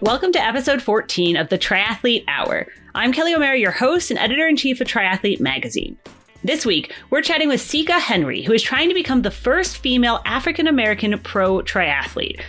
Welcome 0.00 0.30
to 0.30 0.40
episode 0.40 0.80
14 0.80 1.36
of 1.36 1.48
the 1.48 1.58
Triathlete 1.58 2.22
Hour. 2.28 2.68
I'm 2.94 3.12
Kelly 3.12 3.34
O'Mara, 3.34 3.58
your 3.58 3.72
host 3.72 4.12
and 4.12 4.18
editor 4.20 4.46
in 4.46 4.54
chief 4.54 4.80
of 4.80 4.86
Triathlete 4.86 5.40
Magazine. 5.40 5.98
This 6.44 6.64
week, 6.64 6.94
we're 7.10 7.20
chatting 7.20 7.48
with 7.48 7.60
Sika 7.60 7.98
Henry, 7.98 8.42
who 8.42 8.52
is 8.52 8.62
trying 8.62 8.88
to 8.90 8.94
become 8.94 9.22
the 9.22 9.32
first 9.32 9.78
female 9.78 10.22
African 10.24 10.68
American 10.68 11.18
pro 11.18 11.62
triathlete. 11.62 12.40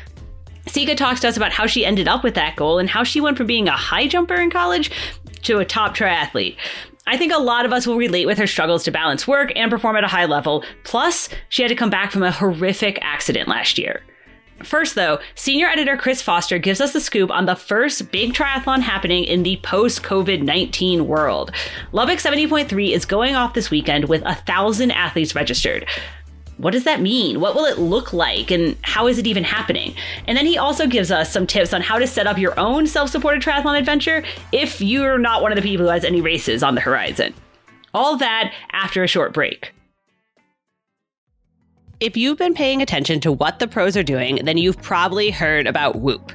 Sika 0.67 0.93
talks 0.93 1.21
to 1.21 1.27
us 1.27 1.37
about 1.37 1.51
how 1.51 1.65
she 1.65 1.83
ended 1.83 2.07
up 2.07 2.23
with 2.23 2.35
that 2.35 2.55
goal 2.55 2.77
and 2.77 2.87
how 2.87 3.03
she 3.03 3.19
went 3.19 3.35
from 3.35 3.47
being 3.47 3.67
a 3.67 3.71
high 3.71 4.05
jumper 4.05 4.35
in 4.35 4.51
college 4.51 4.91
to 5.41 5.57
a 5.57 5.65
top 5.65 5.97
triathlete. 5.97 6.55
I 7.07 7.17
think 7.17 7.33
a 7.33 7.39
lot 7.39 7.65
of 7.65 7.73
us 7.73 7.87
will 7.87 7.97
relate 7.97 8.27
with 8.27 8.37
her 8.37 8.45
struggles 8.45 8.83
to 8.83 8.91
balance 8.91 9.27
work 9.27 9.51
and 9.55 9.71
perform 9.71 9.95
at 9.95 10.03
a 10.03 10.07
high 10.07 10.25
level. 10.25 10.63
Plus, 10.83 11.29
she 11.49 11.63
had 11.63 11.69
to 11.69 11.75
come 11.75 11.89
back 11.89 12.11
from 12.11 12.21
a 12.21 12.31
horrific 12.31 12.99
accident 13.01 13.47
last 13.47 13.79
year. 13.79 14.03
First, 14.63 14.95
though, 14.95 15.19
senior 15.35 15.67
editor 15.67 15.95
Chris 15.95 16.21
Foster 16.21 16.59
gives 16.59 16.81
us 16.81 16.93
the 16.93 16.99
scoop 16.99 17.31
on 17.31 17.45
the 17.45 17.55
first 17.55 18.11
big 18.11 18.33
triathlon 18.33 18.81
happening 18.81 19.23
in 19.23 19.43
the 19.43 19.57
post 19.63 20.03
COVID 20.03 20.41
19 20.41 21.07
world. 21.07 21.51
Lubbock 21.91 22.19
70.3 22.19 22.91
is 22.91 23.05
going 23.05 23.35
off 23.35 23.53
this 23.53 23.71
weekend 23.71 24.05
with 24.05 24.21
a 24.25 24.35
thousand 24.35 24.91
athletes 24.91 25.35
registered. 25.35 25.85
What 26.57 26.71
does 26.71 26.83
that 26.83 26.99
mean? 26.99 27.39
What 27.39 27.55
will 27.55 27.63
it 27.63 27.79
look 27.79 28.11
like? 28.11 28.51
And 28.51 28.75
how 28.81 29.07
is 29.07 29.17
it 29.17 29.25
even 29.25 29.45
happening? 29.45 29.95
And 30.27 30.37
then 30.37 30.45
he 30.45 30.57
also 30.57 30.87
gives 30.87 31.09
us 31.09 31.31
some 31.31 31.47
tips 31.47 31.73
on 31.73 31.81
how 31.81 31.97
to 31.97 32.05
set 32.05 32.27
up 32.27 32.37
your 32.37 32.59
own 32.59 32.85
self 32.85 33.09
supported 33.09 33.41
triathlon 33.41 33.79
adventure 33.79 34.25
if 34.51 34.81
you're 34.81 35.17
not 35.17 35.41
one 35.41 35.53
of 35.53 35.55
the 35.55 35.61
people 35.61 35.85
who 35.85 35.91
has 35.91 36.03
any 36.03 36.19
races 36.19 36.61
on 36.61 36.75
the 36.75 36.81
horizon. 36.81 37.33
All 37.93 38.17
that 38.17 38.53
after 38.73 39.03
a 39.03 39.07
short 39.07 39.33
break. 39.33 39.71
If 42.01 42.15
you've 42.15 42.37
been 42.37 42.53
paying 42.53 42.81
attention 42.81 43.19
to 43.19 43.31
what 43.33 43.59
the 43.59 43.67
pros 43.67 43.97
are 43.97 44.03
doing, 44.03 44.39
then 44.45 44.57
you've 44.57 44.81
probably 44.81 45.31
heard 45.31 45.67
about 45.67 45.97
Whoop. 45.97 46.31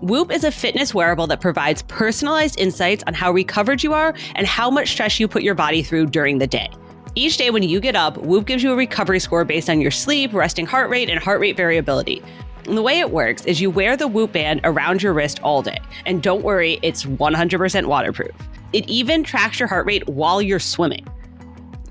Whoop 0.00 0.32
is 0.32 0.42
a 0.42 0.50
fitness 0.50 0.94
wearable 0.94 1.26
that 1.26 1.42
provides 1.42 1.82
personalized 1.82 2.58
insights 2.58 3.04
on 3.06 3.12
how 3.12 3.30
recovered 3.30 3.82
you 3.82 3.92
are 3.92 4.14
and 4.36 4.46
how 4.46 4.70
much 4.70 4.92
stress 4.92 5.20
you 5.20 5.28
put 5.28 5.42
your 5.42 5.54
body 5.54 5.82
through 5.82 6.06
during 6.06 6.38
the 6.38 6.46
day. 6.46 6.70
Each 7.14 7.36
day 7.36 7.50
when 7.50 7.62
you 7.62 7.78
get 7.78 7.94
up, 7.94 8.16
Whoop 8.16 8.46
gives 8.46 8.62
you 8.62 8.72
a 8.72 8.76
recovery 8.76 9.20
score 9.20 9.44
based 9.44 9.68
on 9.68 9.82
your 9.82 9.90
sleep, 9.90 10.32
resting 10.32 10.64
heart 10.64 10.88
rate, 10.88 11.10
and 11.10 11.22
heart 11.22 11.40
rate 11.40 11.58
variability. 11.58 12.22
And 12.64 12.78
the 12.78 12.82
way 12.82 12.98
it 12.98 13.10
works 13.10 13.44
is 13.44 13.60
you 13.60 13.68
wear 13.68 13.98
the 13.98 14.08
Whoop 14.08 14.32
band 14.32 14.62
around 14.64 15.02
your 15.02 15.12
wrist 15.12 15.40
all 15.42 15.60
day. 15.60 15.78
And 16.06 16.22
don't 16.22 16.42
worry, 16.42 16.78
it's 16.80 17.04
100% 17.04 17.84
waterproof. 17.84 18.32
It 18.72 18.88
even 18.88 19.24
tracks 19.24 19.60
your 19.60 19.68
heart 19.68 19.84
rate 19.84 20.08
while 20.08 20.40
you're 20.40 20.58
swimming. 20.58 21.06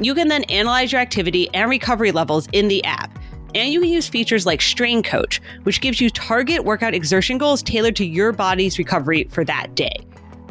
You 0.02 0.16
can 0.16 0.30
then 0.30 0.44
analyze 0.46 0.92
your 0.92 1.00
activity 1.00 1.48
and 1.54 1.70
recovery 1.70 2.12
levels 2.12 2.48
in 2.54 2.68
the 2.68 2.84
app. 2.86 3.20
And 3.54 3.72
you 3.72 3.82
can 3.82 3.90
use 3.90 4.08
features 4.08 4.48
like 4.48 4.60
Strain 4.60 5.04
Coach, 5.04 5.40
which 5.62 5.80
gives 5.80 6.02
you 6.02 6.10
target 6.10 6.66
workout 6.66 6.96
exertion 6.96 7.38
goals 7.38 7.62
tailored 7.62 7.96
to 7.98 8.06
your 8.06 8.32
body's 8.32 8.80
recovery 8.80 9.28
for 9.30 9.44
that 9.46 9.76
day. 9.76 9.96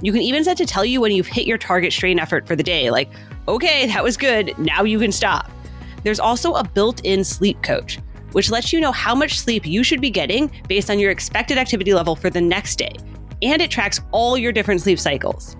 You 0.02 0.12
can 0.12 0.22
even 0.22 0.44
set 0.44 0.56
to 0.58 0.66
tell 0.66 0.84
you 0.84 1.00
when 1.00 1.10
you've 1.10 1.26
hit 1.26 1.46
your 1.48 1.58
target 1.58 1.92
strain 1.92 2.20
effort 2.20 2.46
for 2.46 2.54
the 2.54 2.62
day, 2.62 2.92
like, 2.92 3.10
okay, 3.48 3.86
that 3.86 4.04
was 4.04 4.16
good, 4.16 4.56
now 4.56 4.84
you 4.84 5.00
can 5.00 5.10
stop. 5.10 5.50
There's 6.04 6.20
also 6.20 6.54
a 6.54 6.62
built 6.62 7.04
in 7.04 7.24
sleep 7.24 7.60
coach, 7.62 7.98
which 8.30 8.50
lets 8.50 8.72
you 8.72 8.80
know 8.80 8.92
how 8.92 9.16
much 9.16 9.40
sleep 9.40 9.66
you 9.66 9.82
should 9.82 10.00
be 10.00 10.10
getting 10.10 10.48
based 10.68 10.90
on 10.90 11.00
your 11.00 11.10
expected 11.10 11.58
activity 11.58 11.92
level 11.92 12.14
for 12.14 12.30
the 12.30 12.40
next 12.40 12.76
day. 12.76 12.94
And 13.42 13.60
it 13.60 13.70
tracks 13.70 14.00
all 14.12 14.38
your 14.38 14.52
different 14.52 14.80
sleep 14.80 15.00
cycles. 15.00 15.56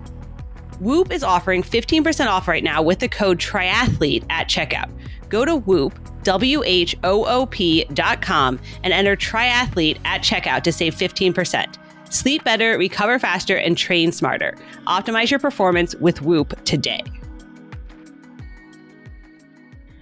Whoop 0.81 1.11
is 1.11 1.23
offering 1.23 1.61
15% 1.61 2.25
off 2.25 2.47
right 2.47 2.63
now 2.63 2.81
with 2.81 2.97
the 2.97 3.07
code 3.07 3.37
triathlete 3.37 4.25
at 4.31 4.49
checkout. 4.49 4.89
Go 5.29 5.45
to 5.45 5.57
Whoop, 5.57 5.93
W 6.23 6.63
H 6.65 6.95
O 7.03 7.23
O 7.25 7.45
P 7.45 7.85
dot 7.93 8.23
com 8.23 8.59
and 8.83 8.91
enter 8.91 9.15
triathlete 9.15 9.99
at 10.05 10.21
checkout 10.21 10.63
to 10.63 10.71
save 10.71 10.95
15%. 10.95 11.77
Sleep 12.11 12.43
better, 12.43 12.79
recover 12.79 13.19
faster, 13.19 13.55
and 13.55 13.77
train 13.77 14.11
smarter. 14.11 14.57
Optimize 14.87 15.29
your 15.29 15.39
performance 15.39 15.93
with 15.95 16.23
Whoop 16.23 16.59
today. 16.65 17.03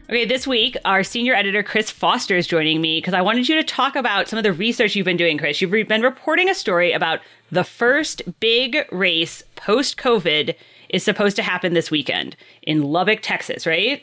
Okay, 0.09 0.25
this 0.25 0.47
week, 0.47 0.75
our 0.85 1.03
senior 1.03 1.35
editor, 1.35 1.61
Chris 1.61 1.91
Foster, 1.91 2.35
is 2.35 2.47
joining 2.47 2.81
me 2.81 2.97
because 2.97 3.13
I 3.13 3.21
wanted 3.21 3.47
you 3.47 3.53
to 3.57 3.63
talk 3.63 3.95
about 3.95 4.27
some 4.27 4.37
of 4.39 4.43
the 4.43 4.51
research 4.51 4.95
you've 4.95 5.05
been 5.05 5.17
doing, 5.17 5.37
Chris. 5.37 5.61
You've 5.61 5.69
been 5.69 6.01
reporting 6.01 6.49
a 6.49 6.55
story 6.55 6.93
about 6.93 7.19
the 7.51 7.63
first 7.63 8.23
big 8.39 8.87
race 8.91 9.43
post 9.55 9.97
COVID 9.97 10.55
is 10.89 11.03
supposed 11.03 11.35
to 11.35 11.43
happen 11.43 11.75
this 11.75 11.91
weekend 11.91 12.35
in 12.63 12.81
Lubbock, 12.81 13.19
Texas, 13.21 13.67
right? 13.67 14.01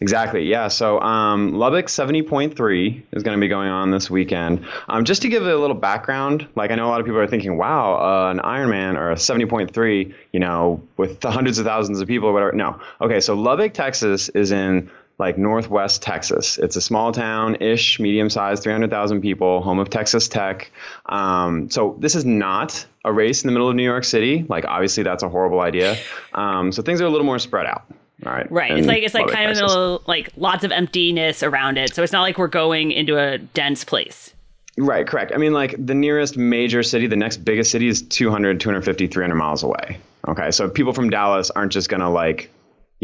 Exactly. 0.00 0.44
Yeah. 0.44 0.68
So 0.68 1.00
um, 1.00 1.54
Lubbock 1.54 1.86
70.3 1.86 3.02
is 3.12 3.22
going 3.22 3.38
to 3.38 3.40
be 3.40 3.48
going 3.48 3.70
on 3.70 3.90
this 3.90 4.10
weekend. 4.10 4.66
Um, 4.88 5.06
just 5.06 5.22
to 5.22 5.30
give 5.30 5.46
a 5.46 5.56
little 5.56 5.76
background, 5.76 6.46
like 6.54 6.70
I 6.70 6.74
know 6.74 6.86
a 6.86 6.90
lot 6.90 7.00
of 7.00 7.06
people 7.06 7.20
are 7.20 7.26
thinking, 7.26 7.56
wow, 7.56 7.94
uh, 7.94 8.30
an 8.30 8.40
Ironman 8.40 8.98
or 8.98 9.12
a 9.12 9.14
70.3, 9.14 10.14
you 10.32 10.40
know, 10.40 10.82
with 10.98 11.20
the 11.20 11.30
hundreds 11.30 11.58
of 11.58 11.64
thousands 11.64 12.02
of 12.02 12.08
people 12.08 12.28
or 12.28 12.34
whatever. 12.34 12.52
No. 12.52 12.78
Okay. 13.00 13.20
So 13.20 13.34
Lubbock, 13.34 13.72
Texas 13.72 14.28
is 14.28 14.52
in 14.52 14.90
like 15.24 15.38
Northwest 15.38 16.02
Texas. 16.02 16.58
It's 16.58 16.76
a 16.76 16.82
small 16.82 17.10
town 17.10 17.56
ish, 17.56 17.98
medium 17.98 18.28
sized, 18.28 18.62
300,000 18.62 19.22
people, 19.22 19.62
home 19.62 19.78
of 19.78 19.88
Texas 19.88 20.28
Tech. 20.28 20.70
Um, 21.06 21.70
so 21.70 21.96
this 21.98 22.14
is 22.14 22.26
not 22.26 22.84
a 23.06 23.12
race 23.12 23.42
in 23.42 23.48
the 23.48 23.52
middle 23.52 23.70
of 23.70 23.74
New 23.74 23.84
York 23.84 24.04
City. 24.04 24.44
Like, 24.46 24.66
obviously, 24.66 25.02
that's 25.02 25.22
a 25.22 25.28
horrible 25.30 25.60
idea. 25.60 25.96
Um, 26.34 26.72
so 26.72 26.82
things 26.82 27.00
are 27.00 27.06
a 27.06 27.08
little 27.08 27.24
more 27.24 27.38
spread 27.38 27.64
out. 27.64 27.84
All 28.26 28.32
right. 28.32 28.50
Right. 28.52 28.76
It's 28.76 28.86
like 28.86 29.02
it's 29.02 29.14
like 29.14 29.28
kind 29.28 29.50
of 29.50 29.56
little, 29.56 30.02
like 30.06 30.28
lots 30.36 30.62
of 30.62 30.72
emptiness 30.72 31.42
around 31.42 31.78
it. 31.78 31.94
So 31.94 32.02
it's 32.02 32.12
not 32.12 32.20
like 32.20 32.36
we're 32.36 32.46
going 32.48 32.92
into 32.92 33.16
a 33.16 33.38
dense 33.38 33.82
place. 33.82 34.34
Right, 34.76 35.06
correct. 35.06 35.32
I 35.32 35.38
mean, 35.38 35.54
like 35.54 35.74
the 35.78 35.94
nearest 35.94 36.36
major 36.36 36.82
city, 36.82 37.06
the 37.06 37.16
next 37.16 37.38
biggest 37.38 37.70
city 37.70 37.88
is 37.88 38.02
200, 38.02 38.60
250, 38.60 39.06
300 39.06 39.34
miles 39.34 39.62
away. 39.62 39.98
Okay. 40.28 40.50
So 40.50 40.68
people 40.68 40.92
from 40.92 41.08
Dallas 41.08 41.50
aren't 41.50 41.72
just 41.72 41.88
going 41.88 42.00
to 42.00 42.10
like 42.10 42.50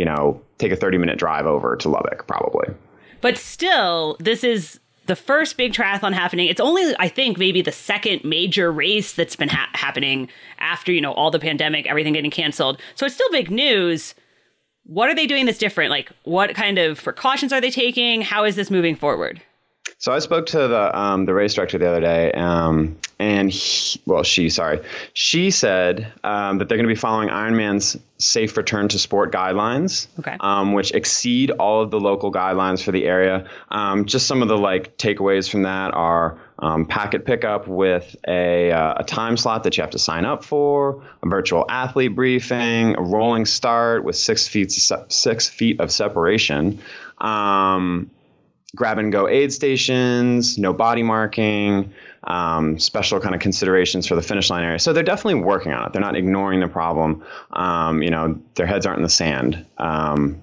you 0.01 0.07
know, 0.07 0.41
take 0.57 0.73
a 0.73 0.77
30 0.77 0.97
minute 0.97 1.19
drive 1.19 1.45
over 1.45 1.77
to 1.77 1.87
Lubbock, 1.91 2.27
probably. 2.27 2.75
But 3.21 3.37
still, 3.37 4.17
this 4.19 4.43
is 4.43 4.81
the 5.09 5.15
first 5.15 5.59
big 5.59 5.75
triathlon 5.75 6.15
happening. 6.15 6.49
It's 6.49 6.59
only, 6.59 6.95
I 6.99 7.07
think, 7.07 7.37
maybe 7.37 7.61
the 7.61 7.71
second 7.71 8.25
major 8.25 8.73
race 8.73 9.13
that's 9.13 9.37
been 9.37 9.51
ha- 9.51 9.69
happening 9.75 10.31
after, 10.59 10.91
you 10.91 11.03
know, 11.03 11.13
all 11.13 11.31
the 11.31 11.39
pandemic, 11.39 11.87
everything 11.87 12.15
getting 12.15 12.31
canceled. 12.31 12.81
So 12.95 13.05
it's 13.05 13.15
still 13.15 13.31
big 13.31 13.51
news. 13.51 14.15
What 14.85 15.11
are 15.11 15.15
they 15.15 15.27
doing 15.27 15.45
that's 15.45 15.59
different? 15.59 15.91
Like, 15.91 16.11
what 16.23 16.55
kind 16.55 16.79
of 16.79 17.05
precautions 17.05 17.53
are 17.53 17.61
they 17.61 17.71
taking? 17.71 18.23
How 18.23 18.45
is 18.45 18.57
this 18.57 18.71
moving 18.71 18.97
forward? 18.97 19.43
So 19.99 20.13
I 20.13 20.19
spoke 20.19 20.47
to 20.47 20.69
the 20.69 20.99
um, 20.99 21.27
the 21.27 21.35
race 21.35 21.55
director 21.55 21.79
the 21.79 21.89
other 21.89 22.01
day, 22.01 22.33
um, 22.33 22.97
and 23.19 23.51
he, 23.51 24.01
well, 24.07 24.23
she 24.23 24.49
sorry, 24.49 24.81
she 25.13 25.51
said 25.51 26.13
um, 26.25 26.59
that 26.59 26.69
they're 26.69 26.79
going 26.79 26.89
to 26.89 26.95
be 26.95 26.99
following 26.99 27.29
Ironman's 27.29 27.99
safe 28.19 28.57
return 28.57 28.89
to 28.89 28.99
sport 28.99 29.33
guidelines, 29.33 30.09
okay. 30.19 30.37
Um, 30.41 30.73
which 30.73 30.93
exceed 30.93 31.51
all 31.53 31.83
of 31.83 31.91
the 31.91 32.01
local 32.01 32.33
guidelines 32.33 32.83
for 32.83 32.93
the 32.93 33.05
area. 33.07 33.49
Um, 33.71 34.07
just 34.07 34.27
some 34.27 34.43
of 34.43 34.49
the 34.49 34.59
like 34.59 34.97
takeaways 34.97 35.49
from 35.51 35.63
that 35.63 35.95
are. 35.95 36.39
Um, 36.63 36.85
packet 36.85 37.25
pickup 37.25 37.69
with 37.69 38.17
a, 38.29 38.71
uh, 38.71 38.97
a 38.99 39.05
time 39.05 39.39
slot 39.39 39.63
that 39.63 39.79
you 39.79 39.81
have 39.81 39.93
to 39.93 39.99
sign 39.99 40.27
up 40.27 40.45
for, 40.45 41.03
a 41.23 41.27
virtual 41.27 41.65
athlete 41.71 42.15
briefing, 42.15 42.97
a 42.99 43.01
rolling 43.01 43.47
start 43.47 44.05
with 44.05 44.15
six 44.15 44.47
feet 44.47 44.71
six 44.71 45.49
feet 45.49 45.81
of 45.81 45.91
separation, 45.91 46.79
um, 47.17 48.11
grab 48.77 48.99
and 48.99 49.11
go 49.11 49.29
aid 49.29 49.53
stations, 49.53 50.59
no 50.59 50.73
body 50.73 51.03
marking, 51.03 51.93
um, 52.25 52.79
special 52.79 53.21
kind 53.21 53.35
of 53.35 53.41
considerations 53.41 54.07
for 54.07 54.15
the 54.15 54.23
finish 54.23 54.51
line 54.51 54.65
area. 54.65 54.79
So 54.79 54.93
they're 54.93 55.03
definitely 55.03 55.43
working 55.43 55.73
on 55.73 55.87
it. 55.87 55.93
They're 55.93 56.03
not 56.03 56.17
ignoring 56.17 56.61
the 56.61 56.69
problem. 56.69 57.25
Um, 57.53 58.03
you 58.03 58.11
know, 58.11 58.41
their 58.55 58.67
heads 58.67 58.87
aren't 58.87 58.99
in 58.99 59.03
the 59.03 59.09
sand. 59.09 59.65
Um, 59.79 60.41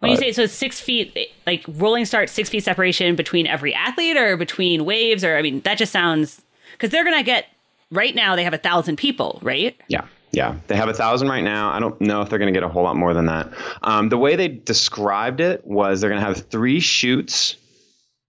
when 0.00 0.12
you 0.12 0.16
say 0.16 0.32
so, 0.32 0.46
six 0.46 0.80
feet, 0.80 1.14
like 1.46 1.62
rolling 1.68 2.06
start, 2.06 2.30
six 2.30 2.48
feet 2.48 2.64
separation 2.64 3.16
between 3.16 3.46
every 3.46 3.74
athlete, 3.74 4.16
or 4.16 4.38
between 4.38 4.86
waves, 4.86 5.22
or 5.22 5.36
I 5.36 5.42
mean, 5.42 5.60
that 5.60 5.76
just 5.76 5.92
sounds 5.92 6.40
because 6.72 6.88
they're 6.88 7.04
gonna 7.04 7.22
get 7.22 7.48
right 7.90 8.14
now. 8.14 8.34
They 8.34 8.44
have 8.44 8.54
a 8.54 8.58
thousand 8.58 8.96
people, 8.96 9.38
right? 9.42 9.78
Yeah. 9.88 10.06
Yeah, 10.32 10.56
they 10.68 10.76
have 10.76 10.88
a 10.88 10.94
thousand 10.94 11.28
right 11.28 11.42
now. 11.42 11.70
I 11.70 11.80
don't 11.80 12.00
know 12.00 12.22
if 12.22 12.28
they're 12.28 12.38
going 12.38 12.52
to 12.52 12.56
get 12.56 12.62
a 12.62 12.68
whole 12.68 12.84
lot 12.84 12.96
more 12.96 13.14
than 13.14 13.26
that. 13.26 13.52
Um, 13.82 14.08
the 14.10 14.18
way 14.18 14.36
they 14.36 14.48
described 14.48 15.40
it 15.40 15.66
was 15.66 16.00
they're 16.00 16.10
going 16.10 16.20
to 16.20 16.26
have 16.26 16.48
three 16.50 16.78
chutes 16.78 17.56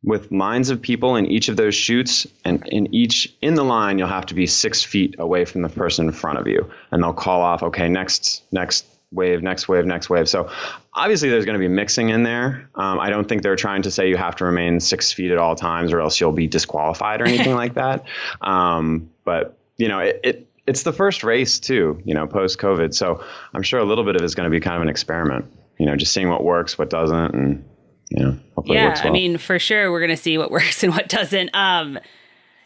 with 0.03 0.31
lines 0.31 0.69
of 0.69 0.81
people 0.81 1.15
in 1.15 1.27
each 1.27 1.47
of 1.47 1.57
those 1.57 1.75
chutes, 1.75 2.25
and 2.43 2.67
in 2.69 2.93
each 2.93 3.31
in 3.41 3.53
the 3.53 3.63
line, 3.63 3.99
you'll 3.99 4.07
have 4.07 4.25
to 4.27 4.33
be 4.33 4.47
six 4.47 4.83
feet 4.83 5.15
away 5.19 5.45
from 5.45 5.61
the 5.61 5.69
person 5.69 6.07
in 6.07 6.11
front 6.11 6.39
of 6.39 6.47
you, 6.47 6.67
and 6.89 7.03
they'll 7.03 7.13
call 7.13 7.41
off, 7.41 7.61
okay, 7.61 7.87
next, 7.87 8.41
next 8.51 8.85
wave, 9.11 9.43
next 9.43 9.67
wave, 9.67 9.85
next 9.85 10.09
wave. 10.09 10.27
So 10.27 10.49
obviously, 10.93 11.29
there's 11.29 11.45
going 11.45 11.59
to 11.59 11.59
be 11.59 11.67
mixing 11.67 12.09
in 12.09 12.23
there. 12.23 12.67
Um, 12.73 12.99
I 12.99 13.09
don't 13.11 13.27
think 13.27 13.43
they're 13.43 13.55
trying 13.55 13.83
to 13.83 13.91
say 13.91 14.09
you 14.09 14.17
have 14.17 14.35
to 14.37 14.45
remain 14.45 14.79
six 14.79 15.11
feet 15.11 15.29
at 15.29 15.37
all 15.37 15.55
times, 15.55 15.93
or 15.93 16.01
else 16.01 16.19
you'll 16.19 16.31
be 16.31 16.47
disqualified 16.47 17.21
or 17.21 17.25
anything 17.25 17.53
like 17.63 17.75
that. 17.75 18.05
Um, 18.41 19.11
but 19.23 19.57
you 19.77 19.87
know, 19.87 19.99
it, 19.99 20.19
it 20.23 20.47
it's 20.71 20.83
the 20.83 20.93
first 20.93 21.21
race 21.21 21.59
too, 21.59 22.01
you 22.05 22.13
know, 22.13 22.25
post 22.25 22.57
COVID. 22.59 22.93
So 22.93 23.21
I'm 23.53 23.61
sure 23.61 23.79
a 23.81 23.83
little 23.83 24.05
bit 24.05 24.15
of 24.15 24.21
it 24.21 24.25
is 24.25 24.35
going 24.35 24.45
to 24.45 24.49
be 24.49 24.61
kind 24.61 24.77
of 24.77 24.81
an 24.81 24.87
experiment, 24.87 25.45
you 25.77 25.85
know, 25.85 25.97
just 25.97 26.13
seeing 26.13 26.29
what 26.29 26.45
works, 26.45 26.77
what 26.77 26.89
doesn't, 26.89 27.35
and 27.35 27.65
you 28.09 28.23
know, 28.23 28.37
hopefully 28.55 28.77
yeah, 28.77 28.85
it 28.85 28.87
works 28.87 29.03
well. 29.03 29.09
I 29.09 29.13
mean, 29.13 29.37
for 29.37 29.59
sure, 29.59 29.91
we're 29.91 29.99
going 29.99 30.11
to 30.11 30.17
see 30.17 30.37
what 30.37 30.49
works 30.57 30.81
and 30.81 30.93
what 30.93 31.09
doesn't. 31.09 31.49
Um, 31.53 31.99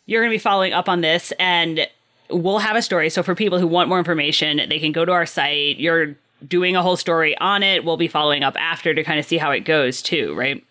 you're 0.05 0.21
going 0.21 0.29
to 0.29 0.35
be 0.35 0.41
following 0.41 0.71
up 0.71 0.87
on 0.87 1.01
this, 1.01 1.33
and 1.39 1.87
we'll 2.29 2.59
have 2.59 2.75
a 2.75 2.81
story. 2.83 3.09
So 3.09 3.23
for 3.23 3.33
people 3.33 3.57
who 3.57 3.65
want 3.65 3.89
more 3.89 3.97
information, 3.97 4.61
they 4.69 4.77
can 4.77 4.91
go 4.91 5.03
to 5.03 5.11
our 5.11 5.25
site. 5.25 5.79
You're 5.79 6.15
doing 6.47 6.75
a 6.75 6.83
whole 6.83 6.97
story 6.97 7.35
on 7.39 7.63
it. 7.63 7.83
We'll 7.83 7.97
be 7.97 8.07
following 8.07 8.43
up 8.43 8.55
after 8.59 8.93
to 8.93 9.03
kind 9.03 9.19
of 9.19 9.25
see 9.25 9.37
how 9.37 9.49
it 9.49 9.61
goes 9.61 10.03
too, 10.03 10.35
right? 10.35 10.63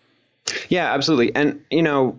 Yeah, 0.69 0.93
absolutely. 0.93 1.35
And 1.35 1.61
you 1.69 1.83
know, 1.83 2.17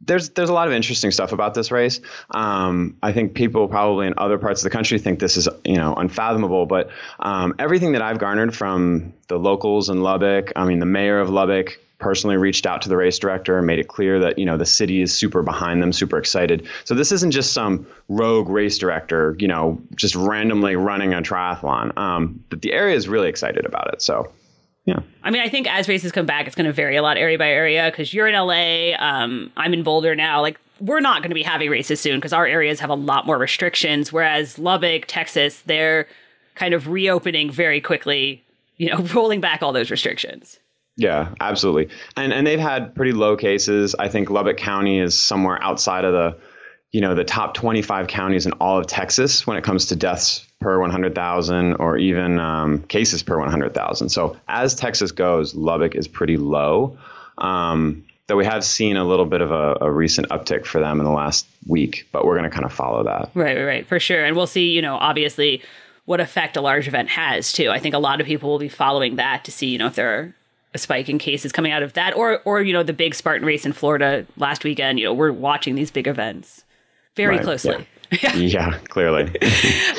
there's 0.00 0.30
there's 0.30 0.48
a 0.48 0.52
lot 0.52 0.66
of 0.66 0.72
interesting 0.72 1.10
stuff 1.10 1.32
about 1.32 1.54
this 1.54 1.70
race. 1.70 2.00
Um, 2.30 2.96
I 3.02 3.12
think 3.12 3.34
people 3.34 3.68
probably 3.68 4.06
in 4.06 4.14
other 4.16 4.38
parts 4.38 4.62
of 4.62 4.64
the 4.64 4.70
country 4.70 4.98
think 4.98 5.20
this 5.20 5.36
is 5.36 5.48
you 5.64 5.76
know 5.76 5.94
unfathomable, 5.94 6.66
but 6.66 6.90
um, 7.18 7.54
everything 7.58 7.92
that 7.92 8.02
I've 8.02 8.18
garnered 8.18 8.56
from 8.56 9.12
the 9.28 9.38
locals 9.38 9.88
in 9.88 10.02
Lubbock, 10.02 10.52
I 10.56 10.64
mean 10.64 10.78
the 10.78 10.86
mayor 10.86 11.20
of 11.20 11.30
Lubbock 11.30 11.78
personally 11.98 12.38
reached 12.38 12.64
out 12.64 12.80
to 12.80 12.88
the 12.88 12.96
race 12.96 13.18
director 13.18 13.58
and 13.58 13.66
made 13.66 13.78
it 13.78 13.88
clear 13.88 14.18
that 14.20 14.38
you 14.38 14.46
know 14.46 14.56
the 14.56 14.66
city 14.66 15.02
is 15.02 15.12
super 15.12 15.42
behind 15.42 15.82
them, 15.82 15.92
super 15.92 16.18
excited. 16.18 16.66
So 16.84 16.94
this 16.94 17.12
isn't 17.12 17.32
just 17.32 17.52
some 17.52 17.86
rogue 18.08 18.48
race 18.48 18.78
director, 18.78 19.36
you 19.38 19.48
know, 19.48 19.80
just 19.94 20.14
randomly 20.14 20.76
running 20.76 21.12
a 21.12 21.20
triathlon. 21.20 21.96
Um, 21.98 22.42
but 22.48 22.62
the 22.62 22.72
area 22.72 22.96
is 22.96 23.06
really 23.06 23.28
excited 23.28 23.66
about 23.66 23.92
it. 23.92 24.00
So 24.00 24.32
yeah. 24.90 25.00
I 25.22 25.30
mean, 25.30 25.40
I 25.40 25.48
think 25.48 25.72
as 25.72 25.88
races 25.88 26.10
come 26.10 26.26
back, 26.26 26.48
it's 26.48 26.56
going 26.56 26.66
to 26.66 26.72
vary 26.72 26.96
a 26.96 27.02
lot 27.02 27.16
area 27.16 27.38
by 27.38 27.48
area 27.48 27.88
because 27.92 28.12
you're 28.12 28.26
in 28.26 28.34
LA. 28.34 28.96
Um, 28.98 29.52
I'm 29.56 29.72
in 29.72 29.84
Boulder 29.84 30.16
now. 30.16 30.40
Like, 30.40 30.58
we're 30.80 31.00
not 31.00 31.22
going 31.22 31.30
to 31.30 31.34
be 31.34 31.44
having 31.44 31.70
races 31.70 32.00
soon 32.00 32.16
because 32.16 32.32
our 32.32 32.44
areas 32.44 32.80
have 32.80 32.90
a 32.90 32.94
lot 32.94 33.24
more 33.24 33.38
restrictions. 33.38 34.12
Whereas 34.12 34.58
Lubbock, 34.58 35.04
Texas, 35.06 35.62
they're 35.66 36.08
kind 36.56 36.74
of 36.74 36.88
reopening 36.88 37.52
very 37.52 37.80
quickly, 37.80 38.42
you 38.78 38.90
know, 38.90 38.98
rolling 39.14 39.40
back 39.40 39.62
all 39.62 39.72
those 39.72 39.92
restrictions. 39.92 40.58
Yeah, 40.96 41.32
absolutely. 41.40 41.88
And 42.16 42.32
and 42.32 42.46
they've 42.46 42.58
had 42.58 42.94
pretty 42.96 43.12
low 43.12 43.36
cases. 43.36 43.94
I 43.98 44.08
think 44.08 44.28
Lubbock 44.28 44.56
County 44.56 44.98
is 44.98 45.16
somewhere 45.16 45.62
outside 45.62 46.04
of 46.04 46.12
the 46.12 46.36
you 46.92 47.00
know 47.00 47.14
the 47.14 47.24
top 47.24 47.54
25 47.54 48.08
counties 48.08 48.46
in 48.46 48.52
all 48.54 48.78
of 48.78 48.86
Texas 48.86 49.46
when 49.46 49.56
it 49.56 49.64
comes 49.64 49.86
to 49.86 49.96
deaths 49.96 50.46
per 50.60 50.78
100,000 50.78 51.74
or 51.74 51.96
even 51.96 52.38
um, 52.38 52.82
cases 52.82 53.22
per 53.22 53.38
100,000. 53.38 54.08
So 54.08 54.36
as 54.48 54.74
Texas 54.74 55.10
goes, 55.12 55.54
Lubbock 55.54 55.94
is 55.94 56.06
pretty 56.06 56.36
low. 56.36 56.98
Um, 57.38 58.04
though 58.26 58.36
we 58.36 58.44
have 58.44 58.64
seen 58.64 58.96
a 58.96 59.04
little 59.04 59.24
bit 59.24 59.40
of 59.40 59.50
a, 59.50 59.78
a, 59.80 59.90
recent 59.90 60.28
uptick 60.28 60.66
for 60.66 60.78
them 60.78 61.00
in 61.00 61.04
the 61.04 61.10
last 61.10 61.46
week, 61.66 62.06
but 62.12 62.26
we're 62.26 62.36
going 62.36 62.48
to 62.48 62.54
kind 62.54 62.66
of 62.66 62.72
follow 62.72 63.02
that. 63.04 63.30
Right, 63.34 63.56
right, 63.56 63.64
right, 63.64 63.86
for 63.86 63.98
sure. 63.98 64.24
And 64.24 64.36
we'll 64.36 64.46
see, 64.46 64.70
you 64.70 64.82
know, 64.82 64.96
obviously 64.96 65.62
what 66.04 66.20
effect 66.20 66.56
a 66.56 66.60
large 66.60 66.86
event 66.86 67.08
has 67.08 67.52
too. 67.52 67.70
I 67.70 67.78
think 67.78 67.94
a 67.94 67.98
lot 67.98 68.20
of 68.20 68.26
people 68.26 68.50
will 68.50 68.58
be 68.58 68.68
following 68.68 69.16
that 69.16 69.44
to 69.46 69.52
see, 69.52 69.68
you 69.68 69.78
know, 69.78 69.86
if 69.86 69.94
there 69.94 70.18
are 70.18 70.34
a 70.74 70.78
spike 70.78 71.08
in 71.08 71.18
cases 71.18 71.50
coming 71.50 71.72
out 71.72 71.82
of 71.82 71.94
that 71.94 72.14
or 72.14 72.40
or 72.44 72.62
you 72.62 72.72
know 72.72 72.84
the 72.84 72.92
big 72.92 73.14
Spartan 73.14 73.44
race 73.44 73.66
in 73.66 73.72
Florida 73.72 74.26
last 74.36 74.62
weekend, 74.62 75.00
you 75.00 75.04
know, 75.06 75.14
we're 75.14 75.32
watching 75.32 75.74
these 75.74 75.90
big 75.90 76.06
events 76.06 76.64
very 77.16 77.36
right, 77.36 77.44
closely. 77.44 77.86
Yeah. 78.22 78.34
yeah, 78.34 78.78
clearly. 78.88 79.24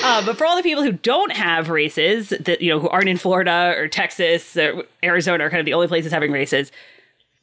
uh, 0.04 0.26
but 0.26 0.38
for 0.38 0.46
all 0.46 0.58
the 0.58 0.64
people 0.64 0.84
who 0.84 0.92
don't 0.92 1.32
have 1.32 1.70
races, 1.70 2.30
that 2.30 2.62
you 2.62 2.70
know, 2.70 2.80
who 2.80 2.90
aren't 2.90 3.10
in 3.10 3.18
Florida 3.18 3.74
or 3.78 3.88
Texas, 3.88 4.58
or 4.58 4.84
Arizona, 5.04 5.46
are 5.46 5.50
kind 5.50 5.60
of 5.60 5.66
the 5.66 5.74
only 5.74 5.88
places 5.88 6.12
having 6.12 6.32
races. 6.32 6.72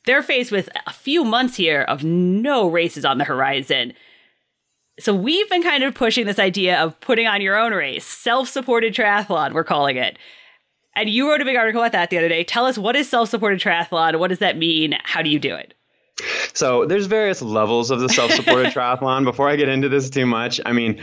They're 0.04 0.22
faced 0.22 0.52
with 0.52 0.68
a 0.86 0.92
few 0.92 1.24
months 1.24 1.56
here 1.56 1.82
of 1.82 2.04
no 2.04 2.68
races 2.68 3.04
on 3.04 3.18
the 3.18 3.24
horizon. 3.24 3.92
So 4.98 5.14
we've 5.14 5.48
been 5.48 5.62
kind 5.62 5.84
of 5.84 5.94
pushing 5.94 6.26
this 6.26 6.38
idea 6.38 6.78
of 6.78 6.98
putting 7.00 7.26
on 7.26 7.40
your 7.40 7.56
own 7.56 7.72
race, 7.72 8.04
self-supported 8.04 8.94
triathlon, 8.94 9.52
we're 9.52 9.64
calling 9.64 9.96
it. 9.96 10.18
And 10.94 11.08
you 11.08 11.30
wrote 11.30 11.40
a 11.40 11.44
big 11.44 11.56
article 11.56 11.80
about 11.80 11.92
that 11.92 12.10
the 12.10 12.18
other 12.18 12.28
day. 12.28 12.42
Tell 12.42 12.66
us 12.66 12.76
what 12.76 12.96
is 12.96 13.08
self-supported 13.08 13.60
triathlon? 13.60 14.18
What 14.18 14.28
does 14.28 14.40
that 14.40 14.56
mean? 14.56 14.96
How 15.04 15.22
do 15.22 15.30
you 15.30 15.38
do 15.38 15.54
it? 15.54 15.74
So 16.52 16.86
there's 16.86 17.06
various 17.06 17.42
levels 17.42 17.90
of 17.90 18.00
the 18.00 18.08
self-supported 18.08 18.72
triathlon. 18.74 19.24
Before 19.24 19.48
I 19.48 19.56
get 19.56 19.68
into 19.68 19.88
this 19.88 20.10
too 20.10 20.26
much, 20.26 20.60
I 20.66 20.72
mean, 20.72 21.02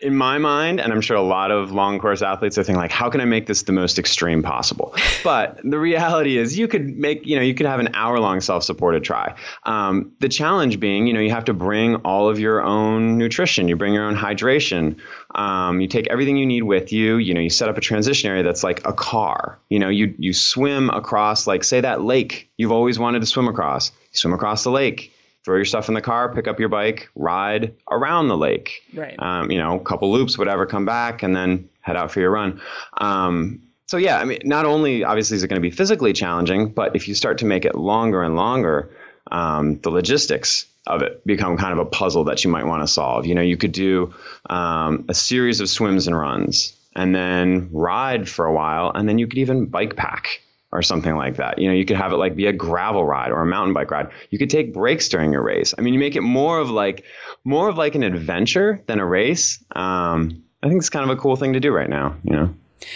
in 0.00 0.16
my 0.16 0.38
mind, 0.38 0.80
and 0.80 0.92
I'm 0.92 1.00
sure 1.00 1.16
a 1.16 1.22
lot 1.22 1.50
of 1.50 1.72
long 1.72 1.98
course 1.98 2.22
athletes 2.22 2.56
are 2.56 2.64
thinking 2.64 2.80
like, 2.80 2.90
how 2.90 3.10
can 3.10 3.20
I 3.20 3.24
make 3.24 3.46
this 3.46 3.62
the 3.62 3.72
most 3.72 3.98
extreme 3.98 4.42
possible? 4.42 4.94
But 5.22 5.60
the 5.62 5.78
reality 5.78 6.38
is, 6.38 6.58
you 6.58 6.66
could 6.66 6.96
make, 6.96 7.26
you 7.26 7.36
know, 7.36 7.42
you 7.42 7.52
could 7.54 7.66
have 7.66 7.78
an 7.78 7.90
hour 7.92 8.18
long 8.18 8.40
self 8.40 8.64
supported 8.64 9.04
tri. 9.04 9.34
Um, 9.64 10.12
the 10.20 10.30
challenge 10.30 10.80
being, 10.80 11.06
you 11.06 11.12
know, 11.12 11.20
you 11.20 11.30
have 11.30 11.44
to 11.44 11.52
bring 11.52 11.96
all 11.96 12.28
of 12.28 12.38
your 12.38 12.62
own 12.62 13.18
nutrition. 13.18 13.68
You 13.68 13.76
bring 13.76 13.92
your 13.92 14.04
own 14.04 14.16
hydration. 14.16 14.96
Um, 15.34 15.82
you 15.82 15.88
take 15.88 16.08
everything 16.08 16.38
you 16.38 16.46
need 16.46 16.62
with 16.62 16.90
you. 16.90 17.18
You 17.18 17.34
know, 17.34 17.40
you 17.40 17.50
set 17.50 17.68
up 17.68 17.76
a 17.76 17.82
transition 17.82 18.30
area 18.30 18.42
that's 18.42 18.64
like 18.64 18.86
a 18.86 18.94
car. 18.94 19.58
You 19.68 19.78
know, 19.78 19.90
you 19.90 20.14
you 20.18 20.32
swim 20.32 20.88
across, 20.88 21.46
like 21.46 21.64
say 21.64 21.82
that 21.82 22.00
lake 22.00 22.50
you've 22.60 22.72
always 22.72 22.98
wanted 22.98 23.20
to 23.20 23.26
swim 23.26 23.48
across. 23.48 23.90
You 24.12 24.18
swim 24.18 24.34
across 24.34 24.64
the 24.64 24.70
lake 24.70 25.12
throw 25.44 25.56
your 25.56 25.64
stuff 25.64 25.88
in 25.88 25.94
the 25.94 26.00
car, 26.00 26.34
pick 26.34 26.46
up 26.46 26.60
your 26.60 26.68
bike, 26.68 27.08
ride 27.14 27.74
around 27.90 28.28
the 28.28 28.36
lake. 28.36 28.82
Right. 28.94 29.16
Um, 29.18 29.50
you 29.50 29.58
know, 29.58 29.78
a 29.78 29.84
couple 29.84 30.12
loops, 30.12 30.36
whatever, 30.36 30.66
come 30.66 30.84
back, 30.84 31.22
and 31.22 31.34
then 31.34 31.68
head 31.80 31.96
out 31.96 32.10
for 32.10 32.20
your 32.20 32.30
run. 32.30 32.60
Um, 32.98 33.62
so 33.86 33.96
yeah, 33.96 34.18
I 34.18 34.24
mean, 34.24 34.38
not 34.44 34.66
only 34.66 35.02
obviously 35.02 35.36
is 35.36 35.42
it 35.42 35.48
going 35.48 35.60
to 35.60 35.68
be 35.68 35.74
physically 35.74 36.12
challenging, 36.12 36.68
but 36.68 36.94
if 36.94 37.08
you 37.08 37.14
start 37.14 37.38
to 37.38 37.46
make 37.46 37.64
it 37.64 37.74
longer 37.74 38.22
and 38.22 38.36
longer, 38.36 38.90
um, 39.30 39.80
the 39.80 39.90
logistics 39.90 40.66
of 40.86 41.02
it 41.02 41.24
become 41.26 41.56
kind 41.56 41.72
of 41.72 41.78
a 41.78 41.84
puzzle 41.84 42.24
that 42.24 42.44
you 42.44 42.50
might 42.50 42.66
want 42.66 42.82
to 42.82 42.86
solve. 42.86 43.26
You 43.26 43.34
know, 43.34 43.42
you 43.42 43.56
could 43.56 43.72
do 43.72 44.14
um, 44.48 45.06
a 45.08 45.14
series 45.14 45.60
of 45.60 45.68
swims 45.68 46.06
and 46.06 46.16
runs, 46.16 46.76
and 46.94 47.14
then 47.14 47.68
ride 47.72 48.28
for 48.28 48.46
a 48.46 48.52
while, 48.52 48.92
and 48.94 49.08
then 49.08 49.18
you 49.18 49.26
could 49.26 49.38
even 49.38 49.66
bike 49.66 49.96
pack 49.96 50.40
or 50.72 50.82
something 50.82 51.16
like 51.16 51.36
that. 51.36 51.58
You 51.58 51.68
know, 51.68 51.74
you 51.74 51.84
could 51.84 51.96
have 51.96 52.12
it 52.12 52.16
like 52.16 52.36
be 52.36 52.46
a 52.46 52.52
gravel 52.52 53.04
ride 53.04 53.32
or 53.32 53.42
a 53.42 53.46
mountain 53.46 53.74
bike 53.74 53.90
ride. 53.90 54.08
You 54.30 54.38
could 54.38 54.50
take 54.50 54.72
breaks 54.72 55.08
during 55.08 55.32
your 55.32 55.42
race. 55.42 55.74
I 55.76 55.80
mean, 55.80 55.94
you 55.94 56.00
make 56.00 56.16
it 56.16 56.20
more 56.22 56.58
of 56.58 56.70
like 56.70 57.04
more 57.44 57.68
of 57.68 57.76
like 57.76 57.94
an 57.94 58.02
adventure 58.02 58.82
than 58.86 59.00
a 59.00 59.06
race. 59.06 59.62
Um, 59.74 60.42
I 60.62 60.68
think 60.68 60.78
it's 60.78 60.90
kind 60.90 61.08
of 61.08 61.16
a 61.16 61.20
cool 61.20 61.36
thing 61.36 61.52
to 61.54 61.60
do 61.60 61.72
right 61.72 61.88
now. 61.88 62.16
You 62.24 62.36
know. 62.36 62.54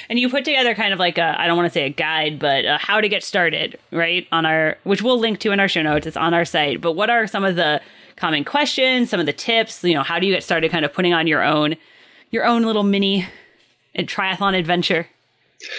And 0.08 0.18
you 0.18 0.30
put 0.30 0.44
together 0.44 0.74
kind 0.74 0.92
of 0.92 0.98
like 0.98 1.18
a 1.18 1.38
I 1.38 1.46
don't 1.46 1.56
want 1.56 1.70
to 1.70 1.72
say 1.72 1.84
a 1.84 1.90
guide, 1.90 2.38
but 2.38 2.64
a 2.64 2.78
how 2.78 3.00
to 3.00 3.08
get 3.08 3.22
started, 3.22 3.78
right? 3.90 4.26
On 4.32 4.46
our 4.46 4.76
which 4.84 5.02
we'll 5.02 5.18
link 5.18 5.40
to 5.40 5.50
in 5.50 5.60
our 5.60 5.68
show 5.68 5.82
notes. 5.82 6.06
It's 6.06 6.16
on 6.16 6.32
our 6.32 6.44
site. 6.44 6.80
But 6.80 6.92
what 6.92 7.10
are 7.10 7.26
some 7.26 7.44
of 7.44 7.56
the 7.56 7.80
common 8.16 8.44
questions, 8.44 9.10
some 9.10 9.20
of 9.20 9.26
the 9.26 9.32
tips? 9.32 9.82
You 9.82 9.94
know, 9.94 10.02
how 10.02 10.18
do 10.18 10.26
you 10.26 10.32
get 10.32 10.42
started 10.42 10.70
kind 10.70 10.84
of 10.84 10.92
putting 10.92 11.12
on 11.12 11.26
your 11.26 11.42
own 11.42 11.76
your 12.30 12.44
own 12.44 12.62
little 12.62 12.82
mini 12.82 13.26
triathlon 13.96 14.56
adventure? 14.58 15.08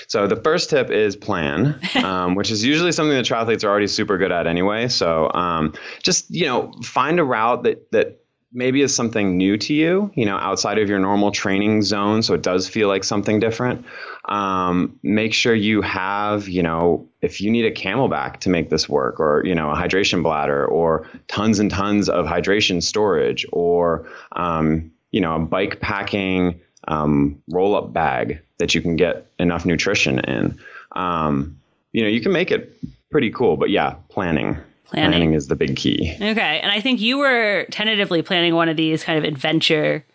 So 0.07 0.27
the 0.27 0.35
first 0.35 0.69
tip 0.69 0.89
is 0.89 1.15
plan, 1.15 1.79
um, 2.03 2.35
which 2.35 2.51
is 2.51 2.63
usually 2.63 2.91
something 2.91 3.15
that 3.15 3.25
triathletes 3.25 3.63
are 3.63 3.69
already 3.69 3.87
super 3.87 4.17
good 4.17 4.31
at 4.31 4.47
anyway. 4.47 4.87
So 4.87 5.31
um, 5.33 5.73
just 6.01 6.29
you 6.29 6.45
know 6.45 6.71
find 6.83 7.19
a 7.19 7.23
route 7.23 7.63
that 7.63 7.91
that 7.91 8.21
maybe 8.55 8.81
is 8.81 8.95
something 8.95 9.37
new 9.37 9.57
to 9.57 9.73
you, 9.73 10.09
you 10.15 10.25
know, 10.25 10.37
outside 10.37 10.79
of 10.79 10.87
your 10.87 10.97
normal 10.97 11.29
training 11.29 11.81
zone, 11.81 12.23
so 12.23 12.33
it 12.33 12.41
does 12.41 12.67
feel 12.69 12.87
like 12.87 13.03
something 13.03 13.39
different. 13.39 13.85
Um, 14.25 14.97
make 15.03 15.33
sure 15.33 15.53
you 15.53 15.81
have, 15.81 16.47
you 16.47 16.63
know, 16.63 17.09
if 17.21 17.41
you 17.41 17.51
need 17.51 17.65
a 17.65 17.71
CamelBak 17.71 18.37
to 18.39 18.49
make 18.49 18.69
this 18.69 18.87
work, 18.87 19.19
or 19.19 19.43
you 19.45 19.53
know, 19.53 19.69
a 19.69 19.75
hydration 19.75 20.23
bladder, 20.23 20.65
or 20.65 21.07
tons 21.27 21.59
and 21.59 21.69
tons 21.69 22.07
of 22.07 22.25
hydration 22.25 22.81
storage, 22.81 23.45
or 23.51 24.07
um, 24.31 24.91
you 25.11 25.21
know, 25.21 25.35
a 25.35 25.39
bike 25.39 25.81
packing 25.81 26.59
um, 26.87 27.41
roll 27.49 27.75
up 27.75 27.93
bag 27.93 28.41
that 28.57 28.73
you 28.73 28.81
can 28.81 28.95
get 28.95 29.29
enough 29.39 29.65
nutrition 29.65 30.19
in. 30.19 30.57
Um, 30.93 31.59
you 31.91 32.01
know, 32.01 32.07
you 32.07 32.21
can 32.21 32.31
make 32.31 32.51
it 32.51 32.73
pretty 33.11 33.31
cool, 33.31 33.57
but 33.57 33.69
yeah, 33.69 33.95
planning. 34.09 34.57
Planning. 34.85 35.11
planning 35.11 35.33
is 35.33 35.47
the 35.47 35.55
big 35.55 35.75
key. 35.75 36.13
Okay. 36.15 36.59
And 36.61 36.71
I 36.71 36.79
think 36.79 37.01
you 37.01 37.17
were 37.17 37.65
tentatively 37.71 38.21
planning 38.21 38.53
one 38.53 38.69
of 38.69 38.77
these 38.77 39.03
kind 39.03 39.17
of 39.17 39.23
adventure 39.23 40.05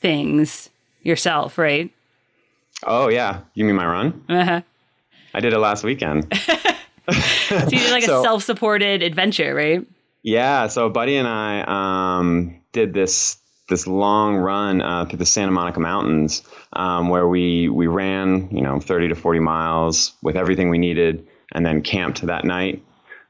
things 0.00 0.68
yourself, 1.02 1.56
right? 1.56 1.90
Oh, 2.84 3.08
yeah. 3.08 3.40
You 3.54 3.64
mean 3.64 3.76
my 3.76 3.86
run? 3.86 4.24
Uh-huh. 4.28 4.60
I 5.34 5.40
did 5.40 5.52
it 5.52 5.58
last 5.58 5.82
weekend. 5.82 6.32
so 7.10 7.54
you 7.54 7.78
did 7.78 7.90
like 7.90 8.04
so, 8.04 8.20
a 8.20 8.22
self 8.22 8.42
supported 8.42 9.02
adventure, 9.02 9.54
right? 9.54 9.86
Yeah. 10.22 10.66
So, 10.68 10.90
Buddy 10.90 11.16
and 11.16 11.26
I 11.26 12.18
um, 12.18 12.60
did 12.72 12.92
this 12.92 13.37
this 13.68 13.86
long 13.86 14.36
run 14.36 14.80
uh, 14.80 15.04
through 15.04 15.18
the 15.18 15.26
Santa 15.26 15.52
Monica 15.52 15.80
Mountains, 15.80 16.42
um, 16.72 17.08
where 17.08 17.28
we 17.28 17.68
we 17.68 17.86
ran, 17.86 18.48
you 18.50 18.62
know, 18.62 18.80
30 18.80 19.08
to 19.08 19.14
40 19.14 19.40
miles 19.40 20.12
with 20.22 20.36
everything 20.36 20.70
we 20.70 20.78
needed, 20.78 21.26
and 21.52 21.64
then 21.64 21.82
camped 21.82 22.22
that 22.22 22.44
night, 22.44 22.82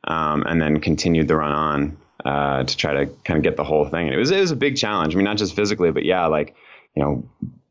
um, 0.04 0.44
and 0.46 0.60
then 0.60 0.80
continued 0.80 1.28
the 1.28 1.36
run 1.36 1.52
on 1.52 1.96
uh, 2.24 2.64
to 2.64 2.76
try 2.76 3.04
to 3.04 3.06
kind 3.24 3.36
of 3.36 3.42
get 3.42 3.56
the 3.56 3.64
whole 3.64 3.86
thing. 3.88 4.06
And 4.06 4.14
it 4.14 4.18
was 4.18 4.30
it 4.30 4.40
was 4.40 4.50
a 4.50 4.56
big 4.56 4.76
challenge. 4.76 5.14
I 5.14 5.16
mean, 5.16 5.24
not 5.24 5.38
just 5.38 5.54
physically, 5.54 5.90
but 5.90 6.04
yeah, 6.04 6.26
like 6.26 6.54
you 6.94 7.02
know, 7.02 7.28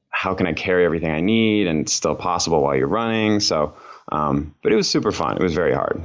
how 0.10 0.34
can 0.34 0.48
I 0.48 0.54
carry 0.54 0.86
everything 0.86 1.12
I 1.12 1.22
need 1.22 1.68
and 1.68 1.90
still 1.90 2.16
possible 2.16 2.62
while 2.62 2.76
you're 2.76 2.88
running? 2.88 3.40
So, 3.40 3.76
um, 4.12 4.56
but 4.62 4.72
it 4.72 4.76
was 4.76 4.90
super 4.90 5.12
fun. 5.12 5.38
It 5.38 5.44
was 5.44 5.54
very 5.54 5.74
hard. 5.74 6.02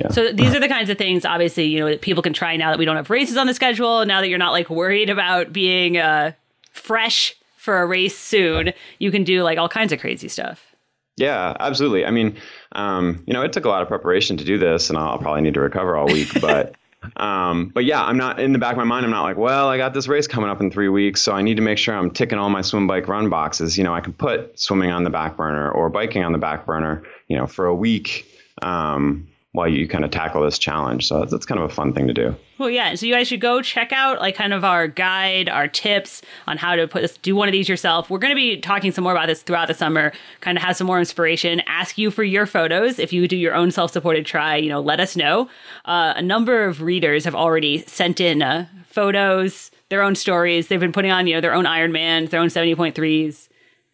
Yeah. 0.00 0.08
So 0.08 0.32
these 0.32 0.54
are 0.54 0.60
the 0.60 0.68
kinds 0.68 0.90
of 0.90 0.98
things, 0.98 1.24
obviously, 1.24 1.64
you 1.64 1.80
know, 1.80 1.88
that 1.88 2.00
people 2.02 2.22
can 2.22 2.32
try 2.32 2.56
now 2.56 2.70
that 2.70 2.78
we 2.78 2.84
don't 2.84 2.96
have 2.96 3.10
races 3.10 3.36
on 3.36 3.46
the 3.46 3.54
schedule. 3.54 4.04
Now 4.04 4.20
that 4.20 4.28
you're 4.28 4.38
not 4.38 4.52
like 4.52 4.68
worried 4.68 5.10
about 5.10 5.52
being 5.52 5.96
uh, 5.96 6.32
fresh 6.72 7.34
for 7.56 7.80
a 7.80 7.86
race 7.86 8.16
soon, 8.16 8.72
you 8.98 9.10
can 9.10 9.24
do 9.24 9.42
like 9.42 9.58
all 9.58 9.68
kinds 9.68 9.92
of 9.92 10.00
crazy 10.00 10.28
stuff. 10.28 10.74
Yeah, 11.16 11.56
absolutely. 11.60 12.04
I 12.04 12.10
mean, 12.10 12.36
um, 12.72 13.22
you 13.26 13.32
know, 13.32 13.42
it 13.42 13.52
took 13.52 13.64
a 13.64 13.70
lot 13.70 13.80
of 13.80 13.88
preparation 13.88 14.36
to 14.36 14.44
do 14.44 14.58
this, 14.58 14.90
and 14.90 14.98
I'll, 14.98 15.08
I'll 15.08 15.18
probably 15.18 15.40
need 15.40 15.54
to 15.54 15.60
recover 15.60 15.96
all 15.96 16.06
week. 16.06 16.28
But 16.40 16.74
Um, 17.16 17.70
but 17.72 17.84
yeah, 17.84 18.04
I'm 18.04 18.16
not 18.16 18.40
in 18.40 18.52
the 18.52 18.58
back 18.58 18.72
of 18.72 18.78
my 18.78 18.84
mind. 18.84 19.04
I'm 19.04 19.12
not 19.12 19.22
like, 19.22 19.36
well, 19.36 19.68
I 19.68 19.76
got 19.76 19.94
this 19.94 20.08
race 20.08 20.26
coming 20.26 20.50
up 20.50 20.60
in 20.60 20.70
three 20.70 20.88
weeks, 20.88 21.22
so 21.22 21.32
I 21.32 21.40
need 21.42 21.56
to 21.56 21.62
make 21.62 21.78
sure 21.78 21.94
I'm 21.94 22.10
ticking 22.10 22.38
all 22.38 22.50
my 22.50 22.62
swim, 22.62 22.86
bike, 22.86 23.06
run 23.06 23.30
boxes. 23.30 23.78
You 23.78 23.84
know, 23.84 23.94
I 23.94 24.00
can 24.00 24.12
put 24.12 24.58
swimming 24.58 24.90
on 24.90 25.04
the 25.04 25.10
back 25.10 25.36
burner 25.36 25.70
or 25.70 25.88
biking 25.88 26.24
on 26.24 26.32
the 26.32 26.38
back 26.38 26.66
burner. 26.66 27.04
You 27.28 27.36
know, 27.36 27.46
for 27.46 27.66
a 27.66 27.74
week. 27.74 28.26
Um, 28.62 29.28
while 29.56 29.66
you 29.66 29.88
kind 29.88 30.04
of 30.04 30.10
tackle 30.10 30.42
this 30.42 30.58
challenge. 30.58 31.08
So 31.08 31.24
that's, 31.24 31.46
kind 31.46 31.58
of 31.58 31.70
a 31.70 31.72
fun 31.72 31.94
thing 31.94 32.06
to 32.08 32.12
do. 32.12 32.36
Well, 32.58 32.68
yeah. 32.68 32.94
So 32.94 33.06
you 33.06 33.14
guys 33.14 33.26
should 33.26 33.40
go 33.40 33.62
check 33.62 33.90
out 33.90 34.20
like 34.20 34.34
kind 34.34 34.52
of 34.52 34.64
our 34.64 34.86
guide, 34.86 35.48
our 35.48 35.66
tips 35.66 36.20
on 36.46 36.58
how 36.58 36.76
to 36.76 36.86
put 36.86 37.00
this, 37.00 37.16
do 37.18 37.34
one 37.34 37.48
of 37.48 37.52
these 37.52 37.68
yourself. 37.68 38.10
We're 38.10 38.18
going 38.18 38.32
to 38.32 38.36
be 38.36 38.60
talking 38.60 38.92
some 38.92 39.04
more 39.04 39.12
about 39.12 39.28
this 39.28 39.42
throughout 39.42 39.68
the 39.68 39.74
summer, 39.74 40.12
kind 40.40 40.58
of 40.58 40.64
have 40.64 40.76
some 40.76 40.86
more 40.86 40.98
inspiration, 40.98 41.62
ask 41.66 41.96
you 41.96 42.10
for 42.10 42.22
your 42.22 42.44
photos. 42.44 42.98
If 42.98 43.14
you 43.14 43.26
do 43.26 43.36
your 43.36 43.54
own 43.54 43.70
self-supported 43.70 44.26
tri, 44.26 44.56
you 44.56 44.68
know, 44.68 44.80
let 44.80 45.00
us 45.00 45.16
know. 45.16 45.48
Uh, 45.86 46.12
a 46.16 46.22
number 46.22 46.64
of 46.64 46.82
readers 46.82 47.24
have 47.24 47.34
already 47.34 47.78
sent 47.86 48.20
in 48.20 48.42
uh, 48.42 48.66
photos, 48.86 49.70
their 49.88 50.02
own 50.02 50.16
stories. 50.16 50.68
They've 50.68 50.78
been 50.78 50.92
putting 50.92 51.12
on, 51.12 51.26
you 51.26 51.34
know, 51.34 51.40
their 51.40 51.54
own 51.54 51.64
Ironmans, 51.64 52.28
their 52.28 52.40
own 52.40 52.48
70.3s, 52.48 53.48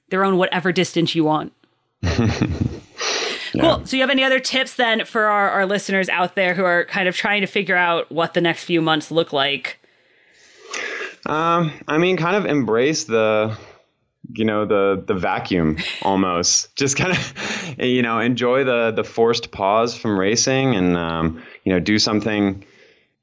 their 0.09 0.25
own 0.25 0.38
whatever 0.38 0.73
distance 0.73 1.14
you 1.14 1.23
want. 1.23 1.52
Yeah. 3.52 3.62
Cool. 3.62 3.87
So, 3.87 3.97
you 3.97 4.02
have 4.02 4.11
any 4.11 4.25
other 4.25 4.40
tips 4.40 4.75
then 4.75 5.04
for 5.04 5.25
our, 5.25 5.50
our 5.50 5.66
listeners 5.66 6.09
out 6.09 6.35
there 6.35 6.54
who 6.54 6.64
are 6.64 6.85
kind 6.85 7.09
of 7.09 7.16
trying 7.16 7.42
to 7.42 7.47
figure 7.47 7.76
out 7.76 8.11
what 8.11 8.35
the 8.35 8.40
next 8.40 8.64
few 8.64 8.80
months 8.80 9.11
look 9.11 9.32
like? 9.32 9.78
Um, 11.26 11.73
I 11.87 11.99
mean, 11.99 12.16
kind 12.16 12.37
of 12.37 12.47
embrace 12.47 13.04
the, 13.04 13.56
you 14.32 14.44
know, 14.44 14.64
the 14.64 15.02
the 15.06 15.14
vacuum 15.14 15.78
almost. 16.02 16.75
Just 16.76 16.97
kind 16.97 17.12
of, 17.12 17.78
you 17.78 18.02
know, 18.02 18.18
enjoy 18.18 18.64
the 18.64 18.90
the 18.90 19.04
forced 19.04 19.50
pause 19.50 19.97
from 19.97 20.18
racing, 20.18 20.75
and 20.75 20.97
um, 20.97 21.42
you 21.64 21.73
know, 21.73 21.80
do 21.80 21.99
something. 21.99 22.64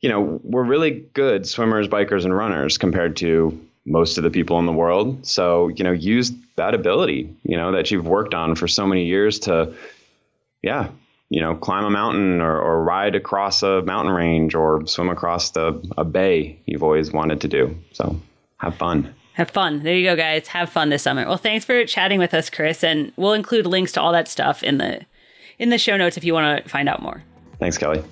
You 0.01 0.09
know, 0.09 0.39
we're 0.43 0.63
really 0.63 0.91
good 1.13 1.45
swimmers, 1.45 1.89
bikers, 1.89 2.23
and 2.23 2.35
runners 2.35 2.77
compared 2.77 3.17
to 3.17 3.59
most 3.85 4.17
of 4.17 4.23
the 4.23 4.29
people 4.29 4.59
in 4.59 4.65
the 4.65 4.71
world. 4.71 5.25
So, 5.25 5.67
you 5.69 5.83
know, 5.83 5.91
use 5.91 6.31
that 6.55 6.73
ability, 6.73 7.33
you 7.43 7.57
know, 7.57 7.71
that 7.71 7.91
you've 7.91 8.07
worked 8.07 8.33
on 8.33 8.55
for 8.55 8.67
so 8.67 8.85
many 8.85 9.05
years 9.05 9.39
to 9.39 9.73
yeah, 10.61 10.89
you 11.29 11.41
know, 11.41 11.55
climb 11.55 11.85
a 11.85 11.89
mountain 11.89 12.41
or, 12.41 12.59
or 12.59 12.83
ride 12.83 13.15
across 13.15 13.63
a 13.63 13.81
mountain 13.83 14.13
range 14.13 14.55
or 14.55 14.85
swim 14.87 15.09
across 15.09 15.51
the, 15.51 15.81
a 15.97 16.03
bay 16.03 16.59
you've 16.65 16.83
always 16.83 17.11
wanted 17.11 17.41
to 17.41 17.47
do. 17.47 17.77
So 17.91 18.19
have 18.57 18.75
fun. 18.75 19.13
Have 19.33 19.51
fun. 19.51 19.83
There 19.83 19.95
you 19.95 20.05
go, 20.05 20.15
guys. 20.15 20.47
Have 20.47 20.69
fun 20.69 20.89
this 20.89 21.03
summer. 21.03 21.25
Well, 21.25 21.37
thanks 21.37 21.63
for 21.63 21.85
chatting 21.85 22.19
with 22.19 22.33
us, 22.33 22.49
Chris, 22.49 22.83
and 22.83 23.13
we'll 23.15 23.33
include 23.33 23.65
links 23.65 23.93
to 23.93 24.01
all 24.01 24.11
that 24.11 24.27
stuff 24.27 24.63
in 24.63 24.79
the 24.79 25.05
in 25.59 25.69
the 25.69 25.77
show 25.77 25.97
notes 25.97 26.17
if 26.17 26.23
you 26.23 26.33
want 26.33 26.63
to 26.63 26.69
find 26.69 26.89
out 26.89 27.01
more. 27.01 27.23
Thanks, 27.59 27.77
Kelly. 27.77 28.03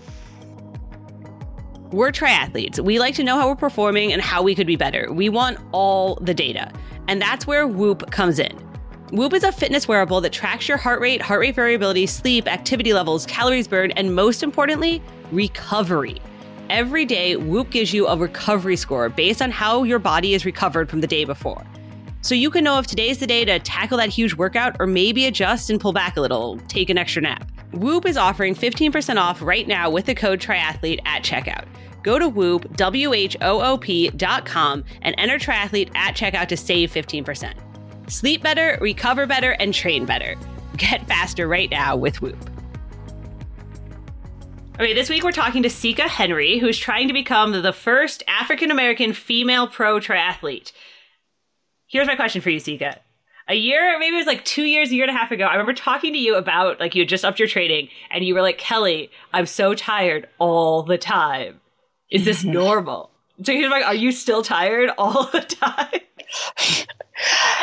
We're 1.92 2.12
triathletes. 2.12 2.80
We 2.80 3.00
like 3.00 3.16
to 3.16 3.24
know 3.24 3.38
how 3.38 3.48
we're 3.48 3.56
performing 3.56 4.12
and 4.12 4.22
how 4.22 4.44
we 4.44 4.54
could 4.54 4.68
be 4.68 4.76
better. 4.76 5.12
We 5.12 5.30
want 5.30 5.58
all 5.72 6.16
the 6.16 6.34
data. 6.34 6.72
And 7.08 7.22
that's 7.22 7.48
where 7.48 7.66
Whoop 7.66 8.12
comes 8.12 8.40
in. 8.40 8.67
Whoop 9.12 9.34
is 9.34 9.44
a 9.44 9.54
fitness 9.54 9.88
wearable 9.88 10.20
that 10.20 10.34
tracks 10.34 10.68
your 10.68 10.78
heart 10.78 11.00
rate, 11.00 11.22
heart 11.22 11.40
rate 11.40 11.56
variability, 11.56 12.08
sleep, 12.08 12.46
activity 12.46 12.92
levels, 12.92 13.26
calories 13.26 13.66
burned, 13.66 13.94
and 13.98 14.14
most 14.14 14.44
importantly, 14.44 15.02
recovery. 15.32 16.22
Every 16.70 17.06
day, 17.06 17.38
Whoop 17.38 17.70
gives 17.70 17.94
you 17.94 18.06
a 18.08 18.18
recovery 18.18 18.76
score 18.76 19.08
based 19.08 19.42
on 19.42 19.50
how 19.50 19.84
your 19.84 20.00
body 20.00 20.34
is 20.34 20.44
recovered 20.44 20.90
from 20.90 21.00
the 21.00 21.08
day 21.08 21.24
before. 21.24 21.66
So 22.22 22.36
you 22.36 22.50
can 22.50 22.66
know 22.66 22.80
if 22.80 22.88
today's 22.88 23.20
the 23.20 23.28
day 23.28 23.46
to 23.46 23.60
tackle 23.60 23.98
that 24.00 24.10
huge 24.10 24.34
workout 24.34 24.76
or 24.78 24.88
maybe 24.88 25.26
adjust 25.26 25.70
and 25.70 25.80
pull 25.80 25.94
back 25.94 26.18
a 26.18 26.22
little, 26.22 26.58
take 26.68 26.90
an 26.90 26.98
extra 26.98 27.22
nap. 27.22 27.50
Whoop 27.72 28.06
is 28.06 28.18
offering 28.18 28.56
15% 28.56 29.16
off 29.16 29.42
right 29.42 29.70
now 29.70 29.90
with 29.90 30.06
the 30.06 30.16
code 30.16 30.42
triathlete 30.42 31.00
at 31.06 31.24
checkout. 31.24 31.64
Go 32.04 32.20
to 32.20 32.28
Whoop, 32.28 32.76
W-H-O-O-P 32.76 34.10
dot 34.10 34.46
com 34.46 34.84
and 35.02 35.16
enter 35.18 35.40
triathlete 35.40 35.96
at 35.96 36.14
checkout 36.14 36.50
to 36.50 36.58
save 36.58 36.92
15%. 36.92 37.67
Sleep 38.10 38.42
better, 38.42 38.78
recover 38.80 39.26
better, 39.26 39.52
and 39.52 39.74
train 39.74 40.06
better. 40.06 40.36
Get 40.78 41.06
faster 41.08 41.48
right 41.48 41.70
now 41.70 41.96
with 41.98 42.22
Whoop. 42.22 42.38
Okay, 44.80 44.94
this 44.94 45.10
week 45.10 45.24
we're 45.24 45.32
talking 45.32 45.64
to 45.64 45.70
Sika 45.70 46.04
Henry, 46.04 46.60
who's 46.60 46.78
trying 46.78 47.08
to 47.08 47.14
become 47.14 47.52
the 47.52 47.74
first 47.74 48.24
African 48.28 48.72
American 48.72 49.12
female 49.12 49.68
pro 49.68 50.00
triathlete. 50.00 50.72
Here's 51.88 52.08
my 52.08 52.16
question 52.16 52.42
for 52.42 52.50
you, 52.50 52.60
Sika. 52.60 53.00
A 53.50 53.56
year, 53.56 53.98
maybe 53.98 54.16
it 54.16 54.20
was 54.20 54.28
like 54.28 54.46
two 54.46 54.64
years, 54.64 54.92
a 54.92 54.96
year 54.96 55.06
and 55.06 55.16
a 55.16 55.18
half 55.18 55.32
ago, 55.32 55.46
I 55.46 55.54
remember 55.54 55.74
talking 55.74 56.14
to 56.14 56.20
you 56.20 56.36
about 56.36 56.80
like 56.80 56.96
you 56.96 57.02
had 57.02 57.10
just 57.10 57.26
upped 57.26 57.40
your 57.40 57.48
training 57.48 57.90
and 58.12 58.24
you 58.24 58.36
were 58.36 58.42
like, 58.42 58.58
Kelly, 58.58 59.10
I'm 59.34 59.46
so 59.46 59.74
tired 59.74 60.28
all 60.38 60.84
the 60.84 60.98
time. 60.98 61.60
Is 62.12 62.24
this 62.24 62.44
normal? 62.46 63.10
So 63.44 63.54
here's 63.54 63.72
like, 63.72 63.86
are 63.86 63.96
you 63.96 64.12
still 64.12 64.44
tired 64.44 64.92
all 64.98 65.26
the 65.26 65.42
time? 65.42 66.02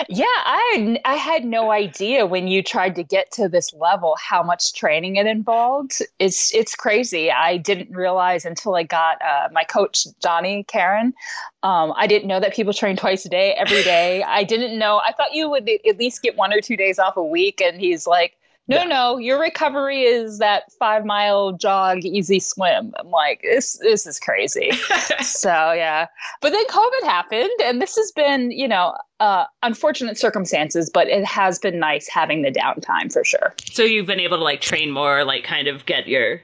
yeah, 0.09 0.25
I 0.27 0.99
I 1.05 1.15
had 1.15 1.45
no 1.45 1.71
idea 1.71 2.27
when 2.27 2.49
you 2.49 2.63
tried 2.63 2.95
to 2.97 3.03
get 3.03 3.31
to 3.33 3.49
this 3.49 3.73
level 3.75 4.17
how 4.21 4.43
much 4.43 4.73
training 4.75 5.17
it 5.17 5.27
involved. 5.27 6.01
It's 6.19 6.55
it's 6.55 6.75
crazy. 6.75 7.31
I 7.31 7.57
didn't 7.57 7.95
realize 7.95 8.45
until 8.45 8.75
I 8.75 8.83
got 8.83 9.19
uh, 9.23 9.49
my 9.53 9.65
coach 9.65 10.07
Johnny 10.23 10.65
Karen. 10.65 11.15
Um, 11.63 11.93
I 11.97 12.07
didn't 12.07 12.29
know 12.29 12.41
that 12.41 12.55
people 12.55 12.73
train 12.73 12.97
twice 12.97 13.25
a 13.25 13.29
day, 13.29 13.53
every 13.55 13.83
day. 13.83 14.23
I 14.23 14.45
didn't 14.45 14.79
know. 14.79 15.01
I 15.05 15.13
thought 15.13 15.35
you 15.35 15.49
would 15.51 15.69
at 15.89 15.99
least 15.99 16.23
get 16.23 16.37
one 16.37 16.53
or 16.53 16.61
two 16.61 16.77
days 16.77 16.99
off 16.99 17.17
a 17.17 17.25
week, 17.25 17.61
and 17.61 17.81
he's 17.81 18.07
like 18.07 18.37
no, 18.67 18.79
yeah. 18.79 18.85
no, 18.85 19.19
your 19.19 19.39
recovery 19.39 20.03
is 20.03 20.39
that 20.39 20.73
five 20.79 21.05
mile 21.05 21.53
jog, 21.53 22.05
easy 22.05 22.41
swim. 22.41 22.93
I'm 22.99 23.11
like, 23.11 23.43
this, 23.43 23.79
this 23.83 24.07
is 24.07 24.19
crazy. 24.19 24.71
so 25.21 25.73
yeah, 25.73 26.07
but 26.41 26.51
then 26.51 26.67
COVID 26.67 27.03
happened, 27.03 27.51
and 27.63 27.83
this 27.83 27.95
has 27.97 28.11
been, 28.13 28.51
you 28.51 28.67
know, 28.67 28.97
uh, 29.21 29.45
unfortunate 29.63 30.19
circumstances, 30.19 30.91
but 30.93 31.09
it 31.09 31.25
has 31.25 31.59
been 31.59 31.79
nice 31.79 32.09
having 32.09 32.43
the 32.43 32.51
downtime 32.51 33.13
for 33.13 33.25
sure. 33.25 33.55
So 33.71 33.83
you've 33.83 34.07
been 34.07 34.21
able 34.21 34.39
to 34.39 34.45
like 34.45 34.61
train 34.61 34.91
more, 34.91 35.25
like 35.25 35.45
kind 35.45 35.69
of 35.69 35.85
get 35.85 36.09
your, 36.09 36.41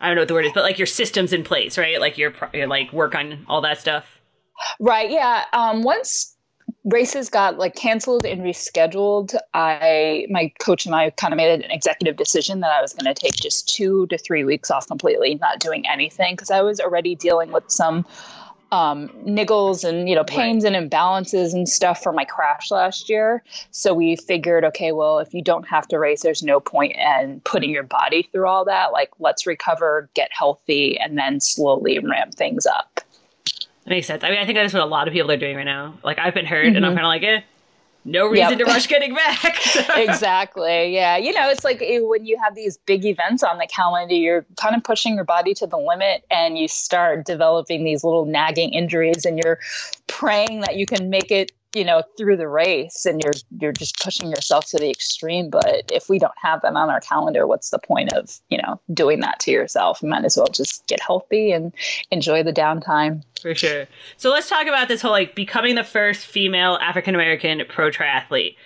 I 0.00 0.06
don't 0.06 0.14
know 0.14 0.22
what 0.22 0.28
the 0.28 0.34
word 0.34 0.46
is, 0.46 0.52
but 0.52 0.62
like 0.62 0.78
your 0.78 0.86
systems 0.86 1.32
in 1.32 1.42
place, 1.42 1.76
right? 1.76 2.00
Like 2.00 2.16
your, 2.16 2.32
your 2.52 2.68
like 2.68 2.92
work 2.92 3.14
on 3.14 3.44
all 3.48 3.60
that 3.62 3.80
stuff. 3.80 4.20
Right. 4.78 5.10
Yeah. 5.10 5.44
Um, 5.52 5.82
once 5.82 6.33
races 6.84 7.30
got 7.30 7.58
like 7.58 7.74
canceled 7.74 8.26
and 8.26 8.42
rescheduled 8.42 9.34
i 9.54 10.26
my 10.28 10.52
coach 10.60 10.84
and 10.84 10.94
i 10.94 11.08
kind 11.10 11.32
of 11.32 11.36
made 11.36 11.64
an 11.64 11.70
executive 11.70 12.16
decision 12.16 12.60
that 12.60 12.72
i 12.72 12.82
was 12.82 12.92
going 12.92 13.12
to 13.12 13.18
take 13.18 13.34
just 13.34 13.68
two 13.68 14.06
to 14.08 14.18
three 14.18 14.44
weeks 14.44 14.70
off 14.70 14.86
completely 14.86 15.36
not 15.36 15.58
doing 15.58 15.86
anything 15.88 16.34
because 16.34 16.50
i 16.50 16.60
was 16.60 16.80
already 16.80 17.14
dealing 17.14 17.50
with 17.52 17.64
some 17.68 18.04
um, 18.72 19.08
niggles 19.24 19.88
and 19.88 20.08
you 20.08 20.16
know 20.16 20.24
pains 20.24 20.64
right. 20.64 20.74
and 20.74 20.90
imbalances 20.90 21.52
and 21.52 21.68
stuff 21.68 22.02
for 22.02 22.12
my 22.12 22.24
crash 22.24 22.72
last 22.72 23.08
year. 23.08 23.44
So 23.70 23.94
we 23.94 24.16
figured 24.16 24.64
okay 24.64 24.90
well 24.90 25.20
if 25.20 25.32
you 25.32 25.42
don't 25.42 25.68
have 25.68 25.86
to 25.88 25.98
race 25.98 26.22
there's 26.22 26.42
no 26.42 26.58
point 26.58 26.96
in 26.96 27.40
putting 27.44 27.70
your 27.70 27.84
body 27.84 28.28
through 28.32 28.48
all 28.48 28.64
that. 28.64 28.92
Like 28.92 29.10
let's 29.20 29.46
recover 29.46 30.10
get 30.14 30.30
healthy 30.32 30.98
and 30.98 31.16
then 31.16 31.40
slowly 31.40 32.00
ramp 32.00 32.34
things 32.34 32.66
up 32.66 33.00
that 33.84 33.90
makes 33.90 34.06
sense. 34.06 34.24
I 34.24 34.30
mean, 34.30 34.38
I 34.38 34.46
think 34.46 34.56
that's 34.56 34.74
what 34.74 34.82
a 34.82 34.86
lot 34.86 35.08
of 35.08 35.14
people 35.14 35.30
are 35.30 35.36
doing 35.36 35.56
right 35.56 35.64
now. 35.64 35.98
Like, 36.02 36.18
I've 36.18 36.34
been 36.34 36.46
hurt, 36.46 36.66
mm-hmm. 36.66 36.76
and 36.76 36.86
I'm 36.86 36.92
mm-hmm. 36.92 37.04
kind 37.04 37.22
of 37.22 37.28
like, 37.28 37.42
eh, 37.42 37.44
no 38.04 38.26
reason 38.26 38.50
yep. 38.50 38.58
to 38.58 38.64
rush 38.64 38.86
getting 38.86 39.14
back. 39.14 39.58
exactly. 39.96 40.94
Yeah. 40.94 41.16
You 41.16 41.32
know, 41.32 41.48
it's 41.48 41.64
like 41.64 41.80
eh, 41.80 42.00
when 42.00 42.26
you 42.26 42.38
have 42.42 42.54
these 42.54 42.76
big 42.78 43.04
events 43.04 43.42
on 43.42 43.58
the 43.58 43.66
calendar, 43.66 44.14
you're 44.14 44.44
kind 44.60 44.76
of 44.76 44.84
pushing 44.84 45.14
your 45.14 45.24
body 45.24 45.54
to 45.54 45.66
the 45.66 45.78
limit 45.78 46.24
and 46.30 46.58
you 46.58 46.68
start 46.68 47.24
developing 47.24 47.84
these 47.84 48.04
little 48.04 48.26
nagging 48.26 48.74
injuries 48.74 49.24
and 49.24 49.40
you're 49.42 49.58
praying 50.06 50.60
that 50.60 50.76
you 50.76 50.86
can 50.86 51.08
make 51.08 51.30
it 51.30 51.52
you 51.74 51.84
know 51.84 52.02
through 52.16 52.36
the 52.36 52.48
race 52.48 53.04
and 53.04 53.22
you're 53.22 53.34
you're 53.60 53.72
just 53.72 53.98
pushing 54.00 54.30
yourself 54.30 54.66
to 54.66 54.78
the 54.78 54.90
extreme 54.90 55.50
but 55.50 55.90
if 55.92 56.08
we 56.08 56.18
don't 56.18 56.32
have 56.40 56.62
them 56.62 56.76
on 56.76 56.90
our 56.90 57.00
calendar 57.00 57.46
what's 57.46 57.70
the 57.70 57.78
point 57.78 58.12
of 58.12 58.38
you 58.48 58.58
know 58.58 58.80
doing 58.92 59.20
that 59.20 59.40
to 59.40 59.50
yourself? 59.50 60.00
You 60.02 60.08
might 60.08 60.24
as 60.24 60.36
well 60.36 60.46
just 60.46 60.86
get 60.86 61.00
healthy 61.00 61.52
and 61.52 61.72
enjoy 62.10 62.42
the 62.42 62.52
downtime. 62.52 63.22
For 63.40 63.54
sure. 63.54 63.86
So 64.16 64.30
let's 64.30 64.48
talk 64.48 64.66
about 64.66 64.88
this 64.88 65.02
whole 65.02 65.10
like 65.10 65.34
becoming 65.34 65.74
the 65.74 65.84
first 65.84 66.26
female 66.26 66.78
african 66.80 67.14
american 67.14 67.62
pro 67.68 67.90
triathlete. 67.90 68.56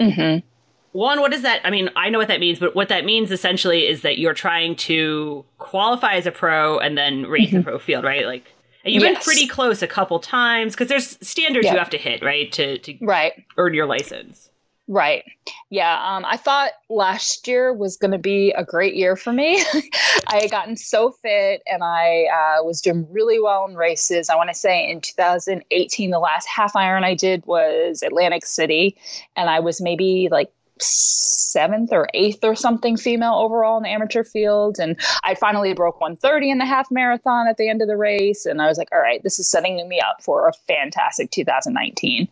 Mm-hmm. 0.00 0.46
one 0.92 1.20
what 1.20 1.30
does 1.30 1.42
that 1.42 1.60
i 1.64 1.70
mean 1.70 1.90
i 1.96 2.08
know 2.08 2.18
what 2.18 2.28
that 2.28 2.40
means 2.40 2.58
but 2.58 2.74
what 2.74 2.88
that 2.88 3.04
means 3.04 3.30
essentially 3.30 3.86
is 3.86 4.00
that 4.00 4.16
you're 4.18 4.32
trying 4.32 4.74
to 4.74 5.44
qualify 5.58 6.14
as 6.14 6.26
a 6.26 6.32
pro 6.32 6.78
and 6.78 6.96
then 6.96 7.26
race 7.26 7.48
mm-hmm. 7.48 7.58
the 7.58 7.62
pro 7.62 7.78
field 7.78 8.04
right? 8.04 8.26
Like 8.26 8.52
you've 8.84 9.02
yes. 9.02 9.14
been 9.14 9.22
pretty 9.22 9.46
close 9.46 9.82
a 9.82 9.86
couple 9.86 10.18
times 10.18 10.74
because 10.74 10.88
there's 10.88 11.18
standards 11.26 11.66
you 11.66 11.78
have 11.78 11.90
to 11.90 11.98
hit, 11.98 12.22
right, 12.22 12.50
to 12.52 12.78
to 12.78 12.98
right. 13.00 13.32
earn 13.56 13.74
your 13.74 13.86
license. 13.86 14.50
Right. 14.88 15.24
Yeah. 15.70 16.02
Um, 16.04 16.24
I 16.26 16.36
thought 16.36 16.72
last 16.90 17.46
year 17.46 17.72
was 17.72 17.96
going 17.96 18.10
to 18.10 18.18
be 18.18 18.50
a 18.52 18.64
great 18.64 18.94
year 18.94 19.14
for 19.14 19.32
me. 19.32 19.64
I 20.26 20.40
had 20.40 20.50
gotten 20.50 20.76
so 20.76 21.12
fit 21.12 21.62
and 21.66 21.84
I 21.84 22.24
uh, 22.24 22.64
was 22.64 22.80
doing 22.80 23.06
really 23.10 23.40
well 23.40 23.64
in 23.64 23.76
races. 23.76 24.28
I 24.28 24.34
want 24.34 24.50
to 24.50 24.54
say 24.54 24.90
in 24.90 25.00
2018, 25.00 26.10
the 26.10 26.18
last 26.18 26.48
half 26.48 26.74
iron 26.74 27.04
I 27.04 27.14
did 27.14 27.46
was 27.46 28.02
Atlantic 28.02 28.44
City, 28.44 28.96
and 29.36 29.48
I 29.48 29.60
was 29.60 29.80
maybe 29.80 30.28
like 30.30 30.52
seventh 30.82 31.92
or 31.92 32.08
eighth 32.14 32.44
or 32.44 32.54
something 32.54 32.96
female 32.96 33.34
overall 33.34 33.76
in 33.76 33.82
the 33.82 33.88
amateur 33.88 34.24
field. 34.24 34.78
And 34.78 34.98
I 35.22 35.34
finally 35.34 35.74
broke 35.74 36.00
130 36.00 36.50
in 36.50 36.58
the 36.58 36.66
half 36.66 36.90
marathon 36.90 37.46
at 37.48 37.56
the 37.56 37.68
end 37.68 37.82
of 37.82 37.88
the 37.88 37.96
race. 37.96 38.46
And 38.46 38.60
I 38.60 38.66
was 38.66 38.78
like, 38.78 38.88
all 38.92 39.00
right, 39.00 39.22
this 39.22 39.38
is 39.38 39.50
setting 39.50 39.88
me 39.88 40.00
up 40.00 40.22
for 40.22 40.48
a 40.48 40.52
fantastic 40.66 41.30
2019. 41.30 42.28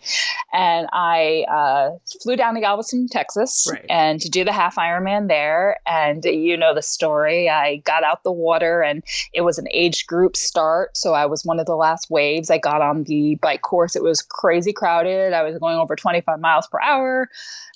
And 0.53 0.89
I 0.93 1.45
uh, 1.51 1.99
flew 2.23 2.37
down 2.37 2.55
to 2.55 2.61
Galveston, 2.61 3.09
Texas, 3.09 3.69
right. 3.71 3.85
and 3.89 4.21
to 4.21 4.29
do 4.29 4.45
the 4.45 4.53
half 4.53 4.77
Ironman 4.77 5.29
there. 5.29 5.79
And 5.87 6.25
you 6.25 6.57
know 6.57 6.75
the 6.75 6.83
story. 6.83 7.49
I 7.49 7.77
got 7.77 8.05
out 8.05 8.25
the 8.25 8.33
water 8.33 8.83
and 8.83 9.03
it 9.33 9.43
was 9.43 9.59
an 9.59 9.67
age 9.71 10.07
group 10.07 10.37
start. 10.37 10.97
So 10.97 11.15
I 11.15 11.27
was 11.27 11.45
one 11.45 11.61
of 11.61 11.67
the 11.67 11.77
last 11.77 12.11
waves. 12.11 12.51
I 12.51 12.59
got 12.59 12.81
on 12.83 13.05
the 13.05 13.37
bike 13.37 13.63
course. 13.63 13.95
It 13.95 14.03
was 14.03 14.23
crazy 14.23 14.73
crowded. 14.73 15.33
I 15.33 15.43
was 15.43 15.59
going 15.59 15.77
over 15.77 15.97
25 15.97 16.41
miles 16.41 16.67
per 16.69 16.81
hour 16.81 17.29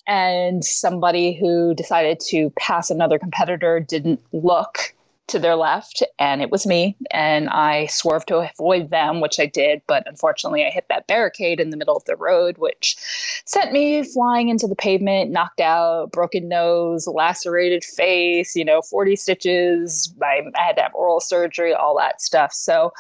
and 0.07 0.65
somebody 0.65 1.33
who 1.33 1.75
decided 1.75 2.21
to 2.21 2.51
pass 2.59 2.91
another 2.91 3.19
competitor 3.19 3.81
didn't 3.81 4.21
look 4.33 4.95
to 5.27 5.39
their 5.39 5.57
left 5.57 6.03
and 6.19 6.43
it 6.43 6.51
was 6.51 6.67
me 6.67 6.97
and 7.11 7.49
i 7.49 7.87
swerved 7.87 8.29
to 8.29 8.37
avoid 8.39 8.91
them 8.91 9.21
which 9.21 9.41
i 9.41 9.47
did 9.47 9.81
but 9.87 10.03
unfortunately 10.07 10.65
i 10.65 10.71
hit 10.71 10.87
that 10.89 11.07
barricade 11.07 11.61
in 11.61 11.71
the 11.71 11.77
middle 11.77 11.97
of 11.97 12.05
the 12.05 12.17
road 12.17 12.59
which 12.59 12.97
sent 13.45 13.73
me 13.73 14.03
flying 14.03 14.49
into 14.49 14.67
the 14.67 14.77
pavement 14.77 15.31
knocked 15.31 15.61
out 15.61 16.13
broken 16.13 16.49
nose 16.49 17.07
lacerated 17.07 17.83
face 17.83 18.55
you 18.55 18.65
know 18.65 18.83
40 18.83 19.17
stitches. 19.17 20.15
I, 20.23 20.43
I 20.55 20.61
had 20.61 20.77
to 20.77 20.83
have 20.83 20.95
oral 20.95 21.21
surgery 21.21 21.75
all 21.75 21.97
that 21.99 22.21
stuff. 22.21 22.53
So 22.53 22.93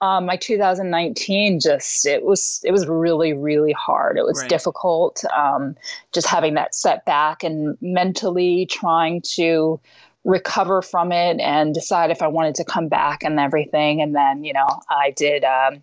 um, 0.00 0.26
my 0.26 0.36
2019 0.36 1.60
just 1.60 2.06
it 2.06 2.24
was 2.24 2.60
it 2.64 2.72
was 2.72 2.86
really 2.86 3.32
really 3.32 3.72
hard. 3.72 4.16
It 4.16 4.24
was 4.24 4.40
right. 4.40 4.48
difficult 4.48 5.24
um, 5.36 5.76
just 6.12 6.26
having 6.26 6.54
that 6.54 6.74
setback 6.74 7.42
and 7.42 7.76
mentally 7.80 8.66
trying 8.66 9.20
to 9.34 9.80
recover 10.24 10.82
from 10.82 11.12
it 11.12 11.40
and 11.40 11.74
decide 11.74 12.10
if 12.10 12.22
I 12.22 12.28
wanted 12.28 12.54
to 12.56 12.64
come 12.64 12.88
back 12.88 13.22
and 13.22 13.40
everything. 13.40 14.00
And 14.00 14.14
then, 14.14 14.44
you 14.44 14.52
know, 14.52 14.66
I 14.88 15.10
did 15.10 15.44
um, 15.44 15.82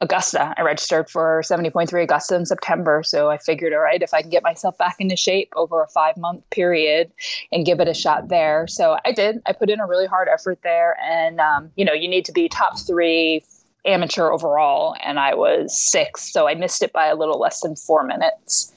Augusta. 0.00 0.54
I 0.56 0.62
registered 0.62 1.10
for 1.10 1.42
70.3 1.44 2.02
Augusta 2.02 2.36
in 2.36 2.46
September. 2.46 3.02
So 3.04 3.30
I 3.30 3.38
figured, 3.38 3.72
all 3.72 3.80
right, 3.80 4.02
if 4.02 4.14
I 4.14 4.22
can 4.22 4.30
get 4.30 4.42
myself 4.42 4.76
back 4.78 4.96
into 4.98 5.16
shape 5.16 5.52
over 5.56 5.82
a 5.82 5.88
five 5.88 6.16
month 6.16 6.48
period 6.50 7.10
and 7.52 7.64
give 7.66 7.80
it 7.80 7.88
a 7.88 7.94
shot 7.94 8.28
there. 8.28 8.66
So 8.66 8.98
I 9.04 9.12
did. 9.12 9.40
I 9.46 9.52
put 9.52 9.70
in 9.70 9.80
a 9.80 9.86
really 9.86 10.06
hard 10.06 10.28
effort 10.28 10.58
there. 10.62 10.98
And, 11.00 11.40
um, 11.40 11.70
you 11.76 11.84
know, 11.84 11.92
you 11.92 12.08
need 12.08 12.24
to 12.26 12.32
be 12.32 12.48
top 12.48 12.78
three 12.78 13.44
amateur 13.84 14.30
overall. 14.30 14.96
And 15.02 15.18
I 15.18 15.34
was 15.34 15.78
six. 15.78 16.32
So 16.32 16.48
I 16.48 16.54
missed 16.54 16.82
it 16.82 16.92
by 16.92 17.06
a 17.06 17.14
little 17.14 17.38
less 17.38 17.60
than 17.60 17.76
four 17.76 18.04
minutes. 18.04 18.72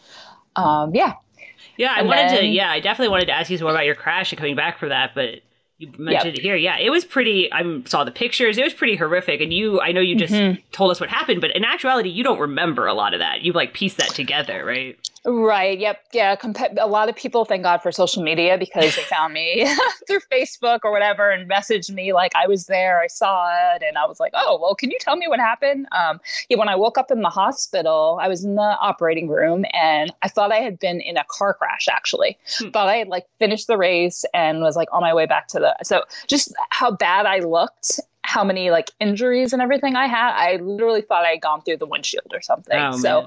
Um, 0.55 0.93
yeah, 0.93 1.13
yeah, 1.79 1.93
I 1.95 1.99
and 1.99 2.07
wanted 2.09 2.29
then, 2.29 2.41
to. 2.41 2.45
Yeah, 2.47 2.69
I 2.69 2.81
definitely 2.81 3.09
wanted 3.09 3.27
to 3.27 3.31
ask 3.31 3.49
you 3.49 3.57
more 3.59 3.71
about 3.71 3.85
your 3.85 3.95
crash 3.95 4.31
and 4.33 4.37
coming 4.37 4.55
back 4.55 4.79
from 4.79 4.89
that, 4.89 5.15
but 5.15 5.41
you 5.77 5.87
mentioned 5.97 6.35
yep. 6.35 6.39
it 6.39 6.41
here. 6.41 6.57
Yeah, 6.57 6.77
it 6.77 6.89
was 6.89 7.05
pretty. 7.05 7.51
I 7.53 7.81
saw 7.85 8.03
the 8.03 8.11
pictures. 8.11 8.57
It 8.57 8.65
was 8.65 8.73
pretty 8.73 8.97
horrific. 8.97 9.39
And 9.39 9.53
you, 9.53 9.79
I 9.79 9.93
know 9.93 10.01
you 10.01 10.15
just 10.15 10.33
mm-hmm. 10.33 10.59
told 10.73 10.91
us 10.91 10.99
what 10.99 11.09
happened, 11.09 11.39
but 11.39 11.55
in 11.55 11.63
actuality, 11.63 12.09
you 12.09 12.21
don't 12.21 12.39
remember 12.39 12.85
a 12.85 12.93
lot 12.93 13.13
of 13.13 13.21
that. 13.21 13.43
You've 13.43 13.55
like 13.55 13.73
pieced 13.73 13.97
that 13.97 14.09
together, 14.09 14.65
right? 14.65 14.99
Right. 15.29 15.77
Yep. 15.77 16.05
Yeah. 16.11 16.35
Compa- 16.35 16.75
a 16.79 16.87
lot 16.87 17.07
of 17.07 17.15
people 17.15 17.45
thank 17.45 17.61
God 17.61 17.83
for 17.83 17.91
social 17.91 18.23
media 18.23 18.57
because 18.57 18.95
they 18.95 19.03
found 19.03 19.31
me 19.31 19.69
through 20.07 20.21
Facebook 20.31 20.79
or 20.83 20.91
whatever 20.91 21.29
and 21.29 21.47
messaged 21.47 21.91
me 21.91 22.13
like 22.13 22.31
I 22.35 22.47
was 22.47 22.65
there, 22.65 22.99
I 22.99 23.05
saw 23.05 23.47
it, 23.75 23.83
and 23.83 23.95
I 23.95 24.07
was 24.07 24.19
like, 24.19 24.31
oh, 24.33 24.57
well, 24.59 24.73
can 24.73 24.89
you 24.89 24.97
tell 24.99 25.17
me 25.17 25.27
what 25.27 25.39
happened? 25.39 25.87
Um, 25.91 26.19
yeah. 26.49 26.57
When 26.57 26.67
I 26.67 26.75
woke 26.75 26.97
up 26.97 27.11
in 27.11 27.21
the 27.21 27.29
hospital, 27.29 28.17
I 28.19 28.27
was 28.27 28.43
in 28.43 28.55
the 28.55 28.77
operating 28.81 29.27
room 29.27 29.65
and 29.71 30.11
I 30.23 30.29
thought 30.29 30.51
I 30.51 30.61
had 30.61 30.79
been 30.79 30.99
in 30.99 31.15
a 31.15 31.23
car 31.25 31.53
crash. 31.53 31.87
Actually, 31.87 32.35
hmm. 32.57 32.69
thought 32.71 32.87
I 32.87 32.95
had 32.95 33.07
like 33.07 33.27
finished 33.37 33.67
the 33.67 33.77
race 33.77 34.25
and 34.33 34.61
was 34.61 34.75
like 34.75 34.87
on 34.91 35.01
my 35.01 35.13
way 35.13 35.27
back 35.27 35.47
to 35.49 35.59
the. 35.59 35.75
So 35.83 36.05
just 36.25 36.53
how 36.71 36.89
bad 36.89 37.27
I 37.27 37.39
looked 37.39 37.99
how 38.29 38.43
many 38.43 38.69
like 38.69 38.91
injuries 38.99 39.53
and 39.53 39.61
everything 39.61 39.95
I 39.95 40.05
had, 40.05 40.33
I 40.35 40.57
literally 40.57 41.01
thought 41.01 41.25
I 41.25 41.29
had 41.29 41.41
gone 41.41 41.63
through 41.63 41.77
the 41.77 41.87
windshield 41.87 42.31
or 42.31 42.41
something. 42.41 42.77
Oh, 42.79 42.95
so 42.95 43.25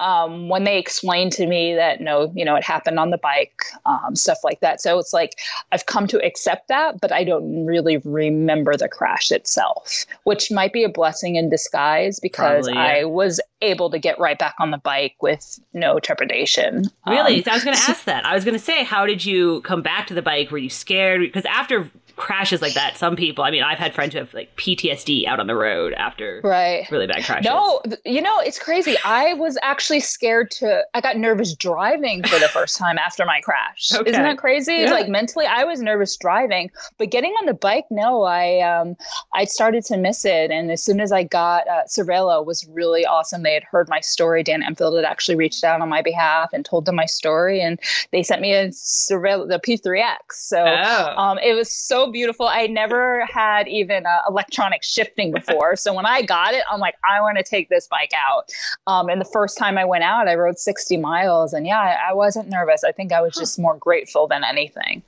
um, 0.00 0.50
when 0.50 0.64
they 0.64 0.76
explained 0.76 1.32
to 1.32 1.46
me 1.46 1.74
that 1.74 2.02
no, 2.02 2.30
you 2.36 2.44
know, 2.44 2.54
it 2.54 2.62
happened 2.62 2.98
on 2.98 3.08
the 3.08 3.16
bike, 3.16 3.62
um, 3.86 4.14
stuff 4.14 4.36
like 4.44 4.60
that. 4.60 4.82
So 4.82 4.98
it's 4.98 5.14
like 5.14 5.38
I've 5.72 5.86
come 5.86 6.06
to 6.08 6.22
accept 6.22 6.68
that, 6.68 7.00
but 7.00 7.10
I 7.10 7.24
don't 7.24 7.64
really 7.64 7.96
remember 8.04 8.76
the 8.76 8.86
crash 8.86 9.30
itself, 9.30 10.04
which 10.24 10.50
might 10.50 10.74
be 10.74 10.84
a 10.84 10.90
blessing 10.90 11.36
in 11.36 11.48
disguise 11.48 12.20
because 12.20 12.66
Probably, 12.66 12.74
yeah. 12.74 13.00
I 13.00 13.04
was 13.04 13.40
able 13.62 13.88
to 13.88 13.98
get 13.98 14.18
right 14.18 14.38
back 14.38 14.56
on 14.60 14.72
the 14.72 14.78
bike 14.78 15.16
with 15.22 15.58
no 15.72 15.98
trepidation. 16.00 16.84
Really? 17.06 17.36
Um, 17.38 17.42
so 17.44 17.50
I 17.50 17.54
was 17.54 17.64
going 17.64 17.76
to 17.78 17.82
ask 17.82 18.04
that. 18.04 18.26
I 18.26 18.34
was 18.34 18.44
going 18.44 18.58
to 18.58 18.62
say, 18.62 18.84
how 18.84 19.06
did 19.06 19.24
you 19.24 19.62
come 19.62 19.80
back 19.80 20.06
to 20.08 20.14
the 20.14 20.20
bike? 20.20 20.50
Were 20.50 20.58
you 20.58 20.68
scared? 20.68 21.22
Because 21.22 21.46
after 21.46 21.90
crashes 22.16 22.62
like 22.62 22.74
that, 22.74 22.96
some 22.96 23.16
people, 23.16 23.44
I 23.44 23.50
mean, 23.50 23.62
I've 23.62 23.78
had 23.78 23.94
friends 23.94 24.12
who 24.12 24.18
have 24.20 24.32
like 24.34 24.54
PTSD 24.56 25.26
out 25.26 25.40
on 25.40 25.46
the 25.46 25.54
road 25.54 25.92
after 25.94 26.40
right. 26.44 26.88
really 26.90 27.06
bad 27.06 27.24
crashes. 27.24 27.46
No, 27.46 27.80
you 28.04 28.20
know, 28.20 28.38
it's 28.40 28.58
crazy. 28.58 28.96
I 29.04 29.34
was 29.34 29.58
actually 29.62 30.00
scared 30.00 30.50
to, 30.52 30.84
I 30.94 31.00
got 31.00 31.16
nervous 31.16 31.54
driving 31.54 32.22
for 32.22 32.38
the 32.38 32.48
first 32.48 32.76
time 32.76 32.98
after 32.98 33.24
my 33.24 33.40
crash. 33.40 33.92
Okay. 33.92 34.10
Isn't 34.10 34.22
that 34.22 34.38
crazy? 34.38 34.74
Yeah. 34.74 34.90
Like 34.90 35.08
mentally, 35.08 35.46
I 35.46 35.64
was 35.64 35.80
nervous 35.80 36.16
driving, 36.16 36.70
but 36.98 37.10
getting 37.10 37.32
on 37.32 37.46
the 37.46 37.54
bike, 37.54 37.86
no, 37.90 38.22
I, 38.22 38.60
um, 38.60 38.96
I 39.34 39.44
started 39.44 39.84
to 39.86 39.96
miss 39.96 40.24
it. 40.24 40.50
And 40.50 40.70
as 40.70 40.82
soon 40.82 41.00
as 41.00 41.12
I 41.12 41.24
got, 41.24 41.66
uh, 41.68 41.82
Cervelo 41.88 42.44
was 42.44 42.66
really 42.68 43.04
awesome. 43.04 43.42
They 43.42 43.54
had 43.54 43.64
heard 43.64 43.88
my 43.88 44.00
story. 44.00 44.42
Dan 44.42 44.62
Empfield 44.62 44.94
had 44.96 45.04
actually 45.04 45.36
reached 45.36 45.64
out 45.64 45.80
on 45.80 45.88
my 45.88 46.02
behalf 46.02 46.50
and 46.52 46.64
told 46.64 46.84
them 46.84 46.96
my 46.96 47.06
story. 47.06 47.60
And 47.60 47.80
they 48.12 48.22
sent 48.22 48.40
me 48.40 48.54
a 48.54 48.68
Cervelo, 48.68 49.48
the 49.48 49.58
P3X. 49.58 50.16
So 50.30 50.64
oh. 50.64 51.14
um, 51.16 51.38
it 51.38 51.54
was 51.54 51.74
so 51.74 52.03
beautiful. 52.10 52.46
I 52.46 52.66
never 52.66 53.26
had 53.26 53.68
even 53.68 54.06
uh, 54.06 54.20
electronic 54.28 54.82
shifting 54.82 55.32
before. 55.32 55.76
so 55.76 55.92
when 55.92 56.06
I 56.06 56.22
got 56.22 56.54
it, 56.54 56.64
I'm 56.70 56.80
like, 56.80 56.94
I 57.08 57.20
want 57.20 57.38
to 57.38 57.44
take 57.44 57.68
this 57.68 57.86
bike 57.86 58.12
out. 58.14 58.50
Um, 58.86 59.08
and 59.08 59.20
the 59.20 59.26
first 59.26 59.58
time 59.58 59.78
I 59.78 59.84
went 59.84 60.04
out, 60.04 60.28
I 60.28 60.34
rode 60.34 60.58
60 60.58 60.96
miles. 60.96 61.52
And 61.52 61.66
yeah, 61.66 61.80
I, 61.80 62.10
I 62.10 62.12
wasn't 62.12 62.48
nervous. 62.48 62.84
I 62.84 62.92
think 62.92 63.12
I 63.12 63.20
was 63.20 63.34
just 63.34 63.58
more 63.58 63.76
grateful 63.76 64.26
than 64.26 64.44
anything. 64.44 65.02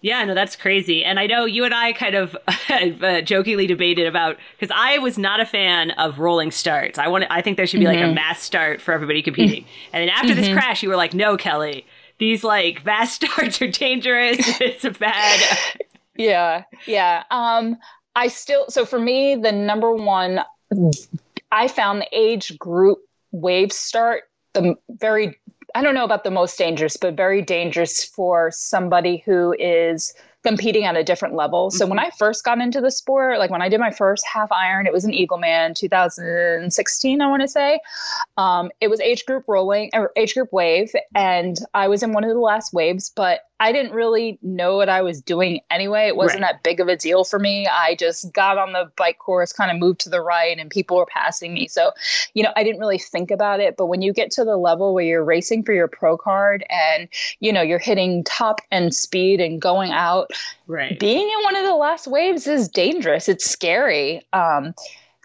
Yeah, 0.00 0.24
no, 0.24 0.34
that's 0.34 0.56
crazy. 0.56 1.04
And 1.04 1.18
I 1.18 1.26
know 1.26 1.44
you 1.44 1.64
and 1.64 1.74
I 1.74 1.92
kind 1.92 2.14
of 2.14 2.36
uh, 2.70 3.20
jokingly 3.22 3.66
debated 3.66 4.06
about 4.06 4.36
because 4.58 4.74
I 4.74 4.98
was 4.98 5.18
not 5.18 5.40
a 5.40 5.46
fan 5.46 5.92
of 5.92 6.18
rolling 6.18 6.50
starts. 6.50 6.98
I 6.98 7.08
want, 7.08 7.24
I 7.30 7.42
think 7.42 7.56
there 7.56 7.66
should 7.66 7.80
be 7.80 7.86
mm-hmm. 7.86 7.94
like 7.94 8.04
a 8.04 8.06
mm-hmm. 8.08 8.14
mass 8.14 8.42
start 8.42 8.80
for 8.80 8.92
everybody 8.92 9.22
competing. 9.22 9.64
and 9.92 10.02
then 10.02 10.08
after 10.08 10.28
mm-hmm. 10.28 10.40
this 10.40 10.52
crash, 10.52 10.82
you 10.82 10.88
were 10.88 10.96
like, 10.96 11.14
no, 11.14 11.36
Kelly, 11.36 11.86
these 12.18 12.44
like 12.44 12.84
mass 12.84 13.12
starts 13.14 13.60
are 13.62 13.68
dangerous. 13.68 14.60
it's 14.60 14.84
a 14.84 14.90
bad 14.90 15.40
yeah 16.22 16.64
yeah 16.86 17.24
um 17.30 17.76
i 18.16 18.28
still 18.28 18.64
so 18.68 18.84
for 18.84 18.98
me 18.98 19.34
the 19.34 19.52
number 19.52 19.92
one 19.92 20.40
i 21.50 21.68
found 21.68 22.00
the 22.00 22.08
age 22.12 22.58
group 22.58 22.98
wave 23.32 23.72
start 23.72 24.24
the 24.54 24.74
very 24.90 25.38
i 25.74 25.82
don't 25.82 25.94
know 25.94 26.04
about 26.04 26.24
the 26.24 26.30
most 26.30 26.56
dangerous 26.58 26.96
but 26.96 27.14
very 27.14 27.42
dangerous 27.42 28.04
for 28.04 28.50
somebody 28.50 29.22
who 29.24 29.54
is 29.58 30.14
competing 30.42 30.84
at 30.84 30.96
a 30.96 31.04
different 31.04 31.34
level. 31.34 31.70
So 31.70 31.84
mm-hmm. 31.84 31.90
when 31.90 31.98
I 31.98 32.10
first 32.18 32.44
got 32.44 32.58
into 32.60 32.80
the 32.80 32.90
sport, 32.90 33.38
like 33.38 33.50
when 33.50 33.62
I 33.62 33.68
did 33.68 33.80
my 33.80 33.90
first 33.90 34.26
half 34.26 34.50
iron, 34.50 34.86
it 34.86 34.92
was 34.92 35.04
an 35.04 35.12
Eagleman 35.12 35.74
2016, 35.74 37.20
I 37.20 37.26
want 37.28 37.42
to 37.42 37.48
say. 37.48 37.80
Um, 38.36 38.70
it 38.80 38.88
was 38.88 39.00
age 39.00 39.24
group 39.24 39.44
rolling 39.46 39.90
or 39.92 40.10
age 40.16 40.34
group 40.34 40.52
wave, 40.52 40.92
and 41.14 41.56
I 41.74 41.88
was 41.88 42.02
in 42.02 42.12
one 42.12 42.24
of 42.24 42.30
the 42.30 42.38
last 42.38 42.72
waves, 42.72 43.12
but 43.14 43.40
I 43.62 43.70
didn't 43.70 43.92
really 43.92 44.40
know 44.42 44.76
what 44.76 44.88
I 44.88 45.02
was 45.02 45.22
doing 45.22 45.60
anyway. 45.70 46.08
It 46.08 46.16
wasn't 46.16 46.42
right. 46.42 46.54
that 46.54 46.64
big 46.64 46.80
of 46.80 46.88
a 46.88 46.96
deal 46.96 47.22
for 47.22 47.38
me. 47.38 47.68
I 47.68 47.94
just 47.94 48.32
got 48.32 48.58
on 48.58 48.72
the 48.72 48.90
bike 48.96 49.20
course, 49.20 49.52
kind 49.52 49.70
of 49.70 49.78
moved 49.78 50.00
to 50.00 50.08
the 50.08 50.20
right, 50.20 50.58
and 50.58 50.68
people 50.68 50.96
were 50.96 51.06
passing 51.06 51.54
me. 51.54 51.68
So, 51.68 51.92
you 52.34 52.42
know, 52.42 52.50
I 52.56 52.64
didn't 52.64 52.80
really 52.80 52.98
think 52.98 53.30
about 53.30 53.60
it. 53.60 53.76
But 53.76 53.86
when 53.86 54.02
you 54.02 54.12
get 54.12 54.32
to 54.32 54.44
the 54.44 54.56
level 54.56 54.94
where 54.94 55.04
you're 55.04 55.24
racing 55.24 55.62
for 55.62 55.72
your 55.72 55.86
pro 55.86 56.18
card 56.18 56.64
and, 56.70 57.08
you 57.38 57.52
know, 57.52 57.62
you're 57.62 57.78
hitting 57.78 58.24
top 58.24 58.60
end 58.72 58.96
speed 58.96 59.40
and 59.40 59.62
going 59.62 59.92
out, 59.92 60.32
right. 60.66 60.98
being 60.98 61.28
in 61.28 61.44
one 61.44 61.54
of 61.54 61.62
the 61.62 61.76
last 61.76 62.08
waves 62.08 62.48
is 62.48 62.68
dangerous. 62.68 63.28
It's 63.28 63.48
scary 63.48 64.26
um, 64.32 64.74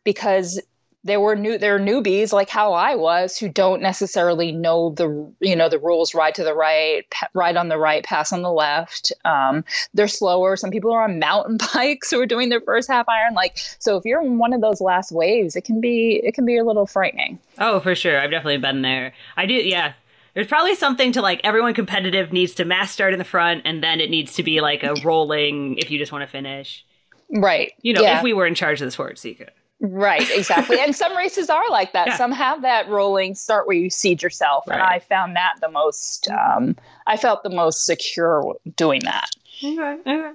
because 0.04 0.62
there 1.08 1.22
were 1.22 1.36
new 1.36 1.58
there 1.58 1.76
are 1.76 1.80
newbies 1.80 2.34
like 2.34 2.50
how 2.50 2.74
I 2.74 2.96
was 2.96 3.38
who 3.38 3.48
don't 3.48 3.82
necessarily 3.82 4.52
know 4.52 4.92
the 4.92 5.08
you 5.40 5.56
know 5.56 5.70
the 5.70 5.80
rules 5.80 6.14
ride 6.14 6.36
to 6.36 6.44
the 6.44 6.54
right 6.54 7.06
ride 7.34 7.56
on 7.56 7.70
the 7.70 7.78
right 7.78 8.04
pass 8.04 8.34
on 8.34 8.42
the 8.42 8.52
left. 8.52 9.12
Um, 9.26 9.64
they're 9.94 10.10
slower. 10.10 10.56
Some 10.58 10.70
people 10.70 10.92
are 10.92 11.04
on 11.04 11.18
mountain 11.18 11.58
bikes 11.74 12.12
who 12.12 12.20
are 12.20 12.26
doing 12.26 12.50
their 12.50 12.62
first 12.62 12.90
half 12.90 13.08
iron. 13.08 13.34
Like 13.34 13.58
so 13.80 13.96
if 13.96 14.06
you're 14.06 14.22
in 14.22 14.38
one 14.38 14.54
of 14.54 14.62
those 14.62 14.82
last 14.82 15.12
waves 15.12 15.56
it 15.56 15.64
can 15.64 15.82
be 15.82 16.22
it 16.24 16.34
can 16.34 16.46
be 16.46 16.58
a 16.58 16.66
little 16.66 16.86
frightening. 16.86 17.40
Oh 17.58 17.80
for 17.80 17.96
sure. 17.96 18.20
I've 18.20 18.32
definitely 18.32 18.58
been 18.58 18.82
there. 18.82 19.14
I 19.38 19.46
do 19.46 19.54
yeah. 19.54 19.94
There's 20.34 20.48
probably 20.48 20.76
something 20.76 21.14
to 21.14 21.22
like 21.22 21.42
everyone 21.44 21.74
competitive 21.74 22.32
needs 22.32 22.54
to 22.56 22.66
mass 22.66 22.92
start 22.92 23.14
in 23.14 23.20
the 23.20 23.26
front 23.26 23.64
and 23.66 23.82
then 23.82 24.00
it 24.02 24.10
needs 24.10 24.34
to 24.36 24.44
be 24.44 24.62
like 24.62 24.84
a 24.84 24.94
rolling 25.04 25.78
if 25.78 25.90
you 25.90 25.98
just 25.98 26.12
want 26.12 26.24
to 26.24 26.28
finish. 26.28 26.86
Right. 27.30 27.74
You 27.82 27.94
know 27.94 28.02
yeah. 28.02 28.18
if 28.18 28.24
we 28.24 28.34
were 28.34 28.46
in 28.46 28.56
charge 28.56 28.82
of 28.82 28.86
the 28.86 28.92
sport 28.92 29.18
Sika 29.18 29.48
Right, 29.80 30.28
exactly. 30.32 30.80
and 30.80 30.96
some 30.96 31.16
races 31.16 31.50
are 31.50 31.70
like 31.70 31.94
that. 31.94 32.08
Yeah. 32.08 32.18
Some 32.18 32.32
have 32.32 32.64
that 32.64 32.90
rolling 32.90 33.36
start 33.36 33.68
where 33.68 33.78
you 33.78 33.90
seed 33.90 34.24
yourself. 34.24 34.64
Right. 34.68 34.76
And 34.76 34.84
I 34.84 35.00
found 35.00 35.36
that 35.36 35.56
the 35.62 35.70
most, 35.70 36.28
um, 36.30 36.76
I 37.06 37.16
felt 37.18 37.44
the 37.44 37.52
most 37.52 37.86
secure 37.86 38.56
doing 38.76 39.02
that. 39.04 39.30
Okay. 39.64 39.98
okay. 40.06 40.32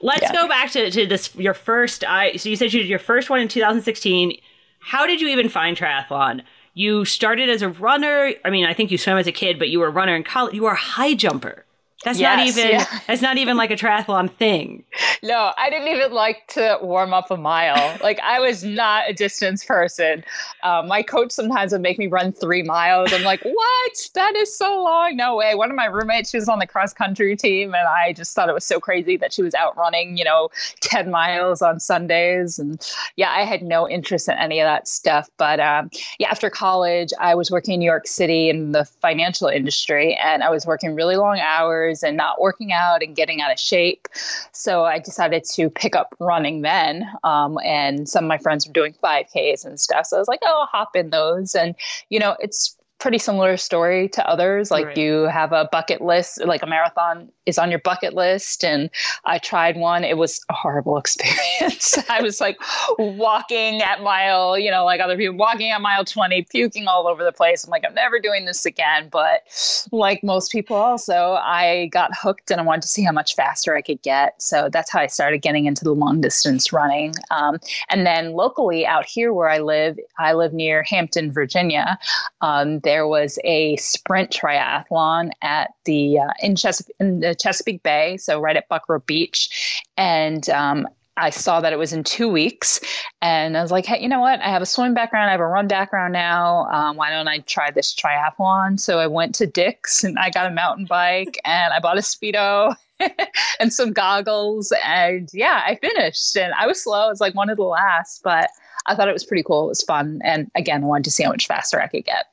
Let's 0.00 0.22
yeah. 0.22 0.32
go 0.32 0.48
back 0.48 0.70
to, 0.72 0.90
to 0.90 1.06
this, 1.06 1.34
your 1.36 1.54
first, 1.54 2.02
I, 2.04 2.36
so 2.36 2.48
you 2.48 2.56
said 2.56 2.72
you 2.72 2.80
did 2.80 2.88
your 2.88 2.98
first 2.98 3.30
one 3.30 3.40
in 3.40 3.48
2016. 3.48 4.40
How 4.80 5.06
did 5.06 5.20
you 5.20 5.28
even 5.28 5.48
find 5.48 5.76
triathlon? 5.76 6.42
You 6.74 7.04
started 7.04 7.48
as 7.48 7.62
a 7.62 7.68
runner. 7.68 8.32
I 8.44 8.50
mean, 8.50 8.64
I 8.64 8.74
think 8.74 8.90
you 8.90 8.98
swam 8.98 9.18
as 9.18 9.26
a 9.26 9.32
kid, 9.32 9.58
but 9.58 9.68
you 9.68 9.78
were 9.78 9.88
a 9.88 9.90
runner 9.90 10.16
in 10.16 10.24
college. 10.24 10.54
You 10.54 10.62
were 10.62 10.72
a 10.72 10.76
high 10.76 11.14
jumper. 11.14 11.64
That's 12.02 12.18
yes, 12.18 12.36
not 12.38 12.46
even 12.46 12.70
yeah. 12.70 13.00
that's 13.06 13.20
not 13.20 13.36
even 13.36 13.58
like 13.58 13.70
a 13.70 13.76
triathlon 13.76 14.32
thing. 14.32 14.84
No, 15.22 15.52
I 15.58 15.68
didn't 15.68 15.88
even 15.88 16.12
like 16.12 16.46
to 16.48 16.78
warm 16.80 17.12
up 17.12 17.30
a 17.30 17.36
mile. 17.36 17.98
like 18.02 18.18
I 18.20 18.40
was 18.40 18.64
not 18.64 19.10
a 19.10 19.12
distance 19.12 19.66
person. 19.66 20.24
Um, 20.62 20.88
my 20.88 21.02
coach 21.02 21.30
sometimes 21.30 21.72
would 21.72 21.82
make 21.82 21.98
me 21.98 22.06
run 22.06 22.32
three 22.32 22.62
miles. 22.62 23.12
I'm 23.12 23.22
like, 23.22 23.42
what? 23.42 24.10
That 24.14 24.34
is 24.34 24.56
so 24.56 24.82
long. 24.82 25.14
No 25.16 25.36
way. 25.36 25.54
One 25.54 25.68
of 25.68 25.76
my 25.76 25.84
roommates, 25.84 26.30
she 26.30 26.38
was 26.38 26.48
on 26.48 26.58
the 26.58 26.66
cross 26.66 26.94
country 26.94 27.36
team, 27.36 27.74
and 27.74 27.86
I 27.86 28.14
just 28.14 28.34
thought 28.34 28.48
it 28.48 28.54
was 28.54 28.64
so 28.64 28.80
crazy 28.80 29.18
that 29.18 29.34
she 29.34 29.42
was 29.42 29.52
out 29.54 29.76
running, 29.76 30.16
you 30.16 30.24
know, 30.24 30.48
10 30.80 31.10
miles 31.10 31.60
on 31.60 31.80
Sundays. 31.80 32.58
And 32.58 32.80
yeah, 33.16 33.30
I 33.30 33.44
had 33.44 33.62
no 33.62 33.86
interest 33.86 34.26
in 34.26 34.38
any 34.38 34.58
of 34.60 34.64
that 34.64 34.88
stuff. 34.88 35.28
But 35.36 35.60
um, 35.60 35.90
yeah, 36.18 36.30
after 36.30 36.48
college, 36.48 37.10
I 37.20 37.34
was 37.34 37.50
working 37.50 37.74
in 37.74 37.80
New 37.80 37.86
York 37.86 38.06
City 38.06 38.48
in 38.48 38.72
the 38.72 38.86
financial 38.86 39.48
industry, 39.48 40.18
and 40.24 40.42
I 40.42 40.48
was 40.48 40.64
working 40.64 40.94
really 40.94 41.16
long 41.16 41.38
hours 41.40 41.89
hours 41.90 42.02
and 42.02 42.16
not 42.16 42.40
working 42.40 42.72
out 42.72 43.02
and 43.02 43.16
getting 43.16 43.40
out 43.40 43.50
of 43.50 43.58
shape. 43.58 44.08
So 44.52 44.84
I 44.84 44.98
decided 44.98 45.44
to 45.54 45.70
pick 45.70 45.94
up 45.94 46.14
running 46.18 46.62
then. 46.62 47.08
Um, 47.24 47.58
and 47.64 48.08
some 48.08 48.24
of 48.24 48.28
my 48.28 48.38
friends 48.38 48.66
were 48.66 48.72
doing 48.72 48.94
5Ks 49.02 49.64
and 49.64 49.78
stuff. 49.78 50.06
So 50.06 50.16
I 50.16 50.18
was 50.18 50.28
like, 50.28 50.40
oh, 50.42 50.60
I'll 50.60 50.66
hop 50.66 50.96
in 50.96 51.10
those. 51.10 51.54
And, 51.54 51.74
you 52.08 52.18
know, 52.18 52.36
it's 52.40 52.76
pretty 53.00 53.18
similar 53.18 53.56
story 53.56 54.08
to 54.10 54.26
others. 54.28 54.70
Like 54.70 54.86
right. 54.86 54.96
you 54.96 55.22
have 55.24 55.52
a 55.52 55.68
bucket 55.72 56.02
list, 56.02 56.44
like 56.44 56.62
a 56.62 56.66
marathon 56.66 57.30
is 57.46 57.58
on 57.58 57.70
your 57.70 57.80
bucket 57.80 58.14
list. 58.14 58.62
And 58.62 58.90
I 59.24 59.38
tried 59.38 59.76
one. 59.76 60.04
It 60.04 60.18
was 60.18 60.40
a 60.50 60.54
horrible 60.54 60.96
experience. 60.98 61.98
I 62.10 62.22
was 62.22 62.40
like 62.40 62.58
walking 62.98 63.80
at 63.80 64.02
mile, 64.02 64.58
you 64.58 64.70
know, 64.70 64.84
like 64.84 65.00
other 65.00 65.16
people 65.16 65.36
walking 65.36 65.70
at 65.70 65.80
mile 65.80 66.04
20, 66.04 66.42
puking 66.50 66.86
all 66.86 67.08
over 67.08 67.24
the 67.24 67.32
place. 67.32 67.64
I'm 67.64 67.70
like, 67.70 67.84
I'm 67.86 67.94
never 67.94 68.20
doing 68.20 68.44
this 68.44 68.66
again. 68.66 69.08
But 69.10 69.42
like 69.90 70.22
most 70.22 70.52
people 70.52 70.76
also, 70.76 71.38
I 71.42 71.86
got 71.86 72.10
hooked 72.14 72.50
and 72.50 72.60
I 72.60 72.64
wanted 72.64 72.82
to 72.82 72.88
see 72.88 73.02
how 73.02 73.12
much 73.12 73.34
faster 73.34 73.74
I 73.74 73.80
could 73.82 74.02
get. 74.02 74.40
So 74.40 74.68
that's 74.70 74.90
how 74.90 75.00
I 75.00 75.06
started 75.06 75.38
getting 75.38 75.64
into 75.64 75.84
the 75.84 75.94
long 75.94 76.20
distance 76.20 76.72
running. 76.72 77.14
Um, 77.30 77.58
and 77.88 78.06
then 78.06 78.32
locally 78.32 78.86
out 78.86 79.06
here 79.06 79.32
where 79.32 79.48
I 79.48 79.58
live, 79.58 79.98
I 80.18 80.34
live 80.34 80.52
near 80.52 80.82
Hampton, 80.82 81.32
Virginia. 81.32 81.98
Um, 82.42 82.78
there 82.90 83.06
was 83.06 83.38
a 83.44 83.76
sprint 83.76 84.32
triathlon 84.32 85.30
at 85.42 85.70
the 85.84 86.18
uh, 86.18 86.32
in, 86.42 86.56
in 86.98 87.20
the 87.20 87.36
Chesapeake 87.36 87.84
Bay, 87.84 88.16
so 88.16 88.40
right 88.40 88.56
at 88.56 88.68
Buckroe 88.68 89.06
Beach, 89.06 89.80
and 89.96 90.50
um, 90.50 90.88
I 91.16 91.30
saw 91.30 91.60
that 91.60 91.72
it 91.72 91.78
was 91.78 91.92
in 91.92 92.02
two 92.02 92.28
weeks, 92.28 92.80
and 93.22 93.56
I 93.56 93.62
was 93.62 93.70
like, 93.70 93.86
hey, 93.86 94.02
you 94.02 94.08
know 94.08 94.18
what? 94.18 94.40
I 94.40 94.48
have 94.48 94.60
a 94.60 94.66
swim 94.66 94.92
background, 94.92 95.28
I 95.28 95.30
have 95.30 95.40
a 95.40 95.46
run 95.46 95.68
background 95.68 96.14
now. 96.14 96.64
Um, 96.64 96.96
why 96.96 97.10
don't 97.10 97.28
I 97.28 97.38
try 97.38 97.70
this 97.70 97.94
triathlon? 97.94 98.80
So 98.80 98.98
I 98.98 99.06
went 99.06 99.36
to 99.36 99.46
Dick's 99.46 100.02
and 100.02 100.18
I 100.18 100.30
got 100.30 100.50
a 100.50 100.50
mountain 100.50 100.86
bike 100.86 101.38
and 101.44 101.72
I 101.72 101.78
bought 101.78 101.96
a 101.96 102.00
speedo. 102.00 102.74
and 103.60 103.72
some 103.72 103.94
goggles 103.94 104.74
and 104.84 105.30
yeah 105.32 105.62
i 105.64 105.74
finished 105.76 106.36
and 106.36 106.52
i 106.52 106.66
was 106.66 106.82
slow 106.82 107.06
it 107.06 107.08
was 107.08 107.18
like 107.18 107.34
one 107.34 107.48
of 107.48 107.56
the 107.56 107.62
last 107.62 108.22
but 108.22 108.50
i 108.84 108.94
thought 108.94 109.08
it 109.08 109.14
was 109.14 109.24
pretty 109.24 109.42
cool 109.42 109.64
it 109.64 109.68
was 109.68 109.82
fun 109.84 110.20
and 110.22 110.50
again 110.54 110.84
i 110.84 110.86
wanted 110.86 111.04
to 111.04 111.10
see 111.10 111.22
how 111.22 111.30
much 111.30 111.46
faster 111.46 111.80
i 111.80 111.86
could 111.86 112.04
get 112.04 112.26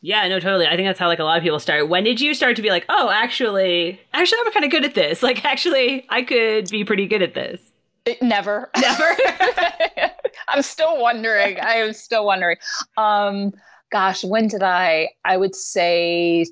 yeah, 0.00 0.26
no, 0.28 0.38
totally. 0.38 0.66
I 0.66 0.76
think 0.76 0.86
that's 0.88 0.98
how 0.98 1.08
like 1.08 1.18
a 1.18 1.24
lot 1.24 1.36
of 1.38 1.42
people 1.42 1.58
start. 1.58 1.88
When 1.88 2.04
did 2.04 2.20
you 2.20 2.34
start 2.34 2.56
to 2.56 2.62
be 2.62 2.70
like, 2.70 2.84
oh, 2.88 3.10
actually, 3.10 4.00
actually, 4.12 4.38
I'm 4.44 4.52
kind 4.52 4.64
of 4.64 4.70
good 4.70 4.84
at 4.84 4.94
this. 4.94 5.22
Like, 5.28 5.44
actually, 5.44 6.06
I 6.08 6.22
could 6.22 6.70
be 6.70 6.84
pretty 6.84 7.06
good 7.06 7.20
at 7.20 7.34
this. 7.34 7.60
It, 8.06 8.22
never, 8.22 8.70
never. 8.80 9.16
I'm 10.48 10.62
still 10.62 10.98
wondering. 10.98 11.60
I 11.60 11.74
am 11.74 11.92
still 11.92 12.24
wondering. 12.24 12.56
Um, 12.96 13.52
gosh, 13.90 14.24
when 14.24 14.48
did 14.48 14.62
I? 14.62 15.10
I 15.24 15.36
would 15.36 15.54
say 15.54 16.46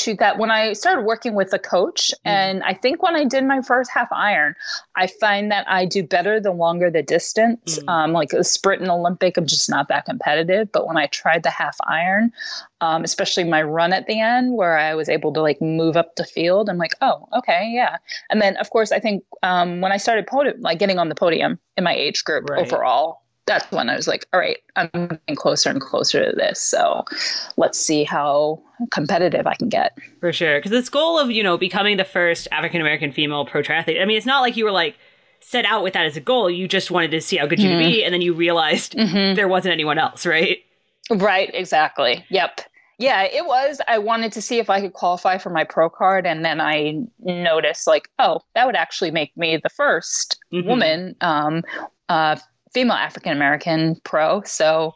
to 0.00 0.14
that 0.14 0.38
when 0.38 0.50
I 0.50 0.72
started 0.72 1.02
working 1.02 1.34
with 1.34 1.52
a 1.52 1.58
coach, 1.58 2.10
mm. 2.10 2.16
and 2.24 2.62
I 2.62 2.74
think 2.74 3.02
when 3.02 3.14
I 3.14 3.24
did 3.24 3.44
my 3.44 3.60
first 3.60 3.90
half 3.90 4.08
iron, 4.10 4.54
I 4.96 5.06
find 5.06 5.50
that 5.52 5.68
I 5.68 5.84
do 5.84 6.02
better 6.02 6.40
the 6.40 6.52
longer 6.52 6.90
the 6.90 7.02
distance. 7.02 7.78
Mm. 7.78 7.88
Um, 7.88 8.12
like 8.12 8.32
a 8.32 8.42
sprint 8.42 8.80
and 8.80 8.90
Olympic, 8.90 9.36
I'm 9.36 9.46
just 9.46 9.68
not 9.68 9.88
that 9.88 10.06
competitive. 10.06 10.72
But 10.72 10.86
when 10.86 10.96
I 10.96 11.06
tried 11.06 11.42
the 11.42 11.50
half 11.50 11.76
iron, 11.86 12.32
um, 12.80 13.04
especially 13.04 13.44
my 13.44 13.62
run 13.62 13.92
at 13.92 14.06
the 14.06 14.20
end, 14.20 14.54
where 14.54 14.78
I 14.78 14.94
was 14.94 15.08
able 15.08 15.32
to 15.34 15.42
like 15.42 15.60
move 15.60 15.96
up 15.96 16.16
the 16.16 16.24
field, 16.24 16.70
I'm 16.70 16.78
like, 16.78 16.94
oh, 17.02 17.28
okay, 17.36 17.70
yeah. 17.72 17.98
And 18.30 18.40
then 18.40 18.56
of 18.56 18.70
course, 18.70 18.92
I 18.92 19.00
think 19.00 19.24
um, 19.42 19.80
when 19.80 19.92
I 19.92 19.98
started 19.98 20.26
podium, 20.26 20.60
like 20.60 20.78
getting 20.78 20.98
on 20.98 21.08
the 21.08 21.14
podium 21.14 21.58
in 21.76 21.84
my 21.84 21.94
age 21.94 22.24
group 22.24 22.48
right. 22.48 22.60
overall, 22.60 23.22
that's 23.50 23.70
when 23.72 23.90
I 23.90 23.96
was 23.96 24.06
like, 24.06 24.26
all 24.32 24.38
right, 24.38 24.58
I'm 24.76 24.90
getting 24.92 25.34
closer 25.34 25.70
and 25.70 25.80
closer 25.80 26.24
to 26.24 26.36
this. 26.36 26.62
So 26.62 27.04
let's 27.56 27.78
see 27.78 28.04
how 28.04 28.62
competitive 28.92 29.44
I 29.44 29.54
can 29.54 29.68
get. 29.68 29.98
For 30.20 30.32
sure. 30.32 30.58
Because 30.58 30.70
this 30.70 30.88
goal 30.88 31.18
of, 31.18 31.32
you 31.32 31.42
know, 31.42 31.58
becoming 31.58 31.96
the 31.96 32.04
first 32.04 32.46
African 32.52 32.80
American 32.80 33.10
female 33.10 33.44
pro 33.44 33.60
triathlete, 33.60 34.00
I 34.00 34.04
mean, 34.04 34.16
it's 34.16 34.26
not 34.26 34.40
like 34.40 34.56
you 34.56 34.64
were 34.64 34.70
like, 34.70 34.94
set 35.40 35.64
out 35.64 35.82
with 35.82 35.94
that 35.94 36.06
as 36.06 36.16
a 36.16 36.20
goal. 36.20 36.48
You 36.48 36.68
just 36.68 36.90
wanted 36.92 37.10
to 37.10 37.20
see 37.20 37.38
how 37.38 37.46
good 37.46 37.58
you 37.58 37.70
could 37.70 37.78
be. 37.78 37.96
Mm-hmm. 37.96 38.04
And 38.04 38.14
then 38.14 38.20
you 38.20 38.34
realized 38.34 38.92
mm-hmm. 38.92 39.34
there 39.34 39.48
wasn't 39.48 39.72
anyone 39.72 39.98
else, 39.98 40.24
right? 40.26 40.58
Right, 41.10 41.50
exactly. 41.52 42.24
Yep. 42.28 42.60
Yeah, 42.98 43.22
it 43.22 43.46
was. 43.46 43.80
I 43.88 43.98
wanted 43.98 44.30
to 44.32 44.42
see 44.42 44.58
if 44.58 44.68
I 44.68 44.80
could 44.80 44.92
qualify 44.92 45.38
for 45.38 45.48
my 45.48 45.64
pro 45.64 45.88
card. 45.88 46.26
And 46.26 46.44
then 46.44 46.60
I 46.60 47.02
noticed, 47.20 47.86
like, 47.86 48.10
oh, 48.18 48.42
that 48.54 48.66
would 48.66 48.76
actually 48.76 49.10
make 49.10 49.34
me 49.36 49.56
the 49.56 49.70
1st 49.70 50.36
mm-hmm. 50.52 50.68
woman 50.68 51.16
um, 51.22 51.64
uh, 52.10 52.36
female 52.72 52.96
African 52.96 53.32
American 53.32 53.96
pro. 54.04 54.42
So 54.42 54.94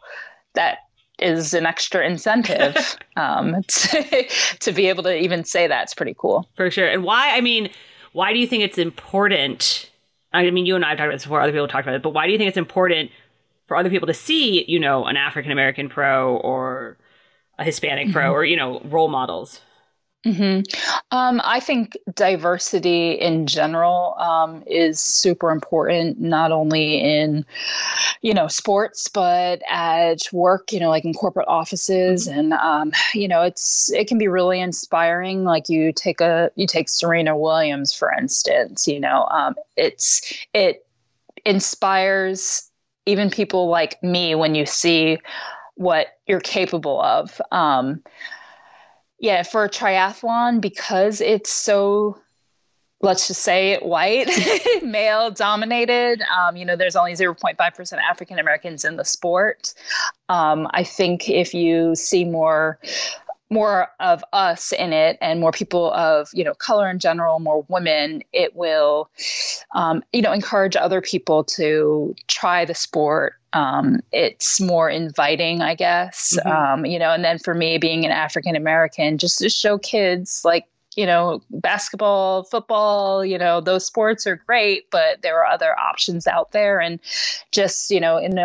that 0.53 0.79
is 1.19 1.53
an 1.53 1.65
extra 1.65 2.05
incentive 2.05 2.97
um, 3.15 3.63
to, 3.67 4.27
to 4.59 4.71
be 4.71 4.87
able 4.87 5.03
to 5.03 5.15
even 5.15 5.43
say 5.43 5.67
that's 5.67 5.93
pretty 5.93 6.15
cool. 6.17 6.47
For 6.55 6.69
sure. 6.69 6.87
And 6.87 7.03
why, 7.03 7.35
I 7.35 7.41
mean, 7.41 7.69
why 8.13 8.33
do 8.33 8.39
you 8.39 8.47
think 8.47 8.63
it's 8.63 8.77
important? 8.77 9.89
I 10.33 10.49
mean, 10.51 10.65
you 10.65 10.75
and 10.75 10.83
I 10.83 10.89
have 10.89 10.97
talked 10.97 11.07
about 11.07 11.15
this 11.15 11.23
before, 11.23 11.41
other 11.41 11.51
people 11.51 11.67
talked 11.67 11.85
about 11.85 11.95
it, 11.95 12.03
but 12.03 12.11
why 12.11 12.25
do 12.25 12.31
you 12.31 12.37
think 12.37 12.49
it's 12.49 12.57
important 12.57 13.11
for 13.67 13.77
other 13.77 13.89
people 13.89 14.07
to 14.07 14.13
see, 14.13 14.65
you 14.67 14.79
know, 14.79 15.05
an 15.05 15.17
African 15.17 15.51
American 15.51 15.89
pro 15.89 16.37
or 16.37 16.97
a 17.57 17.63
Hispanic 17.63 18.07
mm-hmm. 18.07 18.13
pro 18.13 18.31
or, 18.31 18.43
you 18.43 18.57
know, 18.57 18.81
role 18.85 19.07
models? 19.07 19.61
Mm-hmm. 20.25 20.61
Um, 21.15 21.39
I 21.43 21.59
think 21.59 21.95
diversity 22.15 23.11
in 23.11 23.45
general 23.45 24.15
um, 24.17 24.63
is 24.65 24.99
super 24.99 25.51
important, 25.51 26.19
not 26.19 26.51
only 26.51 26.95
in, 26.99 27.45
you 28.23 28.33
know, 28.33 28.47
sports, 28.47 29.07
but 29.07 29.61
at 29.69 30.27
work. 30.33 30.71
You 30.71 30.79
know, 30.79 30.89
like 30.89 31.05
in 31.05 31.13
corporate 31.13 31.47
offices, 31.47 32.27
mm-hmm. 32.27 32.39
and 32.39 32.53
um, 32.53 32.91
you 33.13 33.27
know, 33.27 33.43
it's 33.43 33.91
it 33.91 34.07
can 34.07 34.17
be 34.17 34.27
really 34.27 34.59
inspiring. 34.59 35.43
Like 35.43 35.69
you 35.69 35.93
take 35.93 36.21
a 36.21 36.49
you 36.55 36.65
take 36.65 36.89
Serena 36.89 37.37
Williams 37.37 37.93
for 37.93 38.11
instance. 38.11 38.87
You 38.87 38.99
know, 38.99 39.27
um, 39.29 39.55
it's 39.77 40.33
it 40.55 40.87
inspires 41.45 42.71
even 43.05 43.29
people 43.29 43.67
like 43.67 44.01
me 44.01 44.33
when 44.33 44.55
you 44.55 44.65
see 44.65 45.19
what 45.75 46.07
you're 46.25 46.39
capable 46.39 46.99
of. 47.01 47.39
Yeah, 49.19 49.43
for 49.43 49.67
triathlon, 49.69 50.59
because 50.59 51.21
it's 51.21 51.51
so 51.51 52.19
let's 53.01 53.27
just 53.27 53.41
say 53.41 53.71
it 53.71 53.85
white, 53.85 54.29
male 54.83 55.31
dominated. 55.31 56.21
Um, 56.23 56.55
you 56.55 56.65
know, 56.65 56.75
there's 56.75 56.95
only 56.95 57.13
0.5% 57.13 57.97
African 57.99 58.39
Americans 58.39 58.83
in 58.83 58.97
the 58.97 59.05
sport. 59.05 59.73
Um, 60.27 60.67
I 60.71 60.83
think 60.83 61.29
if 61.29 61.53
you 61.53 61.95
see 61.95 62.25
more 62.25 62.79
more 63.51 63.89
of 63.99 64.23
us 64.33 64.71
in 64.71 64.91
it 64.91 65.19
and 65.21 65.39
more 65.39 65.51
people 65.51 65.93
of 65.93 66.27
you 66.33 66.43
know 66.43 66.55
color 66.55 66.89
in 66.89 66.97
general 66.97 67.39
more 67.39 67.63
women 67.67 68.23
it 68.33 68.55
will 68.55 69.07
um, 69.75 70.03
you 70.13 70.21
know 70.21 70.33
encourage 70.33 70.75
other 70.75 70.99
people 70.99 71.43
to 71.43 72.15
try 72.27 72.65
the 72.65 72.73
sport 72.73 73.35
um, 73.55 73.99
it's 74.11 74.59
more 74.61 74.89
inviting 74.89 75.61
i 75.61 75.73
guess 75.73 76.37
mm-hmm. 76.37 76.49
um, 76.49 76.85
you 76.85 76.99
know 76.99 77.11
and 77.11 77.23
then 77.23 77.39
for 77.39 77.53
me 77.53 77.77
being 77.77 78.05
an 78.05 78.11
african 78.11 78.55
american 78.55 79.17
just 79.17 79.39
to 79.39 79.49
show 79.49 79.77
kids 79.77 80.41
like 80.43 80.65
you 80.95 81.05
know 81.05 81.41
basketball 81.49 82.43
football 82.43 83.25
you 83.25 83.37
know 83.37 83.59
those 83.61 83.85
sports 83.85 84.27
are 84.27 84.35
great 84.35 84.89
but 84.91 85.21
there 85.21 85.39
are 85.39 85.45
other 85.45 85.77
options 85.79 86.27
out 86.27 86.51
there 86.51 86.79
and 86.79 86.99
just 87.51 87.89
you 87.89 87.99
know 87.99 88.17
in 88.17 88.35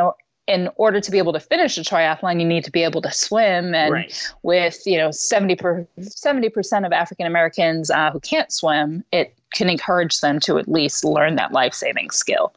in 0.50 0.68
order 0.76 1.00
to 1.00 1.10
be 1.12 1.18
able 1.18 1.32
to 1.32 1.38
finish 1.38 1.78
a 1.78 1.82
triathlon, 1.82 2.40
you 2.40 2.46
need 2.46 2.64
to 2.64 2.72
be 2.72 2.82
able 2.82 3.00
to 3.00 3.12
swim. 3.12 3.72
And 3.72 3.92
right. 3.92 4.32
with 4.42 4.82
you 4.84 4.98
know 4.98 5.12
70 5.12 5.54
percent 5.54 6.86
of 6.86 6.92
African 6.92 7.26
Americans 7.26 7.90
uh, 7.90 8.10
who 8.10 8.18
can't 8.20 8.50
swim, 8.52 9.04
it 9.12 9.32
can 9.52 9.70
encourage 9.70 10.20
them 10.20 10.40
to 10.40 10.58
at 10.58 10.68
least 10.68 11.04
learn 11.04 11.36
that 11.36 11.52
life 11.52 11.72
saving 11.72 12.10
skill. 12.10 12.52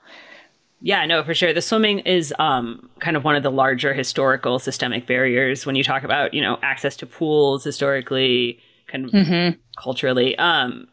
Yeah, 0.86 1.06
no, 1.06 1.24
for 1.24 1.34
sure. 1.34 1.54
The 1.54 1.62
swimming 1.62 2.00
is 2.00 2.34
um, 2.40 2.90
kind 3.00 3.16
of 3.16 3.24
one 3.24 3.38
of 3.38 3.44
the 3.44 3.50
larger 3.50 3.94
historical 3.94 4.60
systemic 4.60 5.08
barriers 5.08 5.66
when 5.66 5.76
you 5.78 5.84
talk 5.84 6.04
about, 6.04 6.34
you 6.34 6.42
know, 6.42 6.60
access 6.62 6.98
to 6.98 7.06
pools 7.06 7.64
historically, 7.64 8.60
kind 8.88 9.06
of 9.06 9.12
mm-hmm. 9.12 9.60
culturally. 9.82 10.38
Um, 10.38 10.90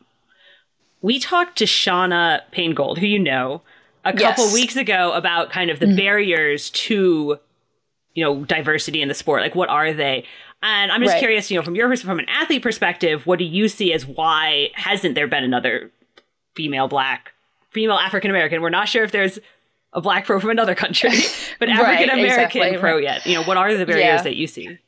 we 1.03 1.19
talked 1.19 1.59
to 1.59 1.65
Shauna 1.65 2.43
Payne-Gold, 2.53 2.99
who 2.99 3.07
you 3.07 3.19
know, 3.19 3.63
a 4.05 4.13
couple 4.13 4.45
yes. 4.45 4.55
weeks 4.55 4.77
ago 4.77 5.11
about 5.13 5.51
kind 5.51 5.73
of 5.73 5.81
the 5.81 5.87
mm-hmm. 5.87 5.97
barriers 5.97 6.71
to, 6.71 7.41
you 8.15 8.25
know, 8.25 8.45
diversity 8.45 9.03
in 9.03 9.09
the 9.09 9.15
sport. 9.15 9.43
Like, 9.43 9.57
what 9.57 9.71
are 9.71 9.93
they? 9.93 10.25
And 10.63 10.93
I'm 10.93 11.01
just 11.01 11.15
right. 11.15 11.19
curious, 11.19 11.51
you 11.51 11.57
know, 11.57 11.65
from 11.65 11.75
your 11.75 11.97
from 11.97 12.21
an 12.21 12.29
athlete 12.29 12.63
perspective, 12.63 13.27
what 13.27 13.41
do 13.41 13.45
you 13.45 13.67
see 13.67 13.93
as 13.93 14.07
why 14.07 14.69
hasn't 14.75 15.17
there 15.17 15.27
been 15.27 15.43
another 15.43 15.91
female 16.55 16.87
black, 16.87 17.33
female 17.71 17.97
African 17.97 18.31
American? 18.31 18.63
We're 18.63 18.71
not 18.71 18.89
sure 18.89 19.03
if 19.03 19.11
there's 19.11 19.41
a 19.93 20.01
black 20.01 20.25
pro 20.25 20.41
from 20.41 20.51
another 20.51 20.75
country, 20.75 21.11
but 21.59 21.69
African 21.69 22.11
American 22.11 22.61
right, 22.61 22.73
exactly, 22.73 22.79
pro 22.79 22.99
yet. 22.99 23.27
You 23.27 23.35
know, 23.35 23.43
what 23.45 23.57
are 23.57 23.75
the 23.77 23.87
barriers 23.87 24.05
yeah. 24.05 24.23
that 24.23 24.37
you 24.37 24.47
see? 24.47 24.79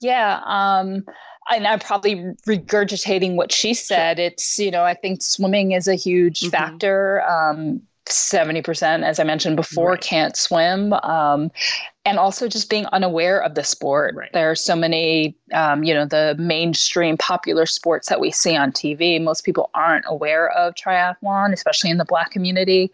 Yeah. 0.00 0.40
Um, 0.44 1.04
and 1.50 1.66
I'm 1.66 1.78
probably 1.78 2.16
regurgitating 2.46 3.36
what 3.36 3.52
she 3.52 3.74
said. 3.74 4.18
Sure. 4.18 4.26
It's, 4.26 4.58
you 4.58 4.70
know, 4.70 4.84
I 4.84 4.94
think 4.94 5.22
swimming 5.22 5.72
is 5.72 5.88
a 5.88 5.94
huge 5.94 6.40
mm-hmm. 6.40 6.50
factor. 6.50 7.22
Um, 7.28 7.82
70%, 8.06 9.04
as 9.04 9.18
I 9.18 9.24
mentioned 9.24 9.56
before, 9.56 9.92
right. 9.92 10.00
can't 10.00 10.36
swim. 10.36 10.92
Um, 10.94 11.50
and 12.08 12.18
also 12.18 12.48
just 12.48 12.70
being 12.70 12.86
unaware 12.86 13.42
of 13.42 13.54
the 13.54 13.62
sport. 13.62 14.14
Right. 14.14 14.32
There 14.32 14.50
are 14.50 14.54
so 14.54 14.74
many, 14.74 15.36
um, 15.52 15.84
you 15.84 15.92
know, 15.92 16.06
the 16.06 16.34
mainstream 16.38 17.18
popular 17.18 17.66
sports 17.66 18.08
that 18.08 18.18
we 18.18 18.30
see 18.30 18.56
on 18.56 18.72
TV. 18.72 19.22
Most 19.22 19.44
people 19.44 19.68
aren't 19.74 20.06
aware 20.08 20.48
of 20.52 20.74
triathlon, 20.74 21.52
especially 21.52 21.90
in 21.90 21.98
the 21.98 22.06
Black 22.06 22.30
community. 22.30 22.90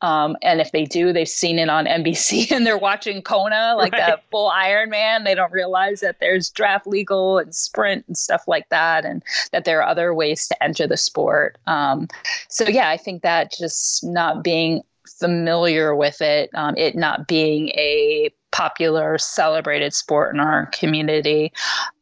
Um, 0.00 0.38
and 0.40 0.62
if 0.62 0.72
they 0.72 0.86
do, 0.86 1.12
they've 1.12 1.28
seen 1.28 1.58
it 1.58 1.68
on 1.68 1.84
NBC 1.84 2.50
and 2.56 2.66
they're 2.66 2.78
watching 2.78 3.20
Kona, 3.20 3.74
like 3.76 3.92
right. 3.92 3.98
that 3.98 4.24
full 4.30 4.50
Ironman. 4.50 5.24
They 5.24 5.34
don't 5.34 5.52
realize 5.52 6.00
that 6.00 6.20
there's 6.20 6.48
draft 6.48 6.86
legal 6.86 7.36
and 7.36 7.54
sprint 7.54 8.06
and 8.06 8.16
stuff 8.16 8.48
like 8.48 8.70
that, 8.70 9.04
and 9.04 9.22
that 9.52 9.66
there 9.66 9.82
are 9.82 9.88
other 9.88 10.14
ways 10.14 10.48
to 10.48 10.62
enter 10.62 10.86
the 10.86 10.96
sport. 10.96 11.58
Um, 11.66 12.08
so, 12.48 12.66
yeah, 12.66 12.88
I 12.88 12.96
think 12.96 13.22
that 13.22 13.52
just 13.52 14.02
not 14.02 14.42
being 14.42 14.82
familiar 15.06 15.94
with 15.94 16.22
it, 16.22 16.48
um, 16.54 16.74
it 16.78 16.96
not 16.96 17.28
being 17.28 17.68
a 17.70 18.30
popular, 18.54 19.18
celebrated 19.18 19.92
sport 19.92 20.32
in 20.32 20.38
our 20.38 20.66
community. 20.66 21.52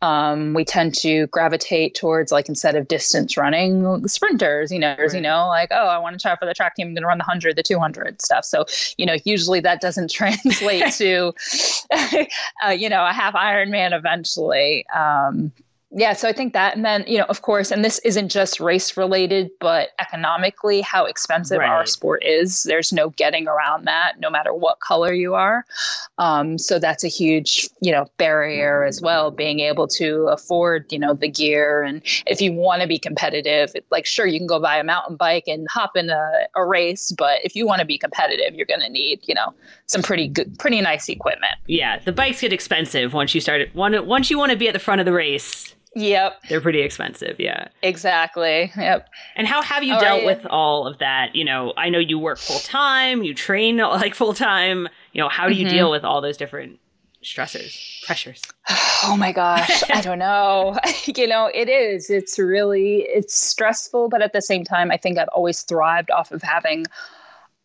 Um, 0.02 0.52
we 0.52 0.66
tend 0.66 0.94
to 0.96 1.26
gravitate 1.28 1.94
towards, 1.94 2.30
like, 2.30 2.46
instead 2.46 2.76
of 2.76 2.88
distance 2.88 3.38
running, 3.38 4.06
sprinters, 4.06 4.70
you 4.70 4.78
know, 4.78 4.94
right. 4.98 5.14
you 5.14 5.20
know, 5.22 5.48
like, 5.48 5.70
oh, 5.72 5.86
I 5.86 5.96
want 5.96 6.12
to 6.12 6.22
try 6.22 6.36
for 6.36 6.44
the 6.44 6.52
track 6.52 6.76
team, 6.76 6.88
I'm 6.88 6.94
going 6.94 7.02
to 7.02 7.08
run 7.08 7.16
the 7.16 7.22
100, 7.22 7.56
the 7.56 7.62
200 7.62 8.20
stuff. 8.20 8.44
So, 8.44 8.66
you 8.98 9.06
know, 9.06 9.16
usually 9.24 9.60
that 9.60 9.80
doesn't 9.80 10.10
translate 10.12 10.92
to, 10.98 11.32
uh, 12.62 12.68
you 12.68 12.90
know, 12.90 13.06
a 13.06 13.12
half 13.12 13.32
Ironman 13.32 13.96
eventually. 13.96 14.84
Um, 14.94 15.52
yeah, 15.94 16.14
so 16.14 16.26
I 16.26 16.32
think 16.32 16.54
that, 16.54 16.74
and 16.74 16.84
then 16.84 17.04
you 17.06 17.18
know, 17.18 17.24
of 17.24 17.42
course, 17.42 17.70
and 17.70 17.84
this 17.84 17.98
isn't 18.00 18.30
just 18.30 18.60
race 18.60 18.96
related, 18.96 19.50
but 19.60 19.90
economically, 19.98 20.80
how 20.80 21.04
expensive 21.04 21.58
right. 21.58 21.68
our 21.68 21.84
sport 21.84 22.24
is. 22.24 22.62
There's 22.62 22.92
no 22.92 23.10
getting 23.10 23.46
around 23.46 23.84
that, 23.84 24.14
no 24.18 24.30
matter 24.30 24.54
what 24.54 24.80
color 24.80 25.12
you 25.12 25.34
are. 25.34 25.66
Um, 26.16 26.56
so 26.56 26.78
that's 26.78 27.04
a 27.04 27.08
huge, 27.08 27.68
you 27.82 27.92
know, 27.92 28.06
barrier 28.16 28.84
as 28.84 29.02
well. 29.02 29.30
Being 29.30 29.60
able 29.60 29.86
to 29.88 30.28
afford, 30.28 30.90
you 30.90 30.98
know, 30.98 31.12
the 31.12 31.28
gear, 31.28 31.82
and 31.82 32.00
if 32.26 32.40
you 32.40 32.54
want 32.54 32.80
to 32.80 32.88
be 32.88 32.98
competitive, 32.98 33.72
like 33.90 34.06
sure, 34.06 34.26
you 34.26 34.38
can 34.38 34.46
go 34.46 34.58
buy 34.58 34.78
a 34.78 34.84
mountain 34.84 35.16
bike 35.16 35.44
and 35.46 35.66
hop 35.70 35.94
in 35.94 36.08
a, 36.08 36.46
a 36.56 36.64
race, 36.64 37.12
but 37.12 37.44
if 37.44 37.54
you 37.54 37.66
want 37.66 37.80
to 37.80 37.86
be 37.86 37.98
competitive, 37.98 38.54
you're 38.54 38.66
going 38.66 38.80
to 38.80 38.88
need, 38.88 39.20
you 39.24 39.34
know, 39.34 39.52
some 39.86 40.00
pretty 40.00 40.28
good, 40.28 40.58
pretty 40.58 40.80
nice 40.80 41.10
equipment. 41.10 41.52
Yeah, 41.66 41.98
the 41.98 42.12
bikes 42.12 42.40
get 42.40 42.52
expensive 42.52 43.12
once 43.12 43.34
you 43.34 43.42
start. 43.42 43.60
It, 43.60 43.74
once 43.74 44.30
you 44.30 44.38
want 44.38 44.52
to 44.52 44.56
be 44.56 44.68
at 44.68 44.72
the 44.72 44.78
front 44.78 45.00
of 45.00 45.04
the 45.04 45.12
race 45.12 45.74
Yep. 45.94 46.42
They're 46.48 46.60
pretty 46.60 46.80
expensive, 46.80 47.38
yeah. 47.38 47.68
Exactly. 47.82 48.72
Yep. 48.76 49.08
And 49.36 49.46
how 49.46 49.60
have 49.62 49.82
you 49.84 49.94
all 49.94 50.00
dealt 50.00 50.24
right. 50.24 50.26
with 50.26 50.46
all 50.46 50.86
of 50.86 50.98
that? 50.98 51.34
You 51.34 51.44
know, 51.44 51.74
I 51.76 51.90
know 51.90 51.98
you 51.98 52.18
work 52.18 52.38
full 52.38 52.60
time, 52.60 53.22
you 53.22 53.34
train 53.34 53.76
like 53.78 54.14
full 54.14 54.34
time. 54.34 54.88
You 55.12 55.22
know, 55.22 55.28
how 55.28 55.48
do 55.48 55.54
you 55.54 55.66
mm-hmm. 55.66 55.76
deal 55.76 55.90
with 55.90 56.04
all 56.04 56.20
those 56.20 56.36
different 56.36 56.78
stressors, 57.22 58.04
pressures? 58.06 58.42
Oh 59.04 59.16
my 59.16 59.32
gosh, 59.32 59.82
I 59.92 60.00
don't 60.00 60.20
know. 60.20 60.78
you 61.16 61.26
know, 61.26 61.50
it 61.52 61.68
is. 61.68 62.08
It's 62.08 62.38
really 62.38 62.98
it's 63.08 63.34
stressful, 63.34 64.08
but 64.08 64.22
at 64.22 64.32
the 64.32 64.40
same 64.40 64.62
time, 64.62 64.92
I 64.92 64.96
think 64.96 65.18
I've 65.18 65.26
always 65.34 65.62
thrived 65.62 66.12
off 66.12 66.30
of 66.30 66.40
having 66.40 66.86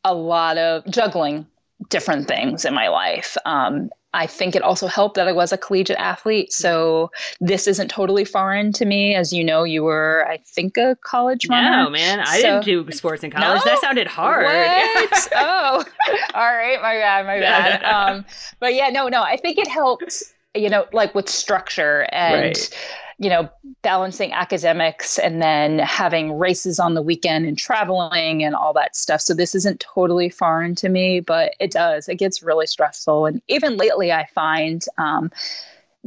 a 0.03 0.15
lot 0.15 0.57
of 0.57 0.83
juggling 0.87 1.45
different 1.89 2.27
things 2.27 2.65
in 2.65 2.73
my 2.73 2.87
life. 2.87 3.37
Um, 3.45 3.91
I 4.13 4.25
think 4.25 4.55
it 4.55 4.61
also 4.61 4.87
helped 4.87 5.15
that 5.15 5.27
I 5.27 5.31
was 5.31 5.51
a 5.51 5.57
collegiate 5.57 5.97
athlete. 5.97 6.53
So 6.53 7.11
this 7.39 7.67
isn't 7.67 7.89
totally 7.89 8.25
foreign 8.25 8.71
to 8.73 8.85
me. 8.85 9.13
As 9.15 9.33
you 9.33 9.43
know, 9.43 9.63
you 9.63 9.83
were, 9.83 10.25
I 10.27 10.37
think, 10.37 10.77
a 10.77 10.97
college 11.01 11.47
runner. 11.49 11.83
No, 11.83 11.89
man. 11.89 12.21
I 12.21 12.41
so, 12.41 12.61
didn't 12.61 12.65
do 12.65 12.91
sports 12.91 13.23
in 13.23 13.31
college. 13.31 13.61
No? 13.65 13.71
That 13.71 13.79
sounded 13.81 14.07
hard. 14.07 14.45
What? 14.45 15.29
oh, 15.35 15.83
all 16.33 16.53
right. 16.53 16.81
My 16.81 16.93
bad. 16.95 17.25
My 17.25 17.39
bad. 17.39 17.83
Um, 17.83 18.25
but 18.59 18.73
yeah, 18.73 18.89
no, 18.89 19.07
no. 19.09 19.21
I 19.21 19.37
think 19.37 19.57
it 19.57 19.67
helped, 19.67 20.23
you 20.55 20.69
know, 20.69 20.85
like 20.93 21.13
with 21.13 21.29
structure 21.29 22.07
and. 22.11 22.47
Right 22.47 22.77
you 23.19 23.29
know, 23.29 23.49
balancing 23.81 24.31
academics 24.31 25.17
and 25.17 25.41
then 25.41 25.79
having 25.79 26.37
races 26.37 26.79
on 26.79 26.93
the 26.93 27.01
weekend 27.01 27.47
and 27.47 27.57
traveling 27.57 28.43
and 28.43 28.55
all 28.55 28.73
that 28.73 28.95
stuff. 28.95 29.21
So 29.21 29.33
this 29.33 29.55
isn't 29.55 29.79
totally 29.79 30.29
foreign 30.29 30.75
to 30.75 30.89
me, 30.89 31.19
but 31.19 31.55
it 31.59 31.71
does. 31.71 32.07
It 32.07 32.15
gets 32.15 32.43
really 32.43 32.67
stressful. 32.67 33.25
And 33.25 33.41
even 33.47 33.75
lately, 33.75 34.11
I 34.11 34.27
find 34.35 34.85
um, 34.99 35.31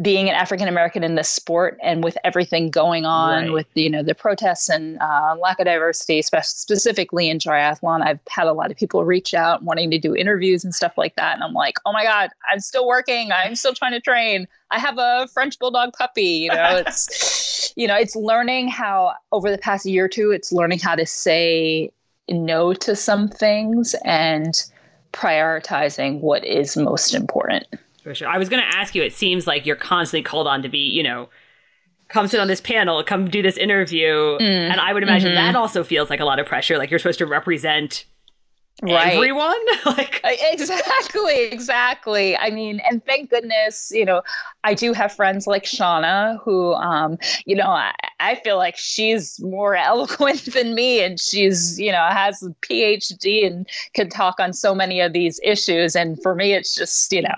being 0.01 0.29
an 0.29 0.35
African 0.35 0.69
American 0.69 1.05
in 1.05 1.15
this 1.15 1.29
sport 1.29 1.79
and 1.83 2.03
with 2.03 2.17
everything 2.25 2.71
going 2.71 3.05
on 3.05 3.45
right. 3.45 3.53
with 3.53 3.67
you 3.75 3.91
know 3.91 4.03
the 4.03 4.15
protests 4.15 4.69
and 4.69 4.99
uh, 5.01 5.37
lack 5.41 5.59
of 5.59 5.67
diversity, 5.67 6.23
specifically 6.23 7.29
in 7.29 7.39
triathlon, 7.39 8.03
I've 8.03 8.21
had 8.29 8.47
a 8.47 8.53
lot 8.53 8.71
of 8.71 8.77
people 8.77 9.05
reach 9.05 9.35
out 9.35 9.63
wanting 9.63 9.91
to 9.91 9.99
do 9.99 10.15
interviews 10.15 10.65
and 10.65 10.75
stuff 10.75 10.97
like 10.97 11.17
that, 11.17 11.35
and 11.35 11.43
I'm 11.43 11.53
like, 11.53 11.75
oh 11.85 11.93
my 11.93 12.05
god, 12.05 12.31
I'm 12.51 12.61
still 12.61 12.87
working, 12.87 13.31
I'm 13.33 13.55
still 13.55 13.75
trying 13.75 13.93
to 13.93 14.01
train. 14.01 14.49
I 14.71 14.79
have 14.79 14.99
a 14.99 15.29
French 15.33 15.59
bulldog 15.59 15.93
puppy. 15.93 16.23
You 16.23 16.51
know, 16.51 16.77
it's 16.87 17.73
you 17.77 17.87
know, 17.87 17.97
it's 17.97 18.17
learning 18.17 18.69
how 18.69 19.15
over 19.33 19.51
the 19.51 19.59
past 19.59 19.87
year 19.87 20.07
or 20.07 20.09
two, 20.09 20.31
it's 20.31 20.53
learning 20.53 20.79
how 20.79 20.95
to 20.95 21.07
say 21.07 21.91
no 22.29 22.73
to 22.73 22.95
some 22.95 23.29
things 23.29 23.95
and 24.05 24.65
prioritizing 25.13 26.21
what 26.21 26.45
is 26.45 26.77
most 26.77 27.15
important. 27.15 27.67
For 28.03 28.15
sure. 28.15 28.29
I 28.29 28.39
was 28.39 28.49
going 28.49 28.63
to 28.63 28.79
ask 28.79 28.95
you, 28.95 29.03
it 29.03 29.13
seems 29.13 29.47
like 29.47 29.67
you're 29.67 29.77
constantly 29.77 30.23
called 30.23 30.47
on 30.47 30.63
to 30.63 30.69
be, 30.69 30.79
you 30.79 31.03
know, 31.03 31.29
come 32.09 32.27
sit 32.27 32.41
on 32.41 32.49
this 32.49 32.61
panel, 32.61 33.03
come 33.05 33.29
do 33.29 33.43
this 33.43 33.57
interview. 33.57 34.09
Mm. 34.09 34.71
And 34.71 34.81
I 34.81 34.93
would 34.93 35.03
imagine 35.03 35.33
mm-hmm. 35.33 35.53
that 35.53 35.57
also 35.57 35.85
feels 35.85 36.11
like 36.11 36.21
a 36.21 36.25
lot 36.25 36.39
of 36.39 36.47
pressure. 36.47 36.79
Like 36.79 36.91
you're 36.91 36.99
supposed 36.99 37.19
to 37.19 37.27
represent 37.27 38.05
right. 38.83 39.14
everyone. 39.14 39.59
like 39.87 40.21
exactly, 40.25 41.45
exactly. 41.45 42.37
I 42.37 42.51
mean, 42.51 42.81
and 42.88 43.05
thank 43.05 43.31
goodness, 43.31 43.90
you 43.95 44.05
know, 44.05 44.23
I 44.64 44.75
do 44.75 44.93
have 44.93 45.12
friends 45.12 45.47
like 45.47 45.64
Shauna 45.64 46.38
who, 46.43 46.75
um, 46.75 47.19
you 47.47 47.57
know, 47.57 47.69
I, 47.69 47.93
I 48.19 48.35
feel 48.37 48.57
like 48.57 48.77
she's 48.77 49.40
more 49.40 49.75
eloquent 49.90 50.53
than 50.53 50.75
me, 50.75 51.03
and 51.03 51.19
she's, 51.19 51.81
you 51.81 51.93
know, 51.93 52.07
has 52.11 52.43
a 52.43 52.51
PhD 52.66 53.47
and 53.47 53.69
can 53.95 54.09
talk 54.09 54.38
on 54.38 54.53
so 54.53 54.75
many 54.75 55.01
of 55.01 55.12
these 55.12 55.40
issues. 55.43 55.97
And 55.97 56.21
for 56.23 56.35
me, 56.35 56.53
it's 56.53 56.75
just, 56.75 57.12
you 57.12 57.23
know, 57.23 57.35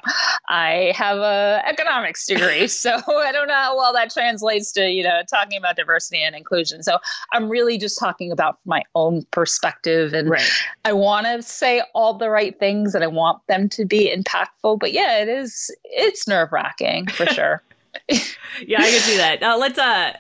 I 0.49 0.93
have 0.97 1.19
a 1.19 1.63
economics 1.67 2.27
degree, 2.27 2.67
so 2.69 2.91
I 2.95 3.33
don't 3.33 3.49
know 3.49 3.55
how 3.55 3.77
well 3.77 3.93
that 3.93 4.11
translates 4.11 4.73
to, 4.73 4.91
you 4.91 5.05
know, 5.05 5.23
talking 5.29 5.59
about 5.59 5.77
diversity 5.77 6.23
and 6.23 6.35
inclusion. 6.35 6.83
So 6.83 6.99
I'm 7.33 7.49
really 7.49 7.79
just 7.79 7.99
talking 7.99 8.33
about 8.33 8.59
my 8.65 8.83
own 8.95 9.25
perspective, 9.31 10.13
and 10.15 10.31
right. 10.31 10.49
I 10.85 10.93
want 10.93 11.27
to 11.27 11.32
say 11.41 11.83
all 11.95 12.15
the 12.15 12.31
right 12.31 12.59
things, 12.59 12.95
and 12.95 13.03
I 13.03 13.07
want 13.07 13.45
them 13.47 13.69
to 13.71 13.85
be 13.85 14.15
impactful. 14.15 14.79
But 14.79 14.93
yeah, 14.93 15.19
it 15.21 15.29
is, 15.29 15.75
it's 15.85 16.29
nerve 16.29 16.53
wracking 16.53 17.07
for 17.09 17.27
sure. 17.35 17.63
yeah, 18.09 18.81
I 18.81 18.91
can 18.91 19.01
see 19.01 19.17
that. 19.17 19.41
Now 19.41 19.59
let's 19.59 19.79
uh 19.79 20.17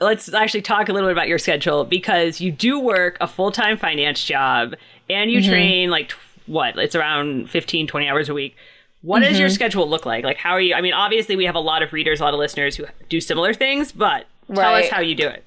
let's 0.00 0.32
actually 0.32 0.62
talk 0.62 0.88
a 0.88 0.92
little 0.92 1.08
bit 1.08 1.12
about 1.12 1.28
your 1.28 1.38
schedule 1.38 1.84
because 1.84 2.40
you 2.40 2.52
do 2.52 2.78
work 2.78 3.16
a 3.20 3.26
full-time 3.26 3.76
finance 3.76 4.22
job 4.24 4.74
and 5.10 5.30
you 5.30 5.40
mm-hmm. 5.40 5.50
train 5.50 5.90
like 5.90 6.12
what? 6.46 6.78
It's 6.78 6.94
around 6.94 7.50
15 7.50 7.86
20 7.86 8.08
hours 8.08 8.28
a 8.28 8.34
week. 8.34 8.56
What 9.02 9.22
mm-hmm. 9.22 9.30
does 9.30 9.38
your 9.38 9.48
mm-hmm. 9.48 9.54
schedule 9.54 9.88
look 9.88 10.06
like? 10.06 10.24
Like 10.24 10.36
how 10.36 10.50
are 10.50 10.60
you 10.60 10.74
I 10.74 10.80
mean 10.80 10.92
obviously 10.92 11.36
we 11.36 11.44
have 11.44 11.54
a 11.54 11.60
lot 11.60 11.82
of 11.82 11.92
readers, 11.92 12.20
a 12.20 12.24
lot 12.24 12.34
of 12.34 12.40
listeners 12.40 12.76
who 12.76 12.86
do 13.08 13.20
similar 13.20 13.54
things, 13.54 13.92
but 13.92 14.26
tell 14.54 14.74
us 14.74 14.88
how 14.88 15.00
you 15.00 15.14
do 15.14 15.26
it. 15.26 15.44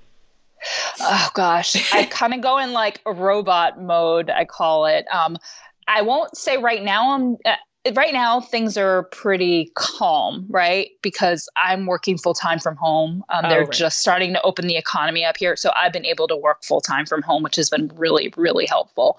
Oh 1.00 1.30
gosh, 1.34 1.94
I 1.94 2.06
kind 2.10 2.34
of 2.34 2.42
go 2.42 2.58
in 2.60 2.74
like 2.74 3.02
robot 3.06 3.82
mode, 3.82 4.30
I 4.30 4.46
call 4.46 4.86
it. 4.86 5.06
Um 5.12 5.38
I 5.88 6.02
won't 6.04 6.38
say 6.38 6.58
right 6.58 6.84
now 6.84 7.14
I'm 7.14 7.38
right 7.96 8.14
now 8.14 8.40
things 8.40 8.78
are 8.78 9.04
pretty 9.06 9.72
calm, 9.74 10.46
right? 10.50 10.92
Because 11.02 11.50
I'm 11.56 11.88
working 11.88 12.18
full 12.18 12.36
time 12.36 12.60
from 12.60 12.76
home. 12.76 13.24
Um, 13.30 13.50
they're 13.50 13.62
oh, 13.62 13.64
right. 13.64 13.72
just 13.72 14.00
starting 14.00 14.34
to 14.34 14.42
open 14.44 14.68
the 14.68 14.78
economy 14.78 15.26
up 15.26 15.38
here, 15.38 15.56
so 15.56 15.72
I've 15.76 15.92
been 15.92 16.06
able 16.06 16.28
to 16.28 16.38
work 16.38 16.64
full 16.64 16.82
time 16.82 17.06
from 17.06 17.24
home, 17.24 17.42
which 17.42 17.56
has 17.56 17.70
been 17.70 17.92
really, 17.96 18.32
really 18.38 18.68
helpful. 18.68 19.18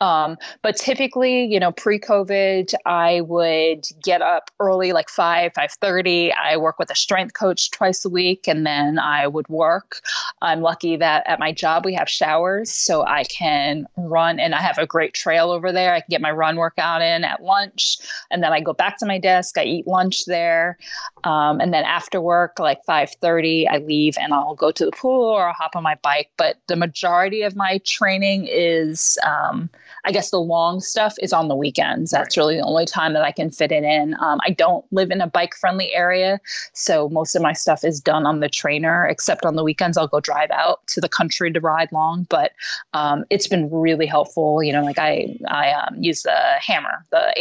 Um, 0.00 0.38
but 0.62 0.76
typically, 0.76 1.44
you 1.44 1.58
know, 1.58 1.72
pre-COVID, 1.72 2.72
I 2.86 3.20
would 3.22 3.86
get 4.02 4.22
up 4.22 4.50
early, 4.60 4.92
like 4.92 5.10
five, 5.10 5.52
five 5.54 5.72
thirty. 5.72 6.32
I 6.32 6.56
work 6.56 6.78
with 6.78 6.90
a 6.90 6.94
strength 6.94 7.34
coach 7.34 7.70
twice 7.72 8.04
a 8.04 8.08
week, 8.08 8.48
and 8.48 8.64
then 8.64 8.98
I 8.98 9.26
would 9.26 9.48
work. 9.48 10.00
I'm 10.40 10.62
lucky 10.62 10.96
that 10.96 11.24
at 11.26 11.38
my 11.38 11.52
job 11.52 11.84
we 11.84 11.94
have 11.94 12.08
showers, 12.08 12.70
so 12.70 13.04
I 13.04 13.24
can 13.24 13.86
run, 13.96 14.40
and 14.40 14.54
I 14.54 14.62
have 14.62 14.78
a 14.78 14.86
great 14.86 15.12
trail 15.12 15.50
over 15.50 15.72
there. 15.72 15.92
I 15.92 16.00
can 16.00 16.08
get 16.08 16.20
my 16.22 16.30
run 16.30 16.56
workout 16.56 17.02
in 17.02 17.24
at 17.24 17.42
lunch, 17.42 17.97
and 18.30 18.42
then 18.42 18.52
I 18.52 18.60
go 18.60 18.72
back 18.72 18.98
to 18.98 19.06
my 19.06 19.18
desk. 19.18 19.58
I 19.58 19.64
eat 19.64 19.86
lunch 19.86 20.24
there, 20.26 20.78
um, 21.24 21.60
and 21.60 21.72
then 21.72 21.84
after 21.84 22.20
work, 22.20 22.58
like 22.58 22.84
five 22.84 23.10
thirty, 23.20 23.66
I 23.68 23.78
leave 23.78 24.16
and 24.18 24.32
I'll 24.32 24.54
go 24.54 24.70
to 24.70 24.84
the 24.84 24.92
pool 24.92 25.24
or 25.24 25.48
I'll 25.48 25.54
hop 25.54 25.76
on 25.76 25.82
my 25.82 25.96
bike. 26.02 26.30
But 26.36 26.56
the 26.66 26.76
majority 26.76 27.42
of 27.42 27.56
my 27.56 27.80
training 27.84 28.48
is 28.50 29.18
um, 29.24 29.70
I 30.04 30.12
guess 30.12 30.30
the 30.30 30.40
long 30.40 30.80
stuff 30.80 31.14
is 31.20 31.32
on 31.32 31.48
the 31.48 31.56
weekends. 31.56 32.10
That's 32.10 32.36
right. 32.36 32.42
really 32.42 32.56
the 32.56 32.64
only 32.64 32.86
time 32.86 33.12
that 33.14 33.22
I 33.22 33.32
can 33.32 33.50
fit 33.50 33.72
it 33.72 33.84
in. 33.84 34.14
Um, 34.20 34.38
I 34.44 34.50
don't 34.50 34.84
live 34.92 35.10
in 35.10 35.20
a 35.20 35.26
bike 35.26 35.54
friendly 35.54 35.92
area, 35.94 36.40
so 36.72 37.08
most 37.08 37.34
of 37.34 37.42
my 37.42 37.52
stuff 37.52 37.84
is 37.84 38.00
done 38.00 38.26
on 38.26 38.40
the 38.40 38.48
trainer, 38.48 39.06
except 39.06 39.44
on 39.44 39.56
the 39.56 39.64
weekends 39.64 39.96
I'll 39.96 40.08
go 40.08 40.20
drive 40.20 40.50
out 40.50 40.86
to 40.88 41.00
the 41.00 41.08
country 41.08 41.52
to 41.52 41.60
ride 41.60 41.90
long. 41.92 42.26
But 42.28 42.52
um, 42.92 43.24
it's 43.30 43.46
been 43.46 43.70
really 43.70 44.06
helpful. 44.06 44.62
You 44.62 44.72
know, 44.72 44.82
like 44.82 44.98
I, 44.98 45.36
I 45.48 45.72
um, 45.72 46.02
use 46.02 46.22
the 46.22 46.38
hammer, 46.60 47.04
the 47.10 47.32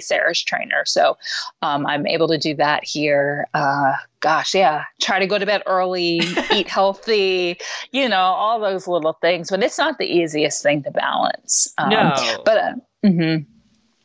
H3 0.00 0.44
trainer. 0.44 0.84
So 0.84 1.16
um, 1.62 1.86
I'm 1.86 2.06
able 2.06 2.28
to 2.28 2.38
do 2.38 2.54
that 2.56 2.84
here. 2.84 3.46
Uh, 3.54 3.94
gosh, 4.20 4.54
yeah, 4.54 4.84
try 5.00 5.18
to 5.18 5.26
go 5.26 5.38
to 5.38 5.46
bed 5.46 5.62
early, 5.66 6.20
eat 6.52 6.68
healthy, 6.68 7.58
you 7.92 8.08
know, 8.08 8.20
all 8.20 8.60
those 8.60 8.86
little 8.86 9.14
things. 9.14 9.50
But 9.50 9.62
it's 9.62 9.78
not 9.78 9.98
the 9.98 10.06
easiest 10.06 10.62
thing 10.62 10.82
to 10.84 10.90
balance. 10.90 11.72
Um, 11.78 11.90
no. 11.90 12.42
But, 12.44 12.58
uh, 12.58 12.72
mm-hmm. 13.04 13.44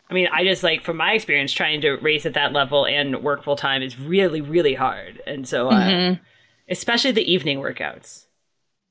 I 0.10 0.14
mean, 0.14 0.28
I 0.32 0.44
just 0.44 0.62
like 0.62 0.84
from 0.84 0.98
my 0.98 1.14
experience 1.14 1.52
trying 1.52 1.82
to 1.82 1.94
race 1.96 2.26
at 2.26 2.36
that 2.36 2.54
level 2.54 2.86
and 2.86 3.24
work 3.24 3.44
full 3.44 3.56
time 3.56 3.82
is 3.82 4.00
really, 4.00 4.42
really 4.42 4.76
hard. 4.76 5.22
And 5.26 5.48
so, 5.48 5.70
uh, 5.70 5.74
mm-hmm. 5.74 6.24
especially 6.70 7.12
the 7.12 7.32
evening 7.32 7.60
workouts. 7.60 8.26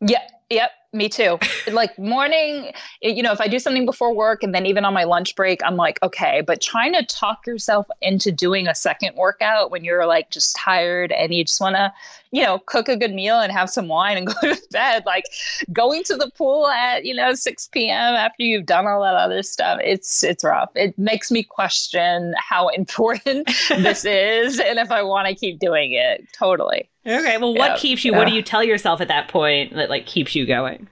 Yep. 0.01 0.31
Yep 0.51 0.71
me 0.95 1.09
too. 1.09 1.39
like 1.73 1.99
morning, 1.99 2.73
you 3.03 3.23
know, 3.23 3.33
if 3.33 3.41
I 3.41 3.49
do 3.49 3.59
something 3.59 3.85
before 3.85 4.15
work 4.15 4.43
and 4.43 4.55
then 4.55 4.67
even 4.67 4.85
on 4.85 4.95
my 4.95 5.05
lunch 5.05 5.35
break, 5.35 5.61
I'm 5.65 5.77
like, 5.77 6.01
okay, 6.03 6.43
but 6.47 6.61
trying 6.61 6.93
to 6.95 7.05
talk 7.05 7.47
yourself 7.47 7.87
into 8.01 8.31
doing 8.31 8.67
a 8.67 8.75
second 8.75 9.17
workout 9.17 9.71
when 9.71 9.85
you're 9.85 10.07
like 10.07 10.31
just 10.31 10.57
tired 10.57 11.13
and 11.13 11.35
you 11.35 11.45
just 11.45 11.61
want 11.61 11.77
to, 11.77 11.93
you 12.31 12.43
know, 12.43 12.59
cook 12.67 12.89
a 12.89 12.97
good 12.97 13.13
meal 13.13 13.41
and 13.41 13.53
have 13.53 13.69
some 13.69 13.89
wine 13.89 14.17
and 14.17 14.27
go 14.41 14.55
to 14.55 14.61
bed, 14.71 15.05
like 15.07 15.25
going 15.73 16.05
to 16.05 16.17
the 16.17 16.31
pool 16.31 16.69
at, 16.69 17.05
you 17.05 17.15
know, 17.15 17.35
6 17.35 17.69
p.m. 17.69 18.15
after 18.15 18.43
you've 18.43 18.67
done 18.67 18.87
all 18.87 19.03
that 19.03 19.15
other 19.15 19.43
stuff, 19.43 19.81
it's 19.83 20.23
it's 20.25 20.45
rough. 20.45 20.71
It 20.75 20.99
makes 20.99 21.31
me 21.31 21.43
question 21.43 22.35
how 22.39 22.69
important 22.75 23.51
this 23.69 24.05
is 24.05 24.61
and 24.61 24.79
if 24.79 24.91
I 24.91 25.03
want 25.03 25.29
to 25.29 25.35
keep 25.35 25.59
doing 25.59 25.93
it. 25.93 26.27
Totally. 26.33 26.89
Okay. 27.07 27.37
Well, 27.39 27.55
what 27.55 27.73
yeah. 27.73 27.77
keeps 27.77 28.05
you? 28.05 28.13
Yeah. 28.13 28.19
What 28.19 28.29
do 28.29 28.35
you 28.35 28.43
tell 28.43 28.65
yourself 28.65 29.01
at 29.01 29.09
that 29.09 29.29
point 29.29 29.75
that 29.75 29.91
like 29.91 30.07
keeps 30.07 30.35
you 30.35 30.47
going? 30.47 30.84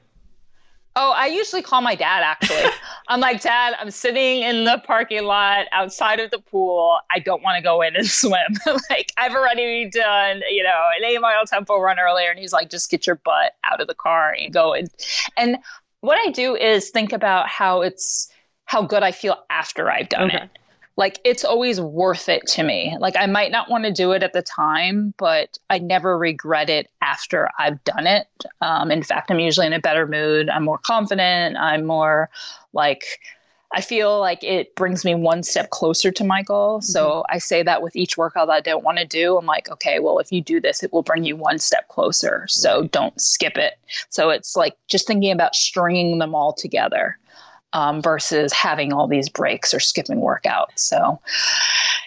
Oh, 0.94 1.12
I 1.12 1.26
usually 1.26 1.62
call 1.62 1.80
my 1.80 1.94
dad 1.94 2.22
actually. 2.22 2.70
I'm 3.08 3.20
like, 3.20 3.40
Dad, 3.40 3.74
I'm 3.78 3.90
sitting 3.90 4.42
in 4.42 4.64
the 4.64 4.82
parking 4.86 5.24
lot 5.24 5.66
outside 5.72 6.20
of 6.20 6.30
the 6.30 6.38
pool. 6.38 6.98
I 7.10 7.18
don't 7.18 7.42
want 7.42 7.56
to 7.56 7.62
go 7.62 7.80
in 7.82 7.96
and 7.96 8.06
swim. 8.10 8.56
like, 8.90 9.12
I've 9.16 9.34
already 9.34 9.88
done, 9.88 10.42
you 10.50 10.62
know, 10.62 10.88
an 10.98 11.04
eight 11.04 11.20
mile 11.20 11.44
tempo 11.46 11.78
run 11.78 11.98
earlier. 11.98 12.30
And 12.30 12.38
he's 12.38 12.52
like, 12.52 12.70
just 12.70 12.90
get 12.90 13.06
your 13.06 13.16
butt 13.16 13.54
out 13.64 13.80
of 13.80 13.88
the 13.88 13.94
car 13.94 14.34
and 14.38 14.52
go. 14.52 14.74
And, 14.74 14.90
and 15.36 15.58
what 16.00 16.18
I 16.18 16.30
do 16.30 16.54
is 16.56 16.90
think 16.90 17.12
about 17.12 17.48
how 17.48 17.82
it's, 17.82 18.28
how 18.66 18.82
good 18.82 19.02
I 19.02 19.12
feel 19.12 19.36
after 19.50 19.90
I've 19.90 20.08
done 20.08 20.28
okay. 20.28 20.44
it 20.44 20.50
like 20.96 21.18
it's 21.24 21.44
always 21.44 21.80
worth 21.80 22.28
it 22.28 22.46
to 22.48 22.62
me. 22.62 22.96
Like 22.98 23.14
I 23.18 23.26
might 23.26 23.50
not 23.50 23.70
want 23.70 23.84
to 23.84 23.92
do 23.92 24.12
it 24.12 24.22
at 24.22 24.32
the 24.32 24.42
time, 24.42 25.14
but 25.16 25.58
I 25.70 25.78
never 25.78 26.18
regret 26.18 26.68
it 26.68 26.90
after 27.00 27.48
I've 27.58 27.82
done 27.84 28.06
it. 28.06 28.26
Um, 28.60 28.90
in 28.90 29.02
fact, 29.02 29.30
I'm 29.30 29.38
usually 29.38 29.66
in 29.66 29.72
a 29.72 29.80
better 29.80 30.06
mood. 30.06 30.50
I'm 30.50 30.64
more 30.64 30.78
confident. 30.78 31.56
I'm 31.56 31.86
more 31.86 32.28
like, 32.74 33.04
I 33.74 33.80
feel 33.80 34.20
like 34.20 34.44
it 34.44 34.74
brings 34.74 35.02
me 35.02 35.14
one 35.14 35.42
step 35.42 35.70
closer 35.70 36.10
to 36.10 36.24
my 36.24 36.42
goal. 36.42 36.78
Mm-hmm. 36.78 36.84
So 36.84 37.24
I 37.30 37.38
say 37.38 37.62
that 37.62 37.80
with 37.80 37.96
each 37.96 38.18
workout 38.18 38.48
that 38.48 38.52
I 38.52 38.60
don't 38.60 38.84
want 38.84 38.98
to 38.98 39.06
do. 39.06 39.38
I'm 39.38 39.46
like, 39.46 39.70
okay, 39.70 39.98
well, 39.98 40.18
if 40.18 40.30
you 40.30 40.42
do 40.42 40.60
this, 40.60 40.82
it 40.82 40.92
will 40.92 41.02
bring 41.02 41.24
you 41.24 41.36
one 41.36 41.58
step 41.58 41.88
closer. 41.88 42.44
So 42.48 42.82
right. 42.82 42.92
don't 42.92 43.18
skip 43.18 43.56
it. 43.56 43.78
So 44.10 44.28
it's 44.28 44.56
like 44.56 44.76
just 44.88 45.06
thinking 45.06 45.32
about 45.32 45.54
stringing 45.54 46.18
them 46.18 46.34
all 46.34 46.52
together 46.52 47.18
um, 47.72 48.02
versus 48.02 48.52
having 48.52 48.92
all 48.92 49.06
these 49.06 49.28
breaks 49.28 49.72
or 49.72 49.80
skipping 49.80 50.18
workouts. 50.20 50.78
So, 50.78 51.20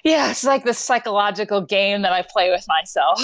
yeah, 0.04 0.32
it's 0.32 0.44
like 0.44 0.64
this 0.64 0.80
psychological 0.80 1.62
game 1.62 2.02
that 2.04 2.14
I 2.14 2.22
play 2.22 2.52
with 2.52 2.66
myself. 2.68 3.22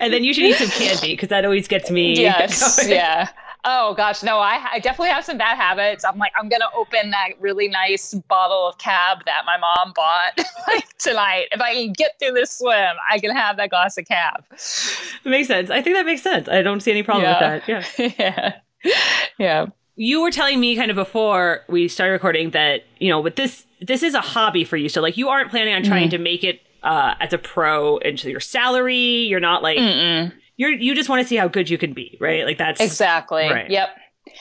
and 0.00 0.12
then 0.12 0.24
you 0.24 0.34
should 0.34 0.44
eat 0.44 0.56
some 0.56 0.70
candy 0.70 1.12
because 1.12 1.28
that 1.28 1.44
always 1.44 1.68
gets 1.68 1.90
me. 1.90 2.10
Yes, 2.20 2.84
yeah. 2.88 3.28
Oh 3.64 3.92
gosh, 3.94 4.22
no, 4.22 4.38
I, 4.38 4.58
I 4.72 4.78
definitely 4.78 5.10
have 5.10 5.24
some 5.24 5.36
bad 5.36 5.56
habits. 5.56 6.02
I'm 6.04 6.16
like, 6.18 6.32
I'm 6.38 6.48
gonna 6.48 6.70
open 6.74 7.10
that 7.10 7.28
really 7.38 7.68
nice 7.68 8.14
bottle 8.14 8.68
of 8.68 8.78
cab 8.78 9.18
that 9.26 9.42
my 9.44 9.58
mom 9.58 9.92
bought 9.94 10.38
like 10.66 10.96
tonight. 10.98 11.48
If 11.52 11.60
I 11.60 11.74
can 11.74 11.92
get 11.92 12.18
through 12.18 12.32
this 12.32 12.58
swim, 12.58 12.96
I 13.10 13.18
can 13.18 13.34
have 13.34 13.58
that 13.58 13.70
glass 13.70 13.98
of 13.98 14.06
cab. 14.06 14.44
It 14.52 15.28
makes 15.28 15.48
sense. 15.48 15.70
I 15.70 15.82
think 15.82 15.96
that 15.96 16.06
makes 16.06 16.22
sense. 16.22 16.48
I 16.48 16.62
don't 16.62 16.80
see 16.80 16.90
any 16.90 17.02
problem 17.02 17.24
yeah. 17.24 17.54
with 17.54 17.66
that. 17.66 17.94
Yeah. 17.98 18.12
yeah. 18.18 18.92
Yeah 19.38 19.66
you 20.00 20.22
were 20.22 20.30
telling 20.30 20.58
me 20.58 20.74
kind 20.76 20.90
of 20.90 20.94
before 20.94 21.60
we 21.68 21.86
started 21.86 22.12
recording 22.12 22.52
that 22.52 22.84
you 23.00 23.10
know, 23.10 23.22
but 23.22 23.36
this 23.36 23.66
this 23.82 24.02
is 24.02 24.14
a 24.14 24.22
hobby 24.22 24.64
for 24.64 24.78
you. 24.78 24.88
So 24.88 25.02
like, 25.02 25.18
you 25.18 25.28
aren't 25.28 25.50
planning 25.50 25.74
on 25.74 25.82
trying 25.82 26.04
mm-hmm. 26.04 26.16
to 26.16 26.18
make 26.18 26.42
it 26.42 26.62
uh, 26.82 27.14
as 27.20 27.34
a 27.34 27.38
pro 27.38 27.98
into 27.98 28.30
your 28.30 28.40
salary. 28.40 28.96
You're 28.96 29.40
not 29.40 29.62
like 29.62 29.76
Mm-mm. 29.76 30.32
you're 30.56 30.72
you 30.72 30.94
just 30.94 31.10
want 31.10 31.20
to 31.20 31.28
see 31.28 31.36
how 31.36 31.48
good 31.48 31.68
you 31.68 31.76
can 31.76 31.92
be, 31.92 32.16
right? 32.18 32.46
Like 32.46 32.56
that's 32.56 32.80
exactly. 32.80 33.42
Right. 33.42 33.70
Yep. 33.70 33.90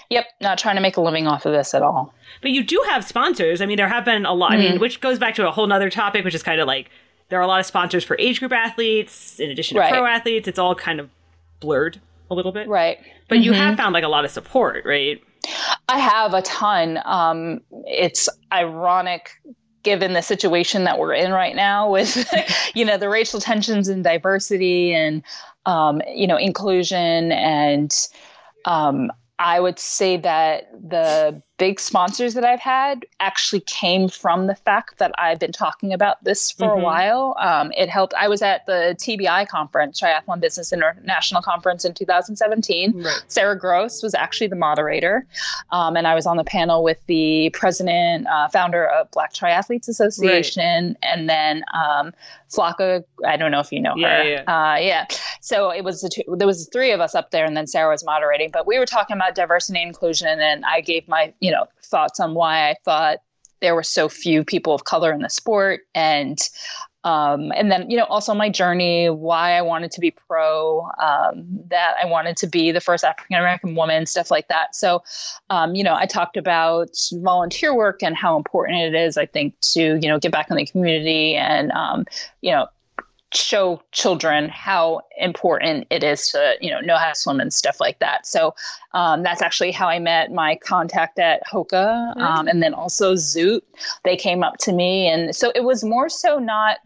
Yep, 0.09 0.25
not 0.39 0.57
trying 0.57 0.75
to 0.75 0.81
make 0.81 0.97
a 0.97 1.01
living 1.01 1.27
off 1.27 1.45
of 1.45 1.51
this 1.51 1.73
at 1.73 1.81
all. 1.81 2.13
But 2.41 2.51
you 2.51 2.63
do 2.63 2.81
have 2.89 3.03
sponsors. 3.03 3.59
I 3.59 3.65
mean, 3.65 3.77
there 3.77 3.87
have 3.89 4.05
been 4.05 4.25
a 4.25 4.33
lot. 4.33 4.51
Mm. 4.51 4.53
I 4.53 4.57
mean, 4.57 4.71
mm-hmm. 4.73 4.81
which 4.81 5.01
goes 5.01 5.19
back 5.19 5.35
to 5.35 5.47
a 5.47 5.51
whole 5.51 5.67
nother 5.67 5.89
topic, 5.89 6.23
which 6.23 6.35
is 6.35 6.43
kind 6.43 6.61
of 6.61 6.67
like 6.67 6.89
there 7.27 7.39
are 7.39 7.43
a 7.43 7.47
lot 7.47 7.59
of 7.59 7.65
sponsors 7.65 8.05
for 8.05 8.15
age 8.17 8.39
group 8.39 8.53
athletes 8.53 9.39
in 9.39 9.49
addition 9.49 9.75
to 9.75 9.81
right. 9.81 9.91
pro 9.91 10.05
athletes. 10.05 10.47
It's 10.47 10.59
all 10.59 10.75
kind 10.75 10.99
of 10.99 11.09
blurred 11.59 11.99
a 12.31 12.35
little 12.35 12.51
bit. 12.51 12.67
Right. 12.69 12.99
But 13.27 13.35
mm-hmm. 13.35 13.43
you 13.43 13.53
have 13.53 13.75
found 13.75 13.93
like 13.93 14.03
a 14.03 14.07
lot 14.07 14.23
of 14.23 14.31
support, 14.31 14.85
right? 14.85 15.21
I 15.87 15.99
have 15.99 16.33
a 16.33 16.41
ton. 16.41 16.99
Um, 17.05 17.61
it's 17.85 18.29
ironic 18.51 19.31
given 19.83 20.13
the 20.13 20.21
situation 20.21 20.83
that 20.83 20.99
we're 20.99 21.13
in 21.13 21.31
right 21.31 21.55
now 21.55 21.89
with 21.89 22.29
you 22.75 22.83
know 22.83 22.97
the 22.97 23.09
racial 23.09 23.39
tensions 23.39 23.87
and 23.87 24.03
diversity 24.03 24.93
and 24.93 25.23
um, 25.65 26.01
you 26.13 26.27
know 26.27 26.37
inclusion 26.37 27.31
and 27.31 27.95
um, 28.65 29.11
I 29.39 29.59
would 29.59 29.79
say 29.79 30.17
that 30.17 30.69
the 30.73 31.41
big 31.59 31.79
sponsors 31.79 32.33
that 32.33 32.45
I've 32.45 32.61
had 32.61 33.05
actually 33.19 33.59
came 33.59 34.07
from 34.07 34.47
the 34.47 34.55
fact 34.55 34.97
that 34.97 35.11
I've 35.17 35.39
been 35.39 35.51
talking 35.51 35.93
about 35.93 36.23
this 36.23 36.49
for 36.49 36.69
mm-hmm. 36.69 36.81
a 36.81 36.83
while. 36.83 37.35
Um, 37.37 37.71
it 37.77 37.89
helped. 37.89 38.13
I 38.15 38.27
was 38.29 38.41
at 38.41 38.65
the 38.65 38.95
TBI 38.97 39.47
conference, 39.49 40.01
Triathlon 40.01 40.39
Business 40.39 40.73
International 40.73 41.41
Conference 41.41 41.85
in 41.85 41.93
2017. 41.93 43.03
Right. 43.03 43.23
Sarah 43.27 43.59
Gross 43.59 44.01
was 44.01 44.15
actually 44.15 44.47
the 44.47 44.55
moderator. 44.55 45.27
Um, 45.71 45.97
and 45.97 46.07
I 46.07 46.15
was 46.15 46.25
on 46.25 46.37
the 46.37 46.43
panel 46.45 46.81
with 46.83 47.05
the 47.07 47.49
president, 47.51 48.25
uh, 48.27 48.47
founder 48.47 48.87
of 48.87 49.11
Black 49.11 49.33
Triathletes 49.33 49.89
Association, 49.89 50.87
right. 50.87 50.97
and 51.03 51.29
then 51.29 51.63
um, 51.73 52.13
Flocka. 52.49 53.03
I 53.27 53.35
don't 53.35 53.51
know 53.51 53.59
if 53.59 53.71
you 53.71 53.81
know 53.81 53.95
yeah, 53.95 54.17
her. 54.17 54.29
Yeah. 54.29 54.43
Uh, 54.47 54.77
yeah. 54.77 55.05
So 55.41 55.71
it 55.71 55.83
was 55.83 56.01
the 56.01 56.09
two, 56.09 56.23
there 56.37 56.47
was 56.47 56.69
three 56.69 56.91
of 56.91 57.01
us 57.01 57.15
up 57.15 57.31
there, 57.31 57.45
and 57.45 57.55
then 57.55 57.67
Sarah 57.67 57.91
was 57.91 58.05
moderating. 58.05 58.49
But 58.51 58.65
we 58.65 58.79
were 58.79 58.85
talking 58.85 59.15
about 59.15 59.35
diversity 59.35 59.81
and 59.81 59.89
inclusion, 59.89 60.39
and 60.39 60.65
I 60.65 60.79
gave 60.79 61.07
my 61.07 61.33
you 61.41 61.48
know 61.51 61.65
thoughts 61.83 62.19
on 62.19 62.33
why 62.33 62.69
I 62.69 62.75
thought 62.85 63.19
there 63.61 63.75
were 63.75 63.83
so 63.83 64.07
few 64.07 64.43
people 64.43 64.73
of 64.73 64.85
color 64.85 65.11
in 65.11 65.21
the 65.21 65.29
sport, 65.29 65.81
and 65.93 66.39
um, 67.03 67.53
and 67.55 67.71
then 67.71 67.89
you 67.89 67.97
know 67.97 68.03
also 68.05 68.33
my 68.33 68.49
journey, 68.49 69.09
why 69.09 69.53
I 69.53 69.61
wanted 69.61 69.91
to 69.91 70.01
be 70.01 70.11
pro, 70.11 70.81
um, 71.01 71.45
that 71.69 71.95
I 72.01 72.05
wanted 72.05 72.35
to 72.37 72.47
be 72.47 72.71
the 72.71 72.81
first 72.81 73.03
African 73.03 73.37
American 73.37 73.75
woman, 73.75 74.05
stuff 74.05 74.29
like 74.29 74.47
that. 74.49 74.75
So, 74.75 75.03
um, 75.49 75.75
you 75.75 75.83
know, 75.83 75.95
I 75.95 76.05
talked 76.05 76.35
about 76.35 76.89
volunteer 77.13 77.73
work 77.73 78.03
and 78.03 78.17
how 78.17 78.35
important 78.35 78.79
it 78.79 78.95
is, 78.95 79.17
I 79.17 79.25
think, 79.25 79.59
to 79.73 79.97
you 80.01 80.09
know 80.09 80.19
get 80.19 80.31
back 80.31 80.49
in 80.49 80.57
the 80.57 80.65
community 80.65 81.35
and 81.35 81.71
um, 81.71 82.05
you 82.41 82.51
know 82.51 82.67
show 83.33 83.81
children 83.91 84.49
how 84.49 85.01
important 85.17 85.85
it 85.89 86.03
is 86.03 86.27
to 86.29 86.55
you 86.61 86.71
know 86.71 86.79
know 86.79 86.97
how 86.97 87.09
to 87.09 87.15
swim 87.15 87.39
and 87.39 87.53
stuff 87.53 87.79
like 87.79 87.99
that. 87.99 88.25
So 88.25 88.55
um, 88.93 89.21
that's 89.21 89.41
actually 89.41 89.71
how 89.71 89.87
i 89.87 89.99
met 89.99 90.31
my 90.31 90.55
contact 90.55 91.19
at 91.19 91.41
hoka 91.45 92.15
um, 92.17 92.47
and 92.47 92.63
then 92.63 92.73
also 92.73 93.13
zoot. 93.13 93.61
They 94.03 94.15
came 94.15 94.43
up 94.43 94.57
to 94.59 94.73
me 94.73 95.07
and 95.07 95.35
so 95.35 95.51
it 95.55 95.63
was 95.63 95.83
more 95.83 96.09
so 96.09 96.39
not 96.39 96.77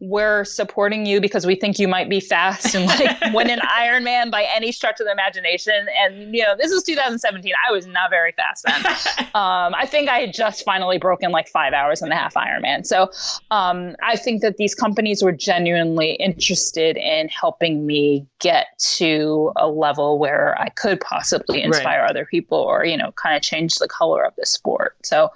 we're 0.00 0.44
supporting 0.44 1.04
you 1.04 1.20
because 1.20 1.46
we 1.46 1.54
think 1.54 1.78
you 1.78 1.86
might 1.86 2.08
be 2.08 2.20
fast 2.20 2.74
and 2.74 2.86
like 2.86 3.20
win 3.34 3.50
an 3.50 3.60
Ironman 3.60 4.30
by 4.30 4.46
any 4.54 4.72
stretch 4.72 4.98
of 4.98 5.06
the 5.06 5.12
imagination. 5.12 5.86
And 5.98 6.34
you 6.34 6.42
know, 6.42 6.56
this 6.56 6.72
is 6.72 6.82
2017. 6.82 7.52
I 7.68 7.70
was 7.70 7.86
not 7.86 8.10
very 8.10 8.32
fast 8.32 8.64
then. 8.64 8.86
um, 9.34 9.74
I 9.74 9.86
think 9.86 10.08
I 10.08 10.20
had 10.20 10.32
just 10.32 10.64
finally 10.64 10.98
broken 10.98 11.30
like 11.30 11.48
five 11.48 11.74
hours 11.74 12.00
and 12.00 12.12
a 12.12 12.16
half 12.16 12.34
Ironman. 12.34 12.86
So 12.86 13.10
um, 13.50 13.94
I 14.02 14.16
think 14.16 14.40
that 14.40 14.56
these 14.56 14.74
companies 14.74 15.22
were 15.22 15.32
genuinely 15.32 16.12
interested 16.12 16.96
in 16.96 17.28
helping 17.28 17.86
me 17.86 18.26
get 18.38 18.66
to 18.96 19.52
a 19.56 19.68
level 19.68 20.18
where 20.18 20.58
I 20.58 20.70
could 20.70 21.00
possibly 21.00 21.62
inspire 21.62 22.00
right. 22.00 22.10
other 22.10 22.24
people 22.24 22.58
or 22.58 22.84
you 22.84 22.96
know, 22.96 23.12
kind 23.12 23.36
of 23.36 23.42
change 23.42 23.74
the 23.74 23.88
color 23.88 24.24
of 24.24 24.34
the 24.36 24.46
sport. 24.46 24.96
So 25.02 25.30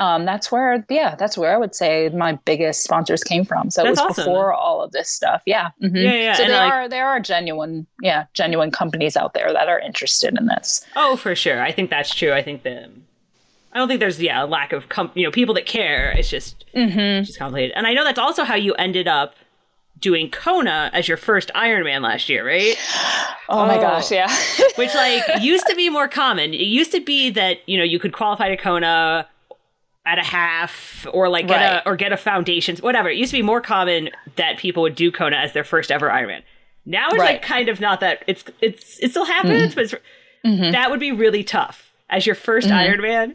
um, 0.00 0.24
that's 0.24 0.52
where 0.52 0.84
yeah 0.88 1.14
that's 1.16 1.36
where 1.36 1.52
i 1.52 1.56
would 1.56 1.74
say 1.74 2.08
my 2.10 2.32
biggest 2.44 2.82
sponsors 2.82 3.24
came 3.24 3.44
from 3.44 3.70
so 3.70 3.82
that's 3.82 3.88
it 3.88 3.90
was 3.90 4.10
awesome. 4.10 4.24
before 4.24 4.52
all 4.52 4.82
of 4.82 4.92
this 4.92 5.10
stuff 5.10 5.42
yeah 5.46 5.70
mm-hmm. 5.82 5.96
yeah 5.96 6.14
yeah 6.14 6.34
so 6.34 6.44
and 6.44 6.52
there 6.52 6.60
like, 6.60 6.72
are 6.72 6.88
there 6.88 7.06
are 7.06 7.20
genuine 7.20 7.86
yeah 8.02 8.26
genuine 8.34 8.70
companies 8.70 9.16
out 9.16 9.34
there 9.34 9.52
that 9.52 9.68
are 9.68 9.80
interested 9.80 10.36
in 10.38 10.46
this 10.46 10.84
oh 10.96 11.16
for 11.16 11.34
sure 11.34 11.62
i 11.62 11.72
think 11.72 11.90
that's 11.90 12.14
true 12.14 12.32
i 12.32 12.42
think 12.42 12.62
the 12.62 12.88
I 13.72 13.78
don't 13.78 13.88
think 13.88 14.00
there's 14.00 14.20
yeah 14.20 14.44
a 14.44 14.46
lack 14.46 14.72
of 14.72 14.88
com- 14.88 15.12
you 15.14 15.24
know 15.24 15.30
people 15.30 15.54
that 15.54 15.66
care. 15.66 16.10
It's 16.12 16.30
just 16.30 16.64
mm-hmm. 16.74 17.24
just 17.24 17.38
complicated. 17.38 17.76
And 17.76 17.86
I 17.86 17.92
know 17.92 18.02
that's 18.02 18.18
also 18.18 18.44
how 18.44 18.54
you 18.54 18.74
ended 18.74 19.06
up 19.06 19.34
doing 20.00 20.30
Kona 20.30 20.90
as 20.92 21.08
your 21.08 21.16
first 21.16 21.50
Ironman 21.54 22.02
last 22.02 22.28
year, 22.28 22.46
right? 22.46 22.76
Oh, 22.78 23.34
oh 23.60 23.66
my 23.66 23.76
gosh, 23.76 24.10
yeah. 24.10 24.34
which 24.76 24.94
like 24.94 25.22
used 25.40 25.66
to 25.66 25.74
be 25.74 25.90
more 25.90 26.08
common. 26.08 26.54
It 26.54 26.66
used 26.66 26.92
to 26.92 27.00
be 27.00 27.30
that 27.30 27.58
you 27.68 27.76
know 27.76 27.84
you 27.84 27.98
could 27.98 28.12
qualify 28.12 28.48
to 28.48 28.56
Kona 28.56 29.28
at 30.08 30.18
a 30.18 30.22
half 30.22 31.06
or 31.12 31.28
like 31.28 31.46
get 31.46 31.56
right. 31.56 31.82
a 31.84 31.88
or 31.88 31.94
get 31.96 32.12
a 32.12 32.16
foundation, 32.16 32.76
whatever. 32.78 33.10
It 33.10 33.18
used 33.18 33.30
to 33.30 33.36
be 33.36 33.42
more 33.42 33.60
common 33.60 34.08
that 34.36 34.56
people 34.56 34.82
would 34.82 34.94
do 34.94 35.12
Kona 35.12 35.36
as 35.36 35.52
their 35.52 35.64
first 35.64 35.90
ever 35.90 36.08
Ironman. 36.08 36.42
Now 36.86 37.08
it's 37.08 37.18
right. 37.18 37.34
like 37.34 37.42
kind 37.42 37.68
of 37.68 37.78
not 37.78 38.00
that 38.00 38.24
it's 38.26 38.44
it's 38.62 38.98
it 39.00 39.10
still 39.10 39.26
happens, 39.26 39.74
mm-hmm. 39.74 39.96
but 40.42 40.50
mm-hmm. 40.50 40.72
that 40.72 40.90
would 40.90 41.00
be 41.00 41.12
really 41.12 41.44
tough 41.44 41.92
as 42.08 42.26
your 42.26 42.34
1st 42.34 42.68
mm-hmm. 42.68 43.02
Ironman 43.02 43.34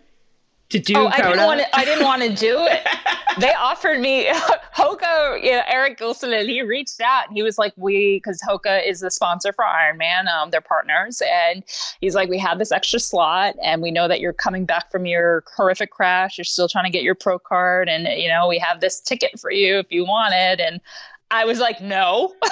to 0.74 0.80
do. 0.80 0.96
Oh, 0.98 1.08
I 1.08 1.22
didn't 1.22 1.46
want 1.46 1.60
to. 1.62 1.76
I 1.76 1.86
didn't 1.86 2.04
want 2.04 2.22
to 2.24 2.30
do 2.36 2.66
it. 2.66 2.82
they 3.40 3.54
offered 3.54 4.00
me 4.00 4.26
Hoka. 4.76 5.42
You 5.42 5.52
know, 5.52 5.62
Eric 5.68 5.98
Gilson, 5.98 6.34
and 6.34 6.50
he 6.50 6.62
reached 6.62 7.00
out 7.00 7.28
and 7.28 7.38
he 7.38 7.44
was 7.44 7.58
like, 7.58 7.74
"We, 7.78 8.18
because 8.18 8.42
Hoka 8.42 8.88
is 8.88 9.00
the 9.00 9.12
sponsor 9.12 9.54
for 9.54 9.64
Ironman. 9.64 10.28
Um, 10.28 10.50
they're 10.50 10.62
partners, 10.62 11.22
and 11.32 11.64
he's 12.02 12.16
like, 12.16 12.30
we 12.30 12.40
have 12.40 12.60
this 12.60 12.72
extra 12.72 13.00
slot, 13.00 13.56
and 13.64 13.82
we 13.82 13.92
know 13.92 14.08
that 14.08 14.20
you're 14.20 14.34
coming 14.34 14.66
back 14.66 14.92
from 14.92 15.06
your 15.06 15.44
horrific 15.56 15.92
crash. 15.92 16.38
You're 16.38 16.46
still 16.46 16.68
trying 16.68 16.86
to 16.86 16.92
get 16.92 17.04
your 17.04 17.16
pro 17.16 17.40
card, 17.40 17.88
and 17.88 18.08
you 18.20 18.28
know, 18.28 18.48
we 18.48 18.58
have 18.60 18.82
this 18.82 19.00
ticket 19.00 19.40
for 19.40 19.52
you 19.52 19.78
if 19.78 19.88
you 19.90 20.06
want 20.06 20.34
it, 20.34 20.60
and." 20.60 20.82
I 21.32 21.46
was 21.46 21.60
like, 21.60 21.82
no. 21.82 22.34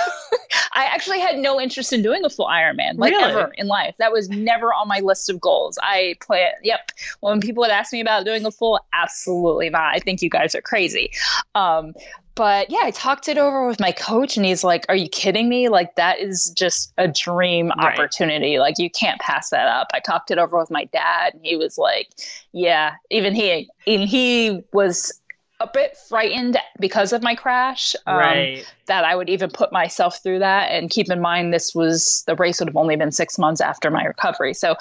I 0.74 0.86
actually 0.86 1.20
had 1.20 1.38
no 1.38 1.60
interest 1.60 1.92
in 1.94 2.02
doing 2.02 2.24
a 2.24 2.30
full 2.30 2.48
Ironman, 2.48 2.98
like 2.98 3.12
really? 3.12 3.24
ever 3.24 3.52
in 3.58 3.68
life. 3.68 3.94
That 4.00 4.12
was 4.12 4.30
never 4.30 4.74
on 4.74 4.88
my 4.88 5.00
list 5.00 5.30
of 5.30 5.40
goals. 5.40 5.78
I 5.84 6.16
play 6.22 6.44
it. 6.44 6.56
Yep. 6.64 6.92
When 7.20 7.42
people 7.42 7.62
would 7.62 7.72
ask 7.72 7.92
me 7.92 8.00
about 8.00 8.26
doing 8.26 8.46
a 8.46 8.52
full, 8.52 8.80
absolutely 8.94 9.70
not. 9.70 9.94
I 9.94 10.00
think 10.00 10.22
you 10.22 10.30
guys 10.30 10.56
are 10.56 10.62
crazy. 10.62 11.12
Um, 11.56 11.94
but 12.36 12.70
yeah, 12.70 12.80
I 12.84 12.92
talked 12.92 13.28
it 13.28 13.38
over 13.38 13.68
with 13.68 13.80
my 13.80 13.92
coach, 13.92 14.38
and 14.38 14.46
he's 14.46 14.64
like, 14.64 14.86
"Are 14.88 14.96
you 14.96 15.10
kidding 15.10 15.50
me? 15.50 15.68
Like 15.68 15.96
that 15.96 16.20
is 16.20 16.50
just 16.58 16.94
a 16.98 17.08
dream 17.08 17.72
right. 17.78 17.94
opportunity. 17.94 18.58
Like 18.58 18.80
you 18.80 18.90
can't 18.90 19.20
pass 19.20 19.50
that 19.50 19.68
up." 19.68 19.90
I 19.94 20.00
talked 20.00 20.32
it 20.32 20.38
over 20.38 20.58
with 20.58 20.72
my 20.72 20.86
dad, 20.86 21.34
and 21.34 21.46
he 21.46 21.58
was 21.58 21.78
like, 21.78 22.10
"Yeah." 22.54 22.96
Even 23.10 23.36
he, 23.36 23.70
even 23.86 24.08
he 24.08 24.64
was 24.72 25.21
a 25.62 25.70
bit 25.72 25.96
frightened 25.96 26.58
because 26.80 27.14
of 27.14 27.22
my 27.22 27.36
crash 27.36 27.96
um, 28.08 28.18
right. 28.18 28.74
that 28.88 29.06
I 29.06 29.16
would 29.16 29.30
even 29.30 29.50
put 29.50 29.72
myself 29.72 30.22
through 30.24 30.40
that. 30.40 30.72
And 30.72 30.90
keep 30.90 31.10
in 31.12 31.22
mind, 31.22 31.54
this 31.54 31.76
was 31.76 32.24
the 32.26 32.36
race 32.36 32.60
would 32.60 32.68
have 32.68 32.76
only 32.76 32.96
been 32.96 33.12
six 33.12 33.38
months 33.38 33.62
after 33.62 33.92
my 33.92 34.04
recovery. 34.04 34.54
So, 34.54 34.76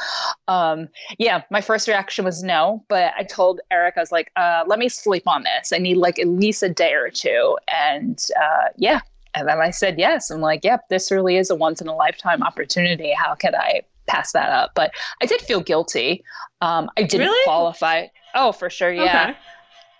um, 0.48 0.88
yeah, 1.18 1.42
my 1.50 1.60
first 1.60 1.86
reaction 1.86 2.24
was 2.24 2.42
no. 2.42 2.84
But 2.88 3.12
I 3.16 3.24
told 3.24 3.60
Eric, 3.70 3.94
I 3.96 4.00
was 4.00 4.10
like, 4.10 4.32
uh, 4.36 4.64
let 4.66 4.78
me 4.78 4.88
sleep 4.88 5.24
on 5.26 5.44
this. 5.44 5.72
I 5.72 5.78
need 5.78 5.96
like 5.96 6.18
at 6.18 6.26
least 6.26 6.62
a 6.62 6.68
day 6.68 6.94
or 6.94 7.10
two. 7.10 7.56
And 7.68 8.20
uh, 8.40 8.68
yeah. 8.76 9.00
And 9.34 9.46
then 9.46 9.60
I 9.60 9.70
said 9.70 9.98
yes. 9.98 10.30
I'm 10.30 10.40
like, 10.40 10.64
yep, 10.64 10.88
this 10.88 11.10
really 11.10 11.36
is 11.36 11.50
a 11.50 11.54
once 11.54 11.80
in 11.80 11.86
a 11.86 11.94
lifetime 11.94 12.42
opportunity. 12.42 13.12
How 13.12 13.34
could 13.34 13.54
I 13.54 13.82
pass 14.06 14.32
that 14.32 14.48
up? 14.48 14.72
But 14.74 14.92
I 15.22 15.26
did 15.26 15.40
feel 15.40 15.60
guilty. 15.60 16.24
Um, 16.62 16.90
I 16.96 17.02
didn't 17.02 17.28
really? 17.28 17.44
qualify. 17.44 18.06
Oh, 18.34 18.50
for 18.50 18.70
sure. 18.70 18.92
Yeah. 18.92 19.30
Okay 19.30 19.38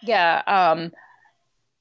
yeah 0.03 0.43
um 0.47 0.93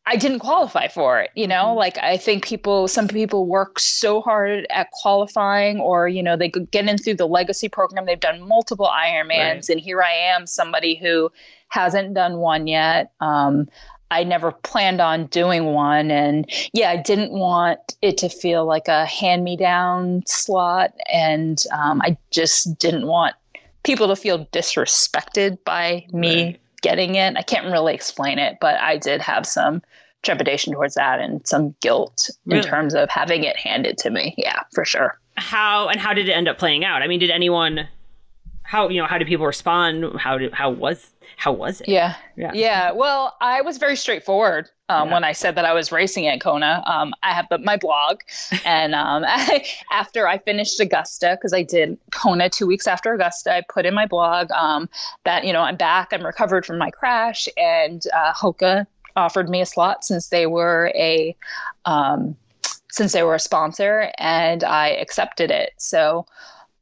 I 0.09 0.15
didn't 0.15 0.39
qualify 0.39 0.87
for 0.87 1.21
it, 1.21 1.29
you 1.35 1.47
know? 1.47 1.65
Mm-hmm. 1.65 1.77
Like 1.77 1.97
I 1.99 2.17
think 2.17 2.43
people 2.43 2.87
some 2.87 3.07
people 3.07 3.45
work 3.45 3.77
so 3.77 4.21
hard 4.21 4.65
at 4.71 4.89
qualifying 4.89 5.79
or, 5.79 6.07
you 6.07 6.23
know, 6.23 6.35
they 6.35 6.49
get 6.49 6.89
in 6.89 6.97
through 6.97 7.15
the 7.15 7.27
legacy 7.27 7.69
program. 7.69 8.07
They've 8.07 8.19
done 8.19 8.41
multiple 8.47 8.87
Ironmans 8.87 9.29
right. 9.29 9.69
and 9.69 9.79
here 9.79 10.01
I 10.01 10.11
am, 10.11 10.47
somebody 10.47 10.95
who 10.95 11.31
hasn't 11.67 12.15
done 12.15 12.37
one 12.37 12.65
yet. 12.65 13.11
Um, 13.19 13.69
I 14.09 14.23
never 14.23 14.51
planned 14.51 14.99
on 14.99 15.27
doing 15.27 15.65
one 15.65 16.09
and 16.09 16.49
yeah, 16.73 16.89
I 16.89 16.97
didn't 16.97 17.31
want 17.31 17.95
it 18.01 18.17
to 18.17 18.29
feel 18.29 18.65
like 18.65 18.87
a 18.87 19.05
hand 19.05 19.43
me 19.43 19.57
down 19.57 20.23
slot 20.25 20.91
and 21.13 21.63
um, 21.71 22.01
I 22.01 22.17
just 22.31 22.79
didn't 22.79 23.05
want 23.05 23.35
people 23.83 24.07
to 24.07 24.15
feel 24.15 24.47
disrespected 24.47 25.63
by 25.63 26.07
me 26.11 26.45
right 26.45 26.59
getting 26.79 27.15
it. 27.15 27.35
I 27.37 27.41
can't 27.41 27.71
really 27.71 27.93
explain 27.93 28.39
it, 28.39 28.57
but 28.59 28.75
I 28.75 28.97
did 28.97 29.21
have 29.21 29.45
some 29.45 29.81
trepidation 30.21 30.73
towards 30.73 30.95
that 30.95 31.19
and 31.19 31.45
some 31.47 31.75
guilt 31.81 32.29
really? 32.45 32.59
in 32.59 32.65
terms 32.65 32.93
of 32.93 33.09
having 33.09 33.43
it 33.43 33.57
handed 33.57 33.97
to 33.99 34.09
me. 34.09 34.35
Yeah, 34.37 34.63
for 34.73 34.85
sure. 34.85 35.19
How 35.37 35.87
and 35.87 35.99
how 35.99 36.13
did 36.13 36.27
it 36.27 36.33
end 36.33 36.47
up 36.47 36.57
playing 36.57 36.83
out? 36.83 37.01
I 37.01 37.07
mean, 37.07 37.19
did 37.19 37.29
anyone 37.29 37.87
how 38.63 38.89
you 38.89 39.01
know 39.01 39.07
how 39.07 39.17
did 39.17 39.27
people 39.27 39.45
respond? 39.45 40.19
How 40.19 40.37
did 40.37 40.53
how 40.53 40.69
was 40.69 41.11
how 41.37 41.53
was 41.53 41.81
it? 41.81 41.87
Yeah, 41.87 42.15
yeah, 42.35 42.51
yeah. 42.53 42.91
Well, 42.91 43.35
I 43.39 43.61
was 43.61 43.77
very 43.77 43.95
straightforward 43.95 44.69
um, 44.89 45.07
yeah. 45.07 45.13
when 45.13 45.23
I 45.23 45.31
said 45.31 45.55
that 45.55 45.65
I 45.65 45.73
was 45.73 45.91
racing 45.91 46.27
at 46.27 46.41
Kona. 46.41 46.83
Um, 46.85 47.13
I 47.23 47.33
have 47.33 47.47
my 47.63 47.77
blog, 47.77 48.21
and 48.65 48.93
um, 48.93 49.23
I, 49.25 49.65
after 49.91 50.27
I 50.27 50.39
finished 50.39 50.79
Augusta, 50.79 51.37
because 51.39 51.53
I 51.53 51.63
did 51.63 51.97
Kona 52.11 52.49
two 52.49 52.67
weeks 52.67 52.87
after 52.87 53.13
Augusta, 53.13 53.55
I 53.55 53.61
put 53.69 53.85
in 53.85 53.93
my 53.93 54.05
blog 54.05 54.51
um, 54.51 54.89
that 55.23 55.45
you 55.45 55.53
know 55.53 55.61
I'm 55.61 55.77
back, 55.77 56.09
I'm 56.11 56.25
recovered 56.25 56.65
from 56.65 56.77
my 56.77 56.89
crash, 56.89 57.47
and 57.57 58.03
uh, 58.13 58.33
Hoka 58.33 58.85
offered 59.15 59.49
me 59.49 59.61
a 59.61 59.65
slot 59.65 60.03
since 60.03 60.29
they 60.29 60.47
were 60.47 60.91
a 60.95 61.35
um, 61.85 62.35
since 62.91 63.13
they 63.13 63.23
were 63.23 63.35
a 63.35 63.39
sponsor, 63.39 64.11
and 64.17 64.63
I 64.63 64.89
accepted 64.89 65.51
it. 65.51 65.73
So. 65.77 66.25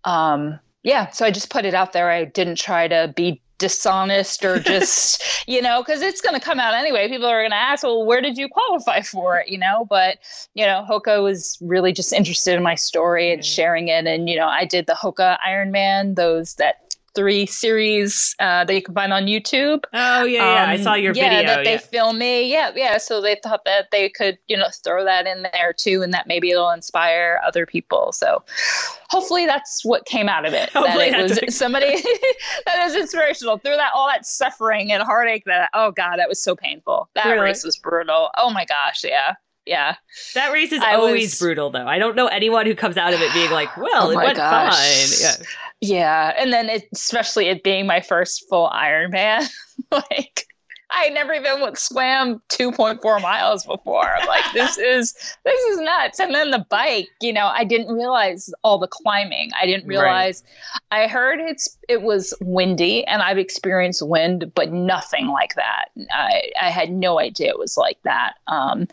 Um, 0.03 0.59
yeah, 0.83 1.09
so 1.09 1.25
I 1.25 1.31
just 1.31 1.49
put 1.49 1.65
it 1.65 1.73
out 1.73 1.91
there. 1.91 2.09
I 2.09 2.23
didn't 2.23 2.55
try 2.55 2.87
to 2.87 3.11
be 3.13 3.41
dishonest 3.57 4.45
or 4.45 4.59
just 4.59 5.23
you 5.47 5.61
know 5.61 5.81
because 5.81 6.01
it's 6.01 6.21
going 6.21 6.33
to 6.33 6.39
come 6.39 6.59
out 6.59 6.73
anyway. 6.73 7.07
People 7.07 7.27
are 7.27 7.41
going 7.41 7.51
to 7.51 7.55
ask 7.55 7.83
well 7.83 8.05
where 8.05 8.21
did 8.21 8.37
you 8.37 8.47
qualify 8.47 9.01
for 9.01 9.39
it? 9.39 9.47
You 9.49 9.57
know 9.57 9.85
but 9.89 10.17
you 10.53 10.65
know 10.65 10.85
hoka 10.87 11.21
was 11.23 11.57
really 11.61 11.91
just 11.91 12.13
interested 12.13 12.55
in 12.55 12.63
my 12.63 12.75
story 12.75 13.31
and 13.31 13.41
mm-hmm. 13.41 13.47
sharing 13.47 13.87
it. 13.87 14.05
And 14.05 14.29
you 14.29 14.35
know 14.35 14.47
i 14.47 14.65
did 14.65 14.87
the 14.87 14.93
hoka 14.93 15.37
ironman 15.47 16.15
those 16.15 16.55
that 16.55 16.86
three 17.17 17.47
series 17.47 18.35
uh, 18.39 18.63
that 18.63 18.75
you 18.75 18.81
can 18.83 18.93
find 18.93 19.11
on 19.11 19.25
YouTube. 19.25 19.83
Oh 19.91 20.23
yeah, 20.23 20.53
yeah. 20.53 20.63
Um, 20.65 20.69
I 20.69 20.77
saw 20.77 20.93
your 20.93 21.13
yeah, 21.15 21.29
video. 21.29 21.47
That 21.47 21.65
they 21.65 21.71
yeah. 21.71 21.77
film 21.79 22.19
me. 22.19 22.51
Yeah, 22.51 22.71
yeah. 22.75 22.99
So 22.99 23.21
they 23.21 23.39
thought 23.41 23.65
that 23.65 23.89
they 23.91 24.07
could, 24.07 24.37
you 24.47 24.55
know, 24.55 24.67
throw 24.83 25.03
that 25.03 25.25
in 25.25 25.41
there 25.41 25.73
too, 25.73 26.03
and 26.03 26.13
that 26.13 26.27
maybe 26.27 26.51
it'll 26.51 26.69
inspire 26.69 27.41
other 27.43 27.65
people. 27.65 28.11
So 28.11 28.43
hopefully 29.09 29.47
that's 29.47 29.83
what 29.83 30.05
came 30.05 30.29
out 30.29 30.45
of 30.45 30.53
it. 30.53 30.69
Hopefully 30.69 31.09
that 31.09 31.31
it 31.31 31.45
was 31.47 31.57
somebody 31.57 31.87
that 32.67 32.85
is 32.85 32.95
inspirational 32.95 33.57
through 33.57 33.77
that 33.77 33.91
all 33.95 34.07
that 34.07 34.27
suffering 34.27 34.91
and 34.91 35.01
heartache. 35.01 35.45
That 35.45 35.71
oh 35.73 35.89
god, 35.89 36.17
that 36.17 36.29
was 36.29 36.39
so 36.39 36.55
painful. 36.55 37.09
That 37.15 37.25
really? 37.25 37.45
race 37.45 37.63
was 37.63 37.77
brutal. 37.77 38.29
Oh 38.37 38.51
my 38.51 38.65
gosh, 38.65 39.03
yeah 39.03 39.33
yeah. 39.67 39.95
That 40.33 40.51
race 40.51 40.71
is 40.71 40.81
I 40.81 40.95
always 40.95 41.31
was, 41.31 41.39
brutal, 41.39 41.69
though. 41.69 41.87
I 41.87 41.99
don't 41.99 42.15
know 42.15 42.27
anyone 42.27 42.65
who 42.65 42.75
comes 42.75 42.97
out 42.97 43.13
of 43.13 43.21
it 43.21 43.33
being 43.33 43.51
like, 43.51 43.75
"Well, 43.77 44.07
oh 44.07 44.11
it 44.11 44.15
went 44.15 44.37
gosh. 44.37 44.75
fine." 44.75 45.39
Yeah. 45.39 45.45
Yeah, 45.79 46.33
and 46.39 46.51
then 46.51 46.69
it, 46.69 46.87
especially 46.91 47.49
it 47.49 47.61
being 47.61 47.85
my 47.85 48.01
first 48.01 48.49
full 48.49 48.67
Ironman, 48.69 49.47
like 49.91 50.47
I 50.89 51.09
never 51.09 51.33
even 51.33 51.75
swam 51.75 52.41
2.4 52.49 53.21
miles 53.21 53.65
before. 53.65 54.13
like 54.27 54.45
this 54.53 54.77
is 54.77 55.13
this 55.43 55.59
is 55.65 55.79
nuts. 55.79 56.19
And 56.19 56.33
then 56.33 56.51
the 56.51 56.65
bike, 56.69 57.07
you 57.21 57.33
know, 57.33 57.47
I 57.47 57.63
didn't 57.63 57.93
realize 57.93 58.51
all 58.63 58.77
the 58.77 58.87
climbing. 58.87 59.51
I 59.59 59.65
didn't 59.65 59.87
realize. 59.87 60.43
Right. 60.91 61.03
I 61.03 61.07
heard 61.07 61.39
it's 61.39 61.77
it 61.89 62.01
was 62.01 62.33
windy, 62.41 63.05
and 63.05 63.21
I've 63.21 63.37
experienced 63.37 64.05
wind, 64.05 64.51
but 64.55 64.71
nothing 64.71 65.27
like 65.27 65.55
that. 65.55 65.89
I 66.11 66.51
I 66.61 66.69
had 66.69 66.91
no 66.91 67.19
idea 67.19 67.49
it 67.49 67.59
was 67.59 67.77
like 67.77 67.97
that. 68.03 68.33
Um, 68.47 68.87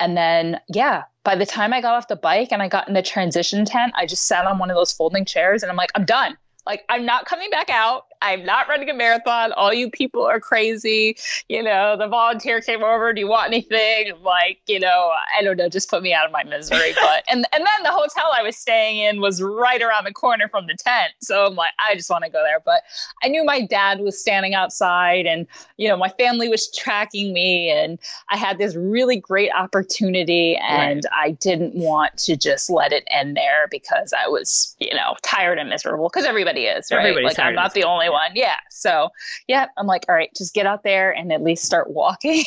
and 0.00 0.16
then 0.16 0.60
yeah, 0.68 1.04
by 1.24 1.34
the 1.34 1.46
time 1.46 1.72
I 1.72 1.80
got 1.80 1.94
off 1.94 2.08
the 2.08 2.16
bike 2.16 2.48
and 2.52 2.62
I 2.62 2.68
got 2.68 2.88
in 2.88 2.94
the 2.94 3.02
transition 3.02 3.64
tent, 3.64 3.92
I 3.96 4.06
just 4.06 4.26
sat 4.26 4.46
on 4.46 4.58
one 4.58 4.70
of 4.70 4.76
those 4.76 4.92
folding 4.92 5.24
chairs 5.24 5.62
and 5.62 5.70
I'm 5.70 5.76
like, 5.76 5.90
I'm 5.94 6.04
done. 6.04 6.36
Like, 6.66 6.84
I'm 6.88 7.04
not 7.04 7.26
coming 7.26 7.50
back 7.50 7.70
out. 7.70 8.06
I'm 8.22 8.44
not 8.44 8.68
running 8.68 8.88
a 8.88 8.94
marathon. 8.94 9.52
All 9.52 9.72
you 9.72 9.90
people 9.90 10.24
are 10.24 10.40
crazy. 10.40 11.16
You 11.48 11.62
know, 11.62 11.96
the 11.96 12.08
volunteer 12.08 12.62
came 12.62 12.82
over. 12.82 13.12
Do 13.12 13.20
you 13.20 13.28
want 13.28 13.48
anything? 13.48 14.12
like, 14.22 14.60
you 14.66 14.80
know, 14.80 15.10
I 15.38 15.42
don't 15.42 15.56
know, 15.56 15.68
just 15.68 15.90
put 15.90 16.02
me 16.02 16.14
out 16.14 16.26
of 16.26 16.32
my 16.32 16.42
misery. 16.44 16.94
But 17.04 17.24
and 17.28 17.44
and 17.52 17.66
then 17.66 17.82
the 17.82 17.90
hotel 17.90 18.30
I 18.34 18.42
was 18.42 18.56
staying 18.56 18.98
in 18.98 19.20
was 19.20 19.42
right 19.42 19.82
around 19.82 20.04
the 20.04 20.12
corner 20.12 20.48
from 20.48 20.66
the 20.66 20.74
tent. 20.74 21.12
So 21.20 21.46
I'm 21.46 21.54
like, 21.54 21.72
I 21.86 21.94
just 21.94 22.08
want 22.08 22.24
to 22.24 22.30
go 22.30 22.42
there. 22.42 22.60
But 22.64 22.82
I 23.22 23.28
knew 23.28 23.44
my 23.44 23.66
dad 23.66 24.00
was 24.00 24.18
standing 24.18 24.54
outside 24.54 25.26
and, 25.26 25.46
you 25.76 25.88
know, 25.88 25.96
my 25.96 26.08
family 26.08 26.48
was 26.48 26.70
tracking 26.74 27.34
me 27.34 27.68
and 27.68 27.98
I 28.30 28.36
had 28.38 28.56
this 28.56 28.74
really 28.74 29.16
great 29.16 29.50
opportunity 29.54 30.56
and 30.56 31.04
right. 31.04 31.28
I 31.28 31.30
didn't 31.32 31.74
want 31.74 32.16
to 32.18 32.36
just 32.36 32.70
let 32.70 32.92
it 32.92 33.04
end 33.10 33.36
there 33.36 33.68
because 33.70 34.14
I 34.14 34.28
was, 34.28 34.74
you 34.78 34.94
know, 34.94 35.16
tired 35.22 35.58
and 35.58 35.68
miserable 35.68 36.08
because 36.08 36.24
everybody 36.24 36.53
is, 36.62 36.90
right? 36.90 37.00
Everybody's 37.00 37.38
like 37.38 37.46
I'm 37.46 37.54
not 37.54 37.74
the 37.74 37.84
only 37.84 38.08
one. 38.08 38.30
Yeah. 38.34 38.56
So, 38.70 39.10
yeah, 39.48 39.66
I'm 39.76 39.86
like, 39.86 40.04
all 40.08 40.14
right, 40.14 40.30
just 40.36 40.54
get 40.54 40.66
out 40.66 40.82
there 40.82 41.10
and 41.10 41.32
at 41.32 41.42
least 41.42 41.64
start 41.64 41.90
walking. 41.90 42.44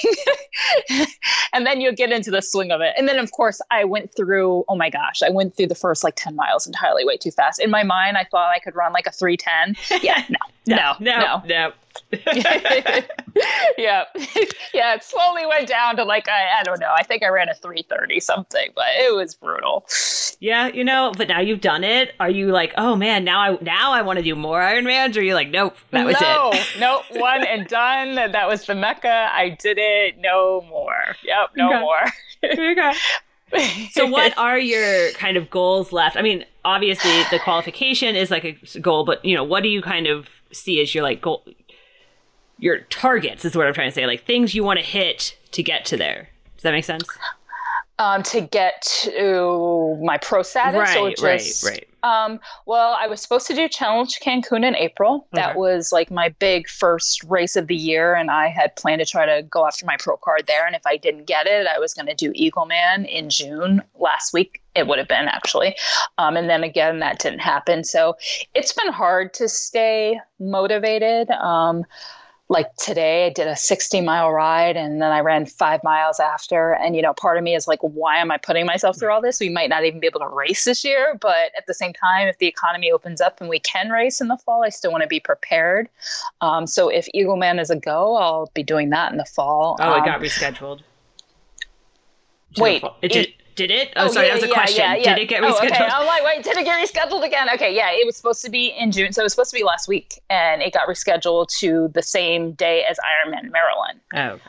and 1.53 1.65
then 1.65 1.81
you'll 1.81 1.95
get 1.95 2.11
into 2.11 2.31
the 2.31 2.41
swing 2.41 2.71
of 2.71 2.81
it. 2.81 2.93
And 2.97 3.07
then, 3.07 3.19
of 3.19 3.31
course, 3.31 3.61
I 3.71 3.83
went 3.83 4.15
through, 4.15 4.65
oh 4.67 4.75
my 4.75 4.89
gosh, 4.89 5.21
I 5.23 5.29
went 5.29 5.55
through 5.55 5.67
the 5.67 5.75
first 5.75 6.03
like 6.03 6.15
10 6.15 6.35
miles 6.35 6.67
entirely 6.67 7.05
way 7.05 7.17
too 7.17 7.31
fast. 7.31 7.59
In 7.59 7.69
my 7.69 7.83
mind, 7.83 8.17
I 8.17 8.25
thought 8.29 8.49
I 8.49 8.59
could 8.59 8.75
run 8.75 8.93
like 8.93 9.07
a 9.07 9.11
310. 9.11 10.01
Yeah, 10.01 10.23
no, 10.29 10.75
no, 10.75 10.93
no, 10.99 11.19
no. 11.19 11.41
no. 11.45 11.71
yeah, 13.77 14.03
yeah. 14.73 14.95
It 14.95 15.03
slowly 15.03 15.45
went 15.45 15.67
down 15.67 15.95
to 15.97 16.03
like 16.03 16.27
I, 16.27 16.59
I 16.59 16.63
don't 16.63 16.79
know. 16.79 16.93
I 16.95 17.03
think 17.03 17.23
I 17.23 17.29
ran 17.29 17.49
a 17.49 17.55
three 17.55 17.85
thirty 17.89 18.19
something, 18.19 18.71
but 18.75 18.85
it 18.97 19.15
was 19.15 19.35
brutal. 19.35 19.85
Yeah, 20.39 20.67
you 20.67 20.83
know. 20.83 21.13
But 21.17 21.27
now 21.27 21.39
you've 21.39 21.61
done 21.61 21.83
it. 21.83 22.13
Are 22.19 22.29
you 22.29 22.47
like, 22.47 22.73
oh 22.77 22.95
man, 22.95 23.23
now 23.23 23.39
I 23.39 23.57
now 23.61 23.91
I 23.91 24.01
want 24.01 24.17
to 24.17 24.23
do 24.23 24.35
more 24.35 24.59
Ironmans? 24.59 25.15
Or 25.15 25.19
are 25.19 25.23
you 25.23 25.33
like, 25.33 25.49
nope, 25.49 25.75
that 25.91 26.05
was 26.05 26.19
no, 26.21 26.51
it? 26.53 26.67
nope, 26.79 27.03
one 27.11 27.45
and 27.45 27.67
done. 27.67 28.15
That 28.15 28.47
was 28.47 28.65
the 28.65 28.75
mecca. 28.75 29.29
I 29.31 29.49
did 29.49 29.77
it. 29.79 30.17
No 30.19 30.61
more. 30.69 31.15
Yep, 31.23 31.51
no 31.55 31.69
okay. 31.69 31.79
more. 31.79 32.03
okay. 32.43 32.93
so 33.91 34.05
what 34.05 34.37
are 34.37 34.59
your 34.59 35.11
kind 35.13 35.37
of 35.37 35.49
goals 35.49 35.91
left? 35.93 36.17
I 36.17 36.21
mean, 36.21 36.45
obviously 36.65 37.23
the 37.31 37.39
qualification 37.39 38.15
is 38.15 38.29
like 38.29 38.43
a 38.43 38.79
goal, 38.79 39.05
but 39.05 39.23
you 39.23 39.35
know, 39.35 39.43
what 39.43 39.63
do 39.63 39.69
you 39.69 39.81
kind 39.81 40.07
of 40.07 40.27
see 40.51 40.81
as 40.81 40.93
your 40.93 41.03
like 41.03 41.21
goal 41.21 41.43
your 42.59 42.79
targets 42.79 43.45
is 43.45 43.55
what 43.55 43.67
I'm 43.67 43.73
trying 43.73 43.89
to 43.89 43.95
say, 43.95 44.05
like 44.05 44.25
things 44.25 44.55
you 44.55 44.63
want 44.63 44.79
to 44.79 44.85
hit 44.85 45.37
to 45.51 45.63
get 45.63 45.85
to 45.85 45.97
there. 45.97 46.29
Does 46.55 46.63
that 46.63 46.71
make 46.71 46.85
sense? 46.85 47.07
Um, 47.99 48.21
to 48.23 48.41
get 48.41 48.83
to 49.01 49.97
my 50.03 50.19
pro 50.19 50.43
status, 50.43 50.77
right, 50.77 51.17
just, 51.17 51.63
right, 51.63 51.71
right. 51.71 51.87
Um, 52.03 52.39
well, 52.67 52.95
I 52.99 53.07
was 53.07 53.21
supposed 53.21 53.47
to 53.47 53.55
do 53.55 53.67
Challenge 53.67 54.19
Cancun 54.19 54.63
in 54.63 54.75
April. 54.75 55.27
That 55.33 55.55
was 55.55 55.91
like 55.91 56.11
my 56.11 56.29
big 56.29 56.69
first 56.69 57.23
race 57.23 57.55
of 57.55 57.65
the 57.65 57.75
year, 57.75 58.13
and 58.13 58.29
I 58.29 58.49
had 58.49 58.75
planned 58.75 58.99
to 58.99 59.05
try 59.05 59.25
to 59.25 59.41
go 59.41 59.65
after 59.65 59.83
my 59.85 59.97
pro 59.97 60.15
card 60.17 60.43
there. 60.45 60.67
And 60.67 60.75
if 60.75 60.85
I 60.85 60.97
didn't 60.97 61.25
get 61.25 61.47
it, 61.47 61.65
I 61.65 61.79
was 61.79 61.95
going 61.95 62.05
to 62.05 62.13
do 62.13 62.31
Eagleman 62.33 63.09
in 63.09 63.31
June 63.31 63.81
last 63.99 64.31
week. 64.31 64.61
It 64.75 64.85
would 64.85 64.99
have 64.99 65.07
been 65.07 65.27
actually, 65.27 65.75
um, 66.19 66.37
and 66.37 66.47
then 66.47 66.63
again 66.63 66.99
that 66.99 67.17
didn't 67.17 67.39
happen. 67.39 67.83
So 67.83 68.15
it's 68.53 68.73
been 68.73 68.91
hard 68.91 69.33
to 69.35 69.49
stay 69.49 70.19
motivated. 70.39 71.31
Um, 71.31 71.83
like 72.49 72.73
today 72.77 73.27
i 73.27 73.29
did 73.29 73.47
a 73.47 73.55
60 73.55 74.01
mile 74.01 74.31
ride 74.31 74.77
and 74.77 75.01
then 75.01 75.11
i 75.11 75.19
ran 75.19 75.45
five 75.45 75.83
miles 75.83 76.19
after. 76.19 76.73
And 76.73 76.95
you 76.95 77.01
know 77.01 77.13
part 77.13 77.37
of 77.37 77.43
me 77.43 77.55
is 77.55 77.67
like 77.67 77.79
why 77.81 78.17
am 78.17 78.31
i 78.31 78.37
putting 78.37 78.65
myself 78.65 78.97
through 78.97 79.11
all 79.11 79.21
this? 79.21 79.39
We 79.39 79.49
might 79.49 79.69
not 79.69 79.83
even 79.85 79.99
be 79.99 80.07
able 80.07 80.21
to 80.21 80.27
race 80.27 80.63
this 80.65 80.83
year 80.83 81.17
but 81.19 81.51
at 81.57 81.65
the 81.67 81.73
same 81.73 81.93
time 81.93 82.27
if 82.27 82.37
the 82.37 82.47
economy 82.47 82.91
opens 82.91 83.21
up 83.21 83.41
and 83.41 83.49
we 83.49 83.59
can 83.59 83.89
race 83.89 84.21
in 84.21 84.27
the 84.27 84.37
fall 84.37 84.63
i 84.63 84.69
still 84.69 84.91
want 84.91 85.01
to 85.01 85.07
be 85.07 85.19
prepared. 85.19 85.89
Um, 86.41 86.67
so 86.67 86.89
if 86.89 87.07
eagleman 87.13 87.59
is 87.59 87.69
a 87.69 87.75
go 87.75 88.15
i'll 88.15 88.51
be 88.53 88.63
doing 88.63 88.89
that 88.91 89.11
in 89.11 89.17
the 89.17 89.25
fall. 89.25 89.77
Oh 89.79 89.93
it 89.93 90.05
got 90.05 90.17
um, 90.17 90.21
rescheduled. 90.21 90.81
Wait 92.57 92.83
it 93.01 93.11
did, 93.11 93.33
did 93.57 93.71
it? 93.71 93.91
Oh, 93.97 94.05
oh 94.05 94.07
sorry, 94.07 94.27
yeah, 94.27 94.33
that 94.33 94.41
was 94.41 94.43
a 94.43 94.47
yeah, 94.47 94.53
question. 94.53 94.85
Yeah. 94.85 95.15
Did 95.15 95.23
it 95.23 95.25
get 95.27 95.43
rescheduled? 95.43 95.61
Oh, 95.61 95.65
okay. 95.65 95.89
I'm 95.91 96.07
like, 96.07 96.23
wait, 96.23 96.43
did 96.43 96.55
it 96.55 96.63
get 96.63 96.87
rescheduled 96.87 97.25
again? 97.25 97.47
Okay, 97.55 97.75
yeah, 97.75 97.89
it 97.91 98.05
was 98.05 98.15
supposed 98.15 98.45
to 98.45 98.49
be 98.49 98.67
in 98.67 98.91
June, 98.93 99.11
so 99.11 99.21
it 99.21 99.25
was 99.25 99.33
supposed 99.33 99.51
to 99.51 99.57
be 99.57 99.63
last 99.63 99.89
week, 99.89 100.21
and 100.29 100.61
it 100.61 100.73
got 100.73 100.87
rescheduled 100.87 101.49
to 101.59 101.89
the 101.93 102.01
same 102.01 102.53
day 102.53 102.85
as 102.89 102.97
Ironman 102.99 103.51
Maryland. 103.51 103.99
Oh. 104.15 104.39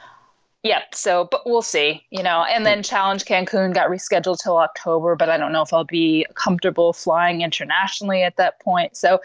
Yep. 0.64 0.94
So, 0.94 1.28
but 1.30 1.42
we'll 1.46 1.62
see, 1.62 2.04
you 2.10 2.22
know. 2.22 2.44
And 2.44 2.66
then 2.66 2.82
Challenge 2.82 3.24
Cancun 3.24 3.72
got 3.72 3.88
rescheduled 3.88 4.38
till 4.42 4.58
October, 4.58 5.16
but 5.16 5.30
I 5.30 5.38
don't 5.38 5.52
know 5.52 5.62
if 5.62 5.72
I'll 5.72 5.84
be 5.84 6.26
comfortable 6.34 6.92
flying 6.92 7.40
internationally 7.42 8.22
at 8.22 8.36
that 8.36 8.60
point. 8.60 8.96
So, 8.96 9.20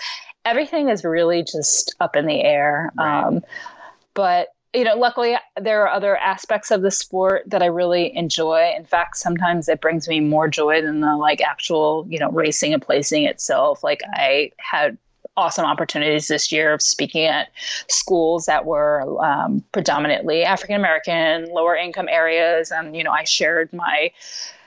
everything 0.46 0.90
is 0.90 1.04
really 1.04 1.44
just 1.44 1.96
up 2.00 2.16
in 2.16 2.28
the 2.28 2.42
air. 2.42 2.92
Right. 2.98 3.24
Um, 3.24 3.42
but 4.14 4.50
you 4.74 4.84
know, 4.84 4.96
luckily 4.96 5.36
there 5.62 5.84
are 5.84 5.90
other 5.90 6.18
aspects 6.18 6.72
of 6.72 6.82
the 6.82 6.92
sport 6.92 7.44
that 7.48 7.62
I 7.62 7.68
really 7.68 8.16
enjoy. 8.16 8.74
In 8.76 8.86
fact, 8.86 9.18
sometimes 9.18 9.70
it 9.70 9.82
brings 9.82 10.08
me 10.08 10.20
more 10.20 10.48
joy 10.48 10.82
than 10.82 11.02
the 11.02 11.16
like 11.16 11.42
actual, 11.42 12.06
you 12.10 12.20
know, 12.20 12.32
racing 12.32 12.74
and 12.74 12.82
placing 12.82 13.26
itself. 13.26 13.84
Like 13.84 14.02
I 14.14 14.52
had 14.58 14.98
awesome 15.38 15.66
opportunities 15.66 16.28
this 16.28 16.52
year 16.52 16.74
of 16.74 16.82
speaking 16.82 17.26
at 17.26 17.50
schools 17.88 18.46
that 18.46 18.66
were 18.66 19.24
um, 19.24 19.64
predominantly 19.72 20.44
African 20.44 20.76
American, 20.76 21.46
lower 21.52 21.76
income 21.76 22.08
areas, 22.10 22.72
and 22.72 22.96
you 22.96 23.04
know, 23.04 23.12
I 23.12 23.24
shared 23.24 23.72
my 23.74 24.12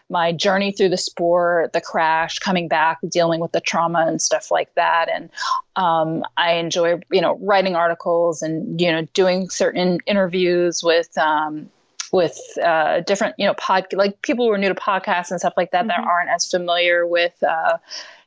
my 0.09 0.33
journey 0.33 0.73
through 0.73 0.89
the 0.89 0.97
sport, 0.97 1.73
the 1.73 1.81
crash, 1.81 2.39
coming 2.39 2.69
back, 2.69 2.99
dealing 3.09 3.41
with 3.41 3.53
the 3.53 3.61
trauma 3.61 4.05
and 4.07 4.23
stuff 4.23 4.51
like 4.51 4.73
that. 4.75 5.09
And 5.13 5.31
um, 5.77 6.25
I 6.37 6.53
enjoy, 6.53 7.01
you 7.11 7.21
know, 7.21 7.39
writing 7.41 7.75
articles 7.75 8.43
and 8.43 8.81
you 8.81 8.91
know 8.91 9.03
doing 9.15 9.49
certain 9.49 10.01
interviews 10.07 10.83
with. 10.83 11.17
Um, 11.19 11.71
with 12.13 12.39
uh, 12.63 13.01
different, 13.01 13.35
you 13.37 13.45
know, 13.45 13.55
pod 13.55 13.87
like 13.93 14.23
people 14.23 14.47
who 14.47 14.53
are 14.53 14.59
new 14.59 14.69
to 14.69 14.77
podcasts 14.77 15.33
and 15.33 15.41
stuff 15.41 15.55
like 15.57 15.73
that 15.73 15.81
mm-hmm. 15.81 15.89
that 15.89 16.07
aren't 16.07 16.31
as 16.31 16.49
familiar 16.49 17.05
with, 17.05 17.35
uh, 17.43 17.79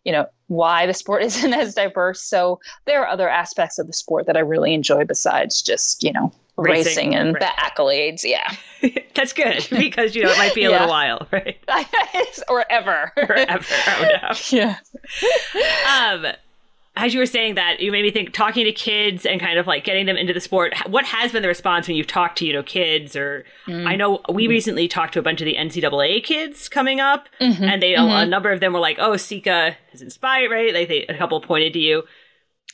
you 0.04 0.12
know, 0.12 0.28
why 0.48 0.86
the 0.86 0.94
sport 0.94 1.24
isn't 1.30 1.54
as 1.54 1.76
diverse. 1.76 2.22
So 2.22 2.60
there 2.86 3.02
are 3.02 3.08
other 3.08 3.30
aspects 3.30 3.80
of 3.80 3.88
the 3.88 3.94
sport 3.94 4.26
that 4.26 4.36
I 4.36 4.42
really 4.42 4.74
enjoy 4.74 5.06
besides 5.06 5.62
just, 5.62 6.04
you 6.04 6.12
know, 6.12 6.32
racing, 6.62 7.12
racing 7.12 7.16
and 7.16 7.34
right. 7.34 7.42
the 7.42 7.62
accolades. 7.62 8.24
Yeah. 8.24 8.56
That's 9.16 9.34
good 9.34 9.68
because, 9.78 10.16
you 10.16 10.24
know, 10.24 10.32
it 10.32 10.38
might 10.38 10.56
be 10.56 10.64
a 10.64 10.70
yeah. 10.70 10.80
little 10.80 10.90
while, 10.90 11.28
right? 11.32 11.58
or 12.48 12.66
ever. 12.72 13.12
Or 13.18 13.34
ever. 13.34 13.66
Oh, 13.88 14.10
no. 14.22 14.36
Yeah. 14.52 14.78
um, 15.90 16.34
as 17.00 17.14
you 17.14 17.20
were 17.20 17.26
saying 17.26 17.56
that, 17.56 17.80
you 17.80 17.92
made 17.92 18.04
me 18.04 18.12
think 18.12 18.34
talking 18.34 18.66
to 18.66 18.74
kids 18.74 19.26
and 19.26 19.40
kind 19.40 19.58
of 19.58 19.68
like 19.68 19.86
getting 19.86 20.06
them 20.06 20.18
into 20.18 20.34
the 20.34 20.42
sport. 20.42 20.74
What 20.88 21.06
has 21.06 21.32
been 21.32 21.42
the 21.42 21.48
response 21.48 21.88
when 21.88 21.96
you've 21.96 22.08
talked 22.08 22.40
to, 22.40 22.46
you 22.46 22.52
know, 22.52 22.64
kids 22.64 23.16
or 23.16 23.46
mm-hmm. 23.68 23.88
I 23.88 23.96
know 23.96 24.22
we 24.30 24.44
mm-hmm. 24.44 24.50
recently 24.50 24.88
talked 24.90 25.14
to 25.14 25.20
a 25.20 25.22
bunch 25.22 25.40
of 25.40 25.46
the 25.46 25.56
NCAA 25.56 26.24
kids 26.24 26.68
coming 26.68 27.00
up 27.00 27.30
mm-hmm. 27.40 27.64
and 27.64 27.82
they, 27.82 27.96
a 27.96 28.00
mm-hmm. 28.00 28.30
number 28.30 28.52
of 28.52 28.60
them 28.60 28.74
were 28.74 28.80
like, 28.80 28.98
oh, 29.00 29.16
Sika 29.16 29.78
is 29.94 30.02
inspired, 30.02 30.52
right? 30.52 30.74
Like 30.74 30.90
they, 30.90 31.06
a 31.06 31.18
couple 31.18 31.40
pointed 31.40 31.72
to 31.74 31.80
you. 31.80 32.04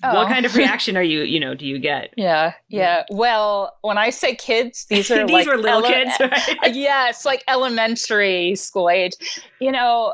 Oh. 0.04 0.14
What 0.14 0.28
kind 0.28 0.46
of 0.46 0.56
reaction 0.58 0.98
are 0.98 1.04
you, 1.04 1.22
you 1.22 1.40
know, 1.40 1.56
do 1.56 1.66
you 1.66 1.80
get? 1.80 2.14
Yeah, 2.18 2.54
yeah. 2.68 3.04
Well, 3.10 3.76
when 3.82 3.98
I 3.98 4.10
say 4.10 4.36
kids, 4.36 4.86
these 4.90 5.10
are 5.10 5.26
these 5.26 5.34
like 5.34 5.48
were 5.48 5.58
little 5.58 5.86
ele- 5.86 5.92
kids, 5.92 6.14
right? 6.20 6.76
yes, 6.76 7.26
like 7.26 7.44
elementary 7.48 8.56
school 8.56 8.90
age. 8.90 9.14
You 9.60 9.72
know, 9.72 10.14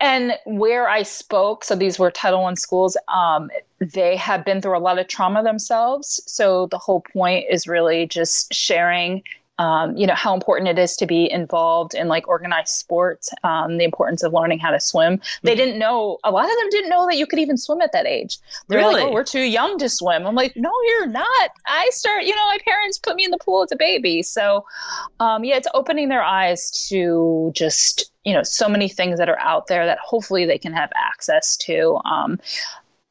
and 0.00 0.38
where 0.46 0.88
I 0.88 1.02
spoke, 1.02 1.64
so 1.64 1.74
these 1.74 1.98
were 1.98 2.10
Title 2.10 2.42
One 2.42 2.56
schools. 2.56 2.96
Um, 3.08 3.50
they 3.80 4.16
have 4.16 4.44
been 4.44 4.60
through 4.60 4.76
a 4.76 4.80
lot 4.80 4.98
of 4.98 5.08
trauma 5.08 5.42
themselves. 5.42 6.20
So 6.26 6.66
the 6.66 6.78
whole 6.78 7.02
point 7.12 7.46
is 7.50 7.66
really 7.66 8.06
just 8.06 8.52
sharing 8.52 9.22
um, 9.60 9.94
you 9.94 10.06
know 10.06 10.14
how 10.14 10.32
important 10.32 10.68
it 10.68 10.78
is 10.78 10.96
to 10.96 11.06
be 11.06 11.30
involved 11.30 11.92
in 11.92 12.08
like 12.08 12.26
organized 12.26 12.70
sports 12.70 13.28
um, 13.44 13.76
the 13.76 13.84
importance 13.84 14.22
of 14.22 14.32
learning 14.32 14.58
how 14.58 14.70
to 14.70 14.80
swim. 14.80 15.20
They 15.42 15.50
mm-hmm. 15.50 15.58
didn't 15.58 15.78
know 15.78 16.18
a 16.24 16.30
lot 16.30 16.44
of 16.44 16.56
them 16.56 16.70
didn't 16.70 16.88
know 16.88 17.06
that 17.06 17.18
you 17.18 17.26
could 17.26 17.38
even 17.38 17.58
swim 17.58 17.82
at 17.82 17.92
that 17.92 18.06
age. 18.06 18.38
They're 18.68 18.78
really? 18.78 19.02
like 19.02 19.04
oh 19.04 19.12
we're 19.12 19.22
too 19.22 19.42
young 19.42 19.76
to 19.78 19.90
swim. 19.90 20.26
I'm 20.26 20.34
like 20.34 20.56
no 20.56 20.72
you're 20.86 21.08
not. 21.08 21.50
I 21.66 21.90
start 21.92 22.24
you 22.24 22.34
know 22.34 22.46
my 22.46 22.58
parents 22.64 22.96
put 22.96 23.16
me 23.16 23.24
in 23.26 23.30
the 23.30 23.38
pool 23.38 23.62
as 23.62 23.70
a 23.70 23.76
baby. 23.76 24.22
So 24.22 24.64
um, 25.20 25.44
yeah 25.44 25.56
it's 25.56 25.68
opening 25.74 26.08
their 26.08 26.22
eyes 26.22 26.70
to 26.88 27.52
just 27.54 28.10
you 28.24 28.32
know 28.32 28.42
so 28.42 28.66
many 28.66 28.88
things 28.88 29.18
that 29.18 29.28
are 29.28 29.40
out 29.40 29.66
there 29.66 29.84
that 29.84 29.98
hopefully 29.98 30.46
they 30.46 30.58
can 30.58 30.72
have 30.72 30.90
access 30.96 31.58
to. 31.58 32.00
Um, 32.06 32.40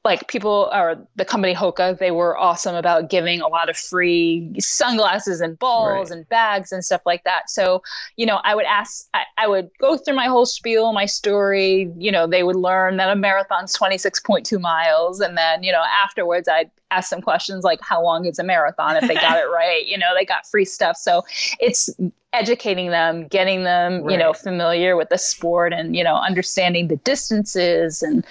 like 0.05 0.27
people 0.29 0.69
or 0.73 0.95
the 1.17 1.25
company 1.25 1.53
Hoka, 1.53 1.97
they 1.97 2.11
were 2.11 2.37
awesome 2.37 2.73
about 2.73 3.09
giving 3.09 3.41
a 3.41 3.47
lot 3.47 3.69
of 3.69 3.75
free 3.75 4.53
sunglasses 4.57 5.41
and 5.41 5.59
balls 5.59 6.09
right. 6.09 6.17
and 6.17 6.29
bags 6.29 6.71
and 6.71 6.85
stuff 6.85 7.01
like 7.05 7.25
that. 7.25 7.49
So, 7.49 7.83
you 8.15 8.25
know, 8.25 8.39
I 8.45 8.55
would 8.55 8.65
ask, 8.65 9.07
I, 9.13 9.23
I, 9.37 9.47
would 9.47 9.69
go 9.79 9.97
through 9.97 10.15
my 10.15 10.27
whole 10.27 10.45
spiel, 10.45 10.93
my 10.93 11.05
story. 11.05 11.91
You 11.97 12.13
know, 12.13 12.27
they 12.27 12.43
would 12.43 12.55
learn 12.55 12.95
that 12.97 13.09
a 13.09 13.15
marathon's 13.15 13.77
26.2 13.77 14.59
miles. 14.61 15.19
And 15.19 15.37
then, 15.37 15.63
you 15.63 15.71
know, 15.73 15.83
afterwards, 16.01 16.47
I'd 16.47 16.71
ask 16.91 17.09
them 17.09 17.21
questions 17.21 17.63
like 17.63 17.81
how 17.81 18.01
long 18.01 18.25
is 18.25 18.39
a 18.39 18.43
marathon 18.43 18.95
if 18.95 19.07
they 19.07 19.13
got 19.13 19.37
it 19.37 19.45
right 19.53 19.85
you 19.85 19.95
know 19.95 20.07
they 20.17 20.25
got 20.25 20.47
free 20.47 20.65
stuff 20.65 20.97
so 20.97 21.23
it's 21.59 21.87
educating 22.31 22.91
them 22.91 23.27
getting 23.27 23.63
them 23.63 24.03
right. 24.03 24.11
you 24.11 24.17
know 24.17 24.33
familiar 24.33 24.95
with 24.95 25.09
the 25.09 25.17
sport 25.17 25.73
and 25.73 25.95
you 25.95 26.03
know 26.03 26.15
understanding 26.15 26.87
the 26.87 26.97
distances 26.97 28.03
and 28.03 28.23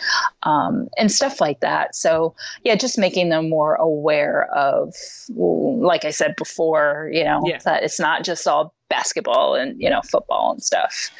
um, 0.44 0.88
and 0.96 1.11
stuff 1.11 1.40
like 1.40 1.59
that 1.61 1.96
so 1.96 2.34
yeah 2.62 2.76
just 2.76 2.96
making 2.96 3.28
them 3.28 3.51
more 3.51 3.74
aware 3.76 4.49
of 4.55 4.94
like 5.30 6.05
i 6.05 6.11
said 6.11 6.36
before 6.36 7.11
you 7.12 7.24
know 7.24 7.42
yeah. 7.44 7.59
that 7.64 7.82
it's 7.82 7.99
not 7.99 8.22
just 8.22 8.46
all 8.46 8.72
basketball 8.88 9.57
and 9.57 9.80
you 9.80 9.90
know 9.90 10.01
football 10.03 10.53
and 10.53 10.62
stuff 10.62 11.11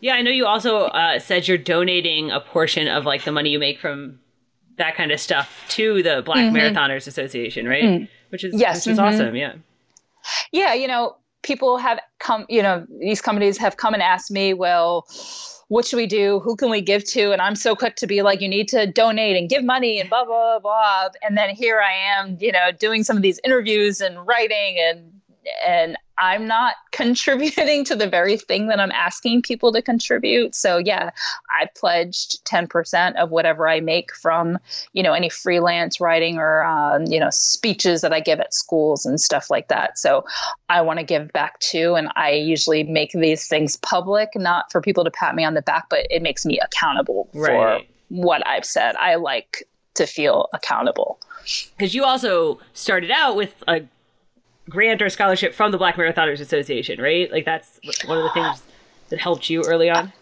yeah 0.00 0.14
i 0.14 0.22
know 0.22 0.30
you 0.30 0.46
also 0.46 0.78
uh, 0.86 1.18
said 1.18 1.46
you're 1.46 1.58
donating 1.58 2.30
a 2.30 2.40
portion 2.40 2.88
of 2.88 3.04
like 3.04 3.24
the 3.24 3.32
money 3.32 3.50
you 3.50 3.58
make 3.58 3.78
from 3.78 4.18
that 4.78 4.96
kind 4.96 5.12
of 5.12 5.20
stuff 5.20 5.64
to 5.68 6.02
the 6.02 6.22
black 6.24 6.38
mm-hmm. 6.38 6.56
marathoners 6.56 7.06
association 7.06 7.68
right 7.68 7.84
mm. 7.84 8.08
which 8.30 8.42
is 8.42 8.54
yes 8.58 8.86
which 8.86 8.92
is 8.92 8.98
mm-hmm. 8.98 9.14
awesome 9.14 9.36
yeah 9.36 9.52
yeah 10.50 10.72
you 10.72 10.88
know 10.88 11.16
people 11.44 11.76
have 11.76 12.00
come, 12.18 12.44
you 12.48 12.62
know, 12.62 12.84
these 12.98 13.20
companies 13.20 13.56
have 13.58 13.76
come 13.76 13.94
and 13.94 14.02
asked 14.02 14.30
me, 14.30 14.52
well, 14.52 15.06
what 15.68 15.86
should 15.86 15.96
we 15.96 16.06
do? 16.06 16.40
Who 16.40 16.56
can 16.56 16.70
we 16.70 16.80
give 16.80 17.04
to? 17.10 17.32
And 17.32 17.40
I'm 17.40 17.54
so 17.54 17.76
quick 17.76 17.96
to 17.96 18.06
be 18.06 18.22
like, 18.22 18.40
you 18.40 18.48
need 18.48 18.68
to 18.68 18.86
donate 18.86 19.36
and 19.36 19.48
give 19.48 19.62
money 19.62 20.00
and 20.00 20.10
blah, 20.10 20.24
blah, 20.24 20.58
blah. 20.58 21.08
And 21.22 21.36
then 21.36 21.50
here 21.54 21.80
I 21.80 21.92
am, 21.92 22.36
you 22.40 22.50
know, 22.50 22.72
doing 22.72 23.04
some 23.04 23.16
of 23.16 23.22
these 23.22 23.38
interviews 23.44 24.00
and 24.00 24.26
writing 24.26 24.76
and 24.78 25.10
and 25.66 25.98
I'm 26.18 26.46
not 26.46 26.74
contributing 26.92 27.84
to 27.86 27.96
the 27.96 28.08
very 28.08 28.36
thing 28.36 28.68
that 28.68 28.80
I'm 28.80 28.92
asking 28.92 29.42
people 29.42 29.72
to 29.72 29.82
contribute. 29.82 30.54
So 30.54 30.78
yeah, 30.78 31.10
I 31.50 31.68
pledged 31.76 32.44
10% 32.44 33.16
of 33.16 33.30
whatever 33.30 33.68
I 33.68 33.80
make 33.80 34.14
from, 34.14 34.58
you 34.92 35.02
know, 35.02 35.12
any 35.12 35.28
freelance 35.28 36.00
writing 36.00 36.38
or, 36.38 36.64
um, 36.64 37.04
you 37.06 37.18
know, 37.18 37.30
speeches 37.30 38.00
that 38.02 38.12
I 38.12 38.20
give 38.20 38.40
at 38.40 38.54
schools 38.54 39.04
and 39.04 39.20
stuff 39.20 39.50
like 39.50 39.68
that. 39.68 39.98
So 39.98 40.24
I 40.68 40.80
want 40.82 40.98
to 40.98 41.04
give 41.04 41.32
back 41.32 41.58
too. 41.60 41.94
And 41.94 42.08
I 42.16 42.30
usually 42.32 42.84
make 42.84 43.12
these 43.12 43.46
things 43.46 43.76
public, 43.76 44.30
not 44.34 44.70
for 44.70 44.80
people 44.80 45.04
to 45.04 45.10
pat 45.10 45.34
me 45.34 45.44
on 45.44 45.54
the 45.54 45.62
back, 45.62 45.88
but 45.88 46.06
it 46.10 46.22
makes 46.22 46.46
me 46.46 46.58
accountable 46.60 47.28
right. 47.34 47.50
for 47.50 47.80
what 48.08 48.46
I've 48.46 48.64
said. 48.64 48.96
I 48.96 49.16
like 49.16 49.66
to 49.94 50.06
feel 50.06 50.48
accountable. 50.52 51.18
Because 51.76 51.94
you 51.94 52.04
also 52.04 52.58
started 52.72 53.10
out 53.10 53.36
with 53.36 53.54
a 53.68 53.82
grant 54.68 55.02
or 55.02 55.10
scholarship 55.10 55.54
from 55.54 55.72
the 55.72 55.78
Black 55.78 55.96
Marathoners 55.96 56.40
Association, 56.40 57.00
right? 57.00 57.30
Like 57.30 57.44
that's 57.44 57.80
one 58.06 58.18
of 58.18 58.24
the 58.24 58.30
things 58.30 58.62
that 59.08 59.20
helped 59.20 59.50
you 59.50 59.62
early 59.62 59.90
on? 59.90 60.12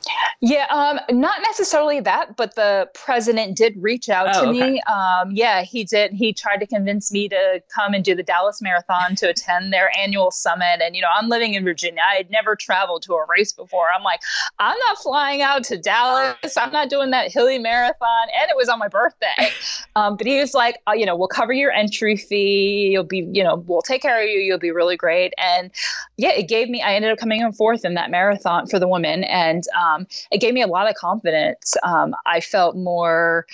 Yeah, 0.45 0.67
um, 0.71 0.99
not 1.21 1.41
necessarily 1.43 2.01
that, 2.01 2.37
but 2.37 2.57
the 2.57 2.91
president 2.95 3.57
did 3.57 3.81
reach 3.81 4.09
out 4.09 4.35
oh, 4.35 4.43
to 4.43 4.49
okay. 4.49 4.73
me. 4.73 4.83
Um, 4.83 5.31
yeah, 5.31 5.63
he 5.63 5.85
did. 5.85 6.13
He 6.13 6.33
tried 6.33 6.57
to 6.57 6.67
convince 6.67 7.13
me 7.13 7.29
to 7.29 7.63
come 7.73 7.95
and 7.95 8.05
do 8.05 8.17
the 8.17 8.25
Dallas 8.25 8.61
Marathon 8.61 9.15
to 9.17 9.29
attend 9.29 9.73
their 9.73 9.97
annual 9.97 10.33
summit. 10.33 10.81
And, 10.83 10.97
you 10.97 11.03
know, 11.03 11.11
I'm 11.17 11.29
living 11.29 11.55
in 11.55 11.63
Virginia. 11.63 12.03
I 12.05 12.17
had 12.17 12.29
never 12.29 12.57
traveled 12.57 13.03
to 13.03 13.15
a 13.15 13.25
race 13.29 13.53
before. 13.53 13.87
I'm 13.97 14.03
like, 14.03 14.21
I'm 14.59 14.77
not 14.89 14.99
flying 14.99 15.43
out 15.43 15.63
to 15.65 15.79
Dallas. 15.79 16.57
I'm 16.57 16.73
not 16.73 16.91
doing 16.91 17.13
that 17.13 17.31
hilly 17.31 17.61
marathon. 17.61 18.27
And 18.41 18.51
it 18.51 18.57
was 18.57 18.69
on 18.69 18.81
my 18.81 18.89
birthday. 18.89 19.29
Um, 19.95 20.17
but 20.17 20.27
he 20.27 20.41
was 20.41 20.55
like, 20.55 20.79
oh, 20.87 20.95
you 20.95 21.05
know, 21.05 21.15
we'll 21.15 21.29
cover 21.29 21.53
your 21.53 21.71
entry 21.71 22.17
fee. 22.17 22.89
You'll 22.93 23.05
be, 23.05 23.29
you 23.31 23.45
know, 23.45 23.57
we'll 23.67 23.83
take 23.83 24.01
care 24.01 24.23
of 24.23 24.27
you. 24.27 24.39
You'll 24.39 24.59
be 24.59 24.71
really 24.71 24.97
great. 24.97 25.35
And 25.37 25.71
yeah, 26.17 26.31
it 26.31 26.49
gave 26.49 26.71
me, 26.71 26.81
I 26.81 26.95
ended 26.95 27.11
up 27.11 27.19
coming 27.19 27.43
in 27.43 27.53
fourth 27.53 27.85
in 27.85 27.93
that 27.95 28.11
marathon 28.11 28.67
for 28.73 28.79
the 28.79 28.89
woman, 28.89 29.25
and 29.25 29.65
um, 29.79 30.07
it 30.31 30.41
gave 30.41 30.55
me 30.55 30.63
a 30.63 30.67
lot 30.67 30.89
of 30.89 30.95
confidence. 30.95 31.77
Um, 31.83 32.15
I 32.25 32.41
felt 32.41 32.75
more, 32.75 33.47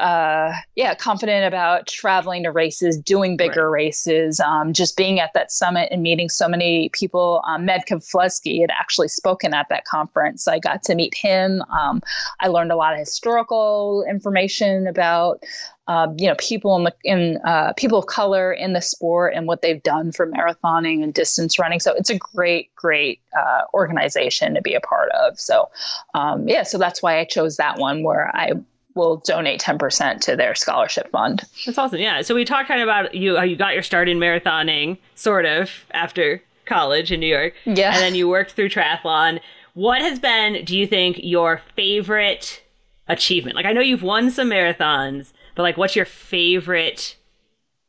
uh, 0.00 0.52
yeah, 0.74 0.96
confident 0.96 1.46
about 1.46 1.86
traveling 1.86 2.42
to 2.42 2.50
races, 2.50 2.98
doing 2.98 3.36
bigger 3.36 3.70
right. 3.70 3.84
races, 3.84 4.40
um, 4.40 4.72
just 4.72 4.96
being 4.96 5.20
at 5.20 5.32
that 5.34 5.52
summit 5.52 5.88
and 5.92 6.02
meeting 6.02 6.28
so 6.28 6.48
many 6.48 6.88
people. 6.88 7.40
Um, 7.46 7.64
Meb 7.68 7.86
Keflezighi 7.88 8.60
had 8.60 8.70
actually 8.70 9.06
spoken 9.06 9.54
at 9.54 9.66
that 9.70 9.84
conference. 9.84 10.48
I 10.48 10.58
got 10.58 10.82
to 10.82 10.96
meet 10.96 11.14
him. 11.14 11.62
Um, 11.70 12.02
I 12.40 12.48
learned 12.48 12.72
a 12.72 12.76
lot 12.76 12.94
of 12.94 12.98
historical 12.98 14.04
information 14.10 14.88
about 14.88 15.44
uh, 15.88 16.06
you 16.18 16.28
know 16.28 16.34
people 16.38 16.76
in 16.76 16.84
the 16.84 16.94
in 17.02 17.38
uh, 17.44 17.72
people 17.72 17.98
of 17.98 18.06
color 18.06 18.52
in 18.52 18.74
the 18.74 18.80
sport 18.80 19.32
and 19.34 19.46
what 19.46 19.62
they've 19.62 19.82
done 19.82 20.12
for 20.12 20.26
marathoning 20.26 21.02
and 21.02 21.14
distance 21.14 21.58
running. 21.58 21.80
So 21.80 21.94
it's 21.94 22.10
a 22.10 22.18
great, 22.18 22.74
great 22.76 23.20
uh, 23.36 23.62
organization 23.72 24.54
to 24.54 24.62
be 24.62 24.74
a 24.74 24.80
part 24.80 25.10
of. 25.12 25.40
So 25.40 25.70
um, 26.14 26.46
yeah, 26.46 26.62
so 26.62 26.78
that's 26.78 27.02
why 27.02 27.18
I 27.18 27.24
chose 27.24 27.56
that 27.56 27.78
one 27.78 28.02
where 28.02 28.30
I 28.36 28.52
will 28.94 29.18
donate 29.18 29.60
10% 29.60 30.20
to 30.20 30.36
their 30.36 30.54
scholarship 30.54 31.10
fund. 31.10 31.44
That's 31.64 31.78
awesome. 31.78 32.00
Yeah. 32.00 32.20
So 32.20 32.34
we 32.34 32.44
talked 32.44 32.68
kind 32.68 32.82
of 32.82 32.88
about 32.88 33.14
you 33.14 33.36
how 33.36 33.44
you 33.44 33.56
got 33.56 33.72
your 33.72 33.82
start 33.82 34.08
in 34.08 34.18
marathoning 34.18 34.98
sort 35.14 35.46
of 35.46 35.70
after 35.92 36.42
college 36.66 37.10
in 37.10 37.20
New 37.20 37.26
York. 37.26 37.54
Yeah. 37.64 37.92
And 37.92 38.02
then 38.02 38.14
you 38.14 38.28
worked 38.28 38.52
through 38.52 38.68
triathlon. 38.68 39.40
What 39.74 40.02
has 40.02 40.18
been, 40.18 40.64
do 40.64 40.76
you 40.76 40.86
think, 40.86 41.18
your 41.22 41.62
favorite 41.76 42.62
achievement? 43.06 43.56
Like 43.56 43.64
I 43.64 43.72
know 43.72 43.80
you've 43.80 44.02
won 44.02 44.30
some 44.30 44.50
marathons, 44.50 45.32
but 45.58 45.64
like 45.64 45.76
what's 45.76 45.96
your 45.96 46.04
favorite 46.04 47.16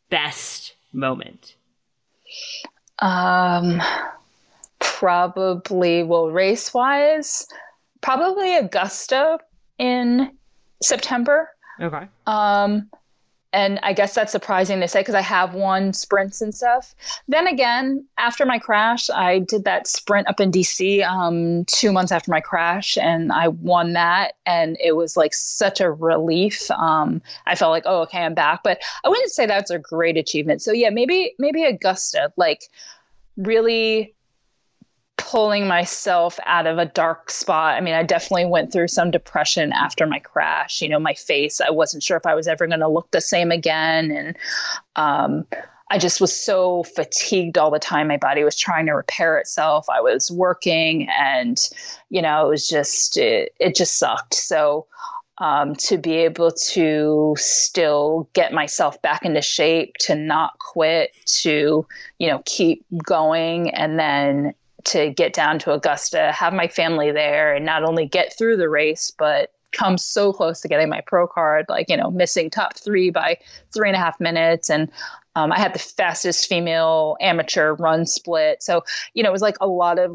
best 0.09 0.73
moment? 0.91 1.55
Um 2.97 3.79
probably 4.79 6.01
well 6.01 6.31
race 6.31 6.73
wise, 6.73 7.47
probably 8.01 8.55
Augusta 8.55 9.37
in 9.77 10.31
September. 10.81 11.47
Okay. 11.79 12.07
Um 12.25 12.89
and 13.51 13.79
I 13.81 13.93
guess 13.93 14.13
that's 14.13 14.31
surprising 14.31 14.79
to 14.81 14.87
say 14.87 15.01
because 15.01 15.15
I 15.15 15.21
have 15.21 15.53
won 15.53 15.93
sprints 15.93 16.41
and 16.41 16.53
stuff. 16.53 16.93
Then 17.27 17.47
again, 17.47 18.05
after 18.17 18.45
my 18.45 18.59
crash, 18.59 19.09
I 19.09 19.39
did 19.39 19.63
that 19.63 19.87
sprint 19.87 20.27
up 20.27 20.39
in 20.39 20.51
DC 20.51 21.03
um, 21.05 21.65
two 21.65 21.91
months 21.91 22.11
after 22.11 22.29
my 22.29 22.41
crash, 22.41 22.97
and 22.97 23.31
I 23.31 23.47
won 23.47 23.93
that, 23.93 24.33
and 24.45 24.77
it 24.83 24.95
was 24.95 25.17
like 25.17 25.33
such 25.33 25.81
a 25.81 25.91
relief. 25.91 26.69
Um, 26.71 27.21
I 27.47 27.55
felt 27.55 27.71
like, 27.71 27.83
oh, 27.85 28.01
okay, 28.03 28.19
I'm 28.19 28.35
back. 28.35 28.61
But 28.63 28.81
I 29.03 29.09
wouldn't 29.09 29.31
say 29.31 29.45
that's 29.45 29.71
a 29.71 29.79
great 29.79 30.17
achievement. 30.17 30.61
So 30.61 30.71
yeah, 30.71 30.89
maybe 30.91 31.33
maybe 31.39 31.63
Augusta, 31.63 32.31
like 32.37 32.61
really 33.37 34.13
pulling 35.19 35.67
myself 35.67 36.39
out 36.45 36.65
of 36.65 36.77
a 36.77 36.85
dark 36.85 37.29
spot. 37.29 37.75
I 37.75 37.81
mean, 37.81 37.93
I 37.93 38.03
definitely 38.03 38.45
went 38.45 38.71
through 38.71 38.87
some 38.87 39.11
depression 39.11 39.73
after 39.73 40.07
my 40.07 40.19
crash. 40.19 40.81
You 40.81 40.89
know, 40.89 40.99
my 40.99 41.13
face, 41.13 41.61
I 41.61 41.69
wasn't 41.69 42.03
sure 42.03 42.17
if 42.17 42.25
I 42.25 42.33
was 42.33 42.47
ever 42.47 42.65
going 42.65 42.79
to 42.79 42.87
look 42.87 43.11
the 43.11 43.21
same 43.21 43.51
again. 43.51 44.11
And 44.11 44.37
um, 44.95 45.45
I 45.91 45.97
just 45.97 46.21
was 46.21 46.35
so 46.35 46.83
fatigued 46.83 47.57
all 47.57 47.69
the 47.69 47.79
time. 47.79 48.07
My 48.07 48.17
body 48.17 48.43
was 48.43 48.57
trying 48.57 48.85
to 48.85 48.93
repair 48.93 49.37
itself. 49.37 49.85
I 49.89 50.01
was 50.01 50.31
working 50.31 51.07
and, 51.09 51.59
you 52.09 52.21
know, 52.21 52.47
it 52.47 52.49
was 52.49 52.67
just, 52.67 53.17
it, 53.17 53.53
it 53.59 53.75
just 53.75 53.99
sucked. 53.99 54.33
So, 54.33 54.87
um, 55.39 55.73
to 55.75 55.97
be 55.97 56.17
able 56.17 56.51
to 56.51 57.33
still 57.37 58.29
get 58.33 58.51
myself 58.51 59.01
back 59.01 59.23
into 59.23 59.41
shape, 59.41 59.93
to 59.99 60.13
not 60.15 60.59
quit, 60.59 61.11
to, 61.41 61.87
you 62.17 62.27
know, 62.27 62.41
keep 62.45 62.85
going 63.05 63.69
and 63.69 63.97
then 63.97 64.53
to 64.85 65.09
get 65.11 65.33
down 65.33 65.59
to 65.59 65.73
Augusta, 65.73 66.31
have 66.31 66.53
my 66.53 66.67
family 66.67 67.11
there, 67.11 67.53
and 67.53 67.65
not 67.65 67.83
only 67.83 68.05
get 68.05 68.35
through 68.37 68.57
the 68.57 68.69
race, 68.69 69.11
but 69.17 69.51
come 69.71 69.97
so 69.97 70.33
close 70.33 70.61
to 70.61 70.67
getting 70.67 70.89
my 70.89 71.01
pro 71.01 71.27
card, 71.27 71.65
like, 71.69 71.89
you 71.89 71.97
know, 71.97 72.09
missing 72.11 72.49
top 72.49 72.77
three 72.77 73.09
by 73.09 73.37
three 73.73 73.87
and 73.87 73.95
a 73.95 73.99
half 73.99 74.19
minutes. 74.19 74.69
And 74.69 74.89
um, 75.35 75.51
I 75.51 75.59
had 75.59 75.73
the 75.73 75.79
fastest 75.79 76.47
female 76.47 77.17
amateur 77.21 77.75
run 77.75 78.05
split. 78.05 78.63
So, 78.63 78.83
you 79.13 79.21
know, 79.21 79.29
it 79.29 79.31
was 79.31 79.41
like 79.41 79.57
a 79.61 79.67
lot 79.67 79.99
of 79.99 80.11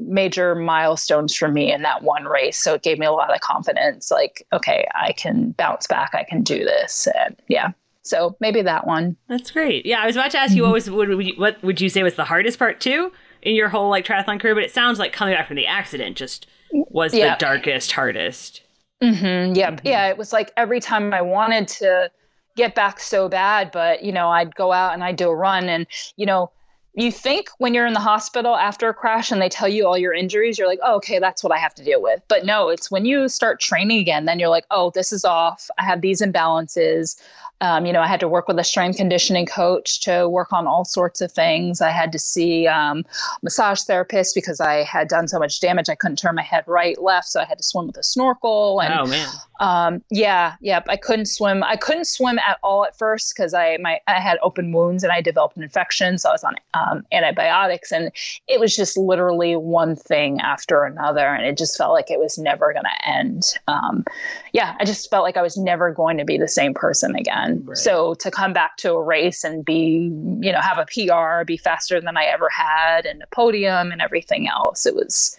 major 0.00 0.54
milestones 0.54 1.34
for 1.34 1.48
me 1.48 1.72
in 1.72 1.82
that 1.82 2.02
one 2.02 2.24
race. 2.24 2.58
So 2.58 2.74
it 2.74 2.82
gave 2.82 2.98
me 2.98 3.06
a 3.06 3.12
lot 3.12 3.32
of 3.32 3.40
confidence 3.40 4.10
like, 4.10 4.44
okay, 4.52 4.86
I 4.94 5.12
can 5.12 5.52
bounce 5.52 5.86
back, 5.86 6.10
I 6.14 6.24
can 6.24 6.42
do 6.42 6.64
this. 6.64 7.06
And 7.14 7.36
yeah. 7.48 7.70
So 8.02 8.36
maybe 8.40 8.62
that 8.62 8.86
one. 8.86 9.16
That's 9.28 9.50
great. 9.50 9.86
Yeah, 9.86 10.00
I 10.00 10.06
was 10.06 10.16
about 10.16 10.30
to 10.32 10.38
ask 10.38 10.54
you 10.54 10.62
what 10.62 10.72
was 10.72 10.90
what 10.90 11.08
would 11.08 11.26
you, 11.26 11.34
what 11.36 11.62
would 11.62 11.80
you 11.80 11.90
say 11.90 12.02
was 12.02 12.14
the 12.14 12.24
hardest 12.24 12.58
part 12.58 12.80
too? 12.80 13.12
In 13.42 13.54
your 13.54 13.68
whole 13.68 13.88
like 13.88 14.04
triathlon 14.04 14.40
career, 14.40 14.54
but 14.54 14.64
it 14.64 14.72
sounds 14.72 14.98
like 14.98 15.12
coming 15.12 15.34
back 15.34 15.46
from 15.46 15.56
the 15.56 15.66
accident 15.66 16.16
just 16.16 16.46
was 16.72 17.12
the 17.12 17.36
darkest, 17.38 17.92
hardest. 17.92 18.62
Mm-hmm, 19.02 19.54
yep. 19.54 19.74
Mm-hmm. 19.74 19.86
Yeah. 19.86 20.08
It 20.08 20.18
was 20.18 20.32
like 20.32 20.52
every 20.56 20.80
time 20.80 21.12
I 21.12 21.22
wanted 21.22 21.68
to 21.68 22.10
get 22.56 22.74
back 22.74 23.00
so 23.00 23.28
bad, 23.28 23.70
but 23.72 24.02
you 24.02 24.12
know, 24.12 24.28
I'd 24.28 24.54
go 24.54 24.72
out 24.72 24.94
and 24.94 25.04
I'd 25.04 25.16
do 25.16 25.28
a 25.28 25.36
run 25.36 25.68
and, 25.68 25.86
you 26.16 26.26
know, 26.26 26.50
you 26.94 27.12
think 27.12 27.48
when 27.58 27.74
you're 27.74 27.86
in 27.86 27.92
the 27.92 28.00
hospital 28.00 28.56
after 28.56 28.88
a 28.88 28.94
crash 28.94 29.30
and 29.30 29.40
they 29.40 29.48
tell 29.48 29.68
you 29.68 29.86
all 29.86 29.96
your 29.96 30.12
injuries, 30.12 30.58
you're 30.58 30.66
like, 30.66 30.80
oh, 30.82 30.96
okay, 30.96 31.20
that's 31.20 31.44
what 31.44 31.52
I 31.52 31.58
have 31.58 31.72
to 31.76 31.84
deal 31.84 32.02
with. 32.02 32.20
But 32.26 32.44
no, 32.44 32.70
it's 32.70 32.90
when 32.90 33.04
you 33.04 33.28
start 33.28 33.60
training 33.60 34.00
again, 34.00 34.24
then 34.24 34.40
you're 34.40 34.48
like, 34.48 34.64
oh, 34.72 34.90
this 34.92 35.12
is 35.12 35.24
off. 35.24 35.70
I 35.78 35.84
have 35.84 36.00
these 36.00 36.20
imbalances. 36.20 37.20
Um, 37.60 37.86
you 37.86 37.92
know, 37.92 38.00
I 38.00 38.06
had 38.06 38.20
to 38.20 38.28
work 38.28 38.46
with 38.46 38.58
a 38.58 38.64
strength 38.64 38.96
conditioning 38.96 39.46
coach 39.46 40.00
to 40.02 40.28
work 40.28 40.52
on 40.52 40.66
all 40.66 40.84
sorts 40.84 41.20
of 41.20 41.32
things. 41.32 41.80
I 41.80 41.90
had 41.90 42.12
to 42.12 42.18
see 42.18 42.66
um, 42.66 43.04
massage 43.42 43.82
therapist 43.82 44.34
because 44.34 44.60
I 44.60 44.84
had 44.84 45.08
done 45.08 45.26
so 45.28 45.38
much 45.38 45.60
damage 45.60 45.88
I 45.88 45.94
couldn't 45.94 46.18
turn 46.18 46.34
my 46.34 46.42
head 46.42 46.64
right, 46.66 47.00
left, 47.00 47.28
so 47.28 47.40
I 47.40 47.44
had 47.44 47.58
to 47.58 47.64
swim 47.64 47.86
with 47.86 47.96
a 47.96 48.02
snorkel. 48.02 48.80
And, 48.80 48.94
oh 48.94 49.06
man! 49.06 49.28
Um, 49.60 50.04
yeah, 50.10 50.54
yep. 50.60 50.86
I 50.88 50.96
couldn't 50.96 51.26
swim. 51.26 51.64
I 51.64 51.76
couldn't 51.76 52.06
swim 52.06 52.38
at 52.38 52.58
all 52.62 52.84
at 52.84 52.96
first 52.96 53.34
because 53.34 53.54
I 53.54 53.76
my 53.78 54.00
I 54.06 54.20
had 54.20 54.38
open 54.42 54.72
wounds 54.72 55.02
and 55.02 55.12
I 55.12 55.20
developed 55.20 55.56
an 55.56 55.62
infection, 55.62 56.18
so 56.18 56.28
I 56.28 56.32
was 56.32 56.44
on 56.44 56.54
um, 56.74 57.04
antibiotics, 57.12 57.90
and 57.90 58.12
it 58.46 58.60
was 58.60 58.76
just 58.76 58.96
literally 58.96 59.56
one 59.56 59.96
thing 59.96 60.40
after 60.40 60.84
another, 60.84 61.26
and 61.26 61.44
it 61.44 61.58
just 61.58 61.76
felt 61.76 61.92
like 61.92 62.10
it 62.10 62.20
was 62.20 62.38
never 62.38 62.72
going 62.72 62.84
to 62.84 63.08
end. 63.08 63.54
Um, 63.66 64.04
yeah, 64.52 64.76
I 64.78 64.84
just 64.84 65.10
felt 65.10 65.24
like 65.24 65.36
I 65.36 65.42
was 65.42 65.56
never 65.56 65.90
going 65.92 66.18
to 66.18 66.24
be 66.24 66.38
the 66.38 66.48
same 66.48 66.74
person 66.74 67.16
again. 67.16 67.47
Right. 67.64 67.76
So 67.76 68.14
to 68.14 68.30
come 68.30 68.52
back 68.52 68.76
to 68.78 68.92
a 68.92 69.02
race 69.02 69.44
and 69.44 69.64
be, 69.64 70.10
you 70.40 70.52
know, 70.52 70.60
have 70.60 70.78
a 70.78 70.86
PR, 70.86 71.44
be 71.44 71.56
faster 71.56 72.00
than 72.00 72.16
I 72.16 72.24
ever 72.24 72.48
had, 72.48 73.06
and 73.06 73.22
a 73.22 73.26
podium 73.28 73.92
and 73.92 74.00
everything 74.00 74.48
else, 74.48 74.86
it 74.86 74.94
was 74.94 75.38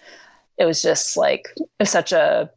it 0.58 0.66
was 0.66 0.82
just 0.82 1.18
like 1.18 1.50
was 1.80 1.90
such 1.90 2.12
a 2.12 2.50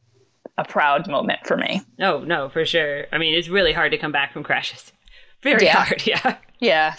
a 0.58 0.64
proud 0.64 1.08
moment 1.08 1.40
for 1.46 1.56
me. 1.56 1.82
No, 1.98 2.20
no, 2.20 2.48
for 2.48 2.64
sure. 2.64 3.06
I 3.12 3.18
mean, 3.18 3.34
it's 3.34 3.48
really 3.48 3.72
hard 3.72 3.92
to 3.92 3.98
come 3.98 4.12
back 4.12 4.32
from 4.32 4.42
crashes. 4.42 4.92
Very 5.42 5.64
yeah. 5.64 5.84
hard, 5.84 6.02
yeah. 6.06 6.36
Yeah. 6.60 6.94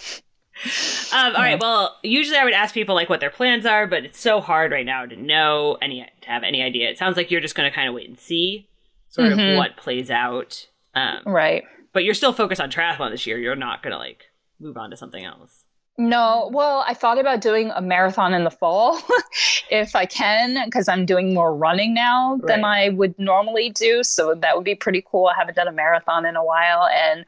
Um, 1.14 1.36
all 1.36 1.42
right. 1.42 1.60
Well, 1.60 1.98
usually 2.04 2.38
I 2.38 2.44
would 2.44 2.54
ask 2.54 2.74
people 2.74 2.96
like 2.96 3.10
what 3.10 3.20
their 3.20 3.30
plans 3.30 3.66
are, 3.66 3.88
but 3.88 4.06
it's 4.06 4.20
so 4.20 4.40
hard 4.40 4.72
right 4.72 4.86
now 4.86 5.06
to 5.06 5.16
know 5.16 5.78
any 5.82 6.06
to 6.22 6.30
have 6.30 6.44
any 6.44 6.62
idea. 6.62 6.90
It 6.90 6.98
sounds 6.98 7.18
like 7.18 7.32
you're 7.32 7.42
just 7.42 7.56
going 7.56 7.70
to 7.70 7.76
kind 7.76 7.88
of 7.88 7.96
wait 7.96 8.08
and 8.08 8.18
see 8.18 8.68
sort 9.10 9.30
mm-hmm. 9.30 9.40
of 9.40 9.58
what 9.58 9.78
plays 9.78 10.10
out. 10.10 10.68
Um, 10.96 11.22
right. 11.26 11.64
But 11.94 12.04
you're 12.04 12.14
still 12.14 12.34
focused 12.34 12.62
on 12.62 12.72
triathlon 12.72 13.12
this 13.12 13.26
year. 13.26 13.38
You're 13.38 13.56
not 13.56 13.84
to 13.92 14.00
like 14.00 14.32
move 14.60 14.78
on 14.78 14.90
to 14.90 14.98
something 14.98 15.24
else. 15.24 15.63
No, 15.96 16.50
well, 16.52 16.84
I 16.88 16.96
thought 16.96 17.20
about 17.20 17.42
doing 17.42 17.70
a 17.70 17.82
marathon 17.82 18.34
in 18.34 18.44
the 18.44 18.50
fall 18.50 19.00
if 19.70 19.96
I 19.96 20.08
can, 20.08 20.66
because 20.66 20.88
I'm 20.88 21.06
doing 21.06 21.36
more 21.36 21.56
running 21.56 21.94
now 21.94 22.34
right. 22.38 22.48
than 22.48 22.66
I 22.66 22.90
would 22.90 23.18
normally 23.20 23.70
do. 23.70 24.04
So 24.04 24.34
that 24.34 24.56
would 24.56 24.66
be 24.66 24.74
pretty 24.74 25.06
cool. 25.06 25.28
I 25.28 25.36
haven't 25.38 25.56
done 25.56 25.68
a 25.68 25.72
marathon 25.72 26.26
in 26.26 26.36
a 26.36 26.44
while. 26.44 26.88
And 26.88 27.26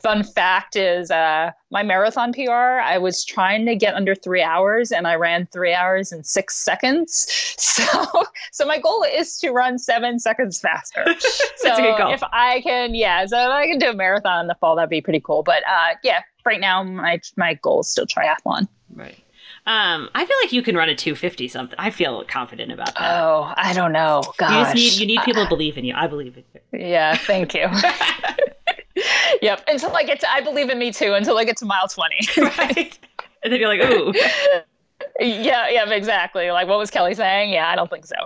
fun 0.00 0.22
fact 0.22 0.76
is, 0.76 1.10
uh, 1.10 1.50
my 1.72 1.82
marathon 1.82 2.32
PR, 2.32 2.52
I 2.52 2.96
was 2.96 3.24
trying 3.24 3.66
to 3.66 3.74
get 3.74 3.94
under 3.94 4.14
three 4.14 4.42
hours 4.42 4.92
and 4.92 5.08
I 5.08 5.16
ran 5.16 5.46
three 5.46 5.74
hours 5.74 6.12
and 6.12 6.24
six 6.24 6.56
seconds. 6.56 7.52
So, 7.76 8.24
so 8.52 8.64
my 8.64 8.78
goal 8.78 9.04
is 9.12 9.38
to 9.40 9.50
run 9.50 9.78
seven 9.78 10.18
seconds 10.18 10.60
faster. 10.60 11.04
so 11.18 11.44
it's 11.64 11.78
a 11.78 11.82
good 11.82 11.98
goal 11.98 12.12
if 12.12 12.22
I 12.32 12.60
can, 12.62 12.94
yeah, 12.94 13.26
so 13.26 13.36
if 13.38 13.50
I 13.50 13.66
can 13.66 13.78
do 13.78 13.90
a 13.90 13.94
marathon 13.94 14.42
in 14.42 14.46
the 14.46 14.54
fall, 14.54 14.76
that'd 14.76 14.88
be 14.88 15.00
pretty 15.00 15.20
cool. 15.20 15.42
But 15.42 15.62
uh, 15.66 15.94
yeah, 16.02 16.20
right 16.46 16.60
now 16.60 16.82
my 16.82 17.20
my 17.36 17.54
goal 17.54 17.80
is 17.80 17.88
still 17.88 18.06
triathlon. 18.06 18.68
Right. 18.94 19.18
Um, 19.66 20.08
I 20.14 20.24
feel 20.24 20.36
like 20.42 20.52
you 20.52 20.62
can 20.62 20.76
run 20.76 20.88
a 20.88 20.94
250 20.94 21.48
something. 21.48 21.76
I 21.76 21.90
feel 21.90 22.24
confident 22.24 22.70
about 22.70 22.94
that. 22.94 23.20
Oh, 23.20 23.52
I 23.56 23.72
don't 23.72 23.92
know. 23.92 24.22
Gosh. 24.38 24.50
You 24.52 24.58
just 24.62 24.74
need 24.74 25.00
you 25.00 25.06
need 25.06 25.24
people 25.24 25.42
uh, 25.42 25.46
to 25.46 25.48
believe 25.48 25.76
in 25.76 25.84
you. 25.84 25.92
I 25.94 26.06
believe 26.06 26.36
in 26.36 26.44
you. 26.54 26.86
Yeah, 26.86 27.16
thank 27.16 27.52
you. 27.52 27.66
yep. 29.42 29.64
Until 29.66 29.94
I 29.96 30.04
get 30.04 30.20
to 30.20 30.32
I 30.32 30.40
believe 30.40 30.70
in 30.70 30.78
me 30.78 30.92
too 30.92 31.14
until 31.14 31.36
I 31.36 31.44
get 31.44 31.56
to 31.58 31.66
mile 31.66 31.88
20. 31.88 32.14
right. 32.58 32.98
And 33.42 33.52
then 33.52 33.58
you're 33.58 33.68
like, 33.68 33.90
ooh. 33.90 34.12
yeah, 35.20 35.68
yeah, 35.68 35.90
exactly. 35.90 36.50
Like 36.52 36.68
what 36.68 36.78
was 36.78 36.90
Kelly 36.90 37.16
saying? 37.16 37.50
Yeah, 37.50 37.68
I 37.68 37.74
don't 37.74 37.90
think 37.90 38.06
so. 38.06 38.16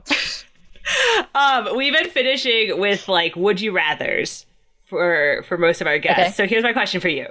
um, 1.34 1.74
we've 1.74 1.94
been 1.94 2.10
finishing 2.10 2.78
with 2.78 3.08
like 3.08 3.34
would 3.34 3.62
you 3.62 3.72
rather's 3.72 4.44
for 4.84 5.42
for 5.48 5.56
most 5.56 5.80
of 5.80 5.86
our 5.86 5.98
guests. 5.98 6.20
Okay. 6.20 6.32
So 6.32 6.46
here's 6.46 6.64
my 6.64 6.74
question 6.74 7.00
for 7.00 7.08
you. 7.08 7.28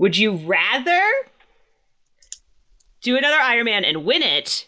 Would 0.00 0.16
you 0.16 0.36
rather 0.36 1.02
do 3.02 3.18
another 3.18 3.36
Ironman 3.36 3.86
and 3.86 4.06
win 4.06 4.22
it, 4.22 4.66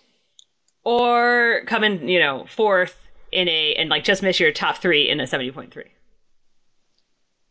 or 0.85 1.63
come 1.67 1.83
in, 1.83 2.07
you 2.07 2.21
know, 2.21 2.45
fourth 2.51 3.09
in 3.33 3.49
a 3.49 3.75
and 3.77 3.89
like 3.89 4.05
just 4.05 4.23
miss 4.23 4.39
your 4.39 4.53
top 4.53 4.77
three 4.77 5.09
in 5.09 5.21
a 5.21 5.27
seventy 5.27 5.51
point 5.51 5.73
three? 5.73 5.91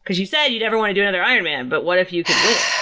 Because 0.03 0.19
you 0.19 0.27
said 0.27 0.49
you'd 0.49 0.59
never 0.59 0.77
want 0.77 0.91
to 0.91 0.93
do 0.93 1.01
another 1.01 1.23
Ironman, 1.23 1.71
but 1.71 1.83
what 1.83 1.97
if 1.97 2.13
you 2.13 2.23
could 2.23 2.35
win 2.35 2.53
it? 2.53 2.61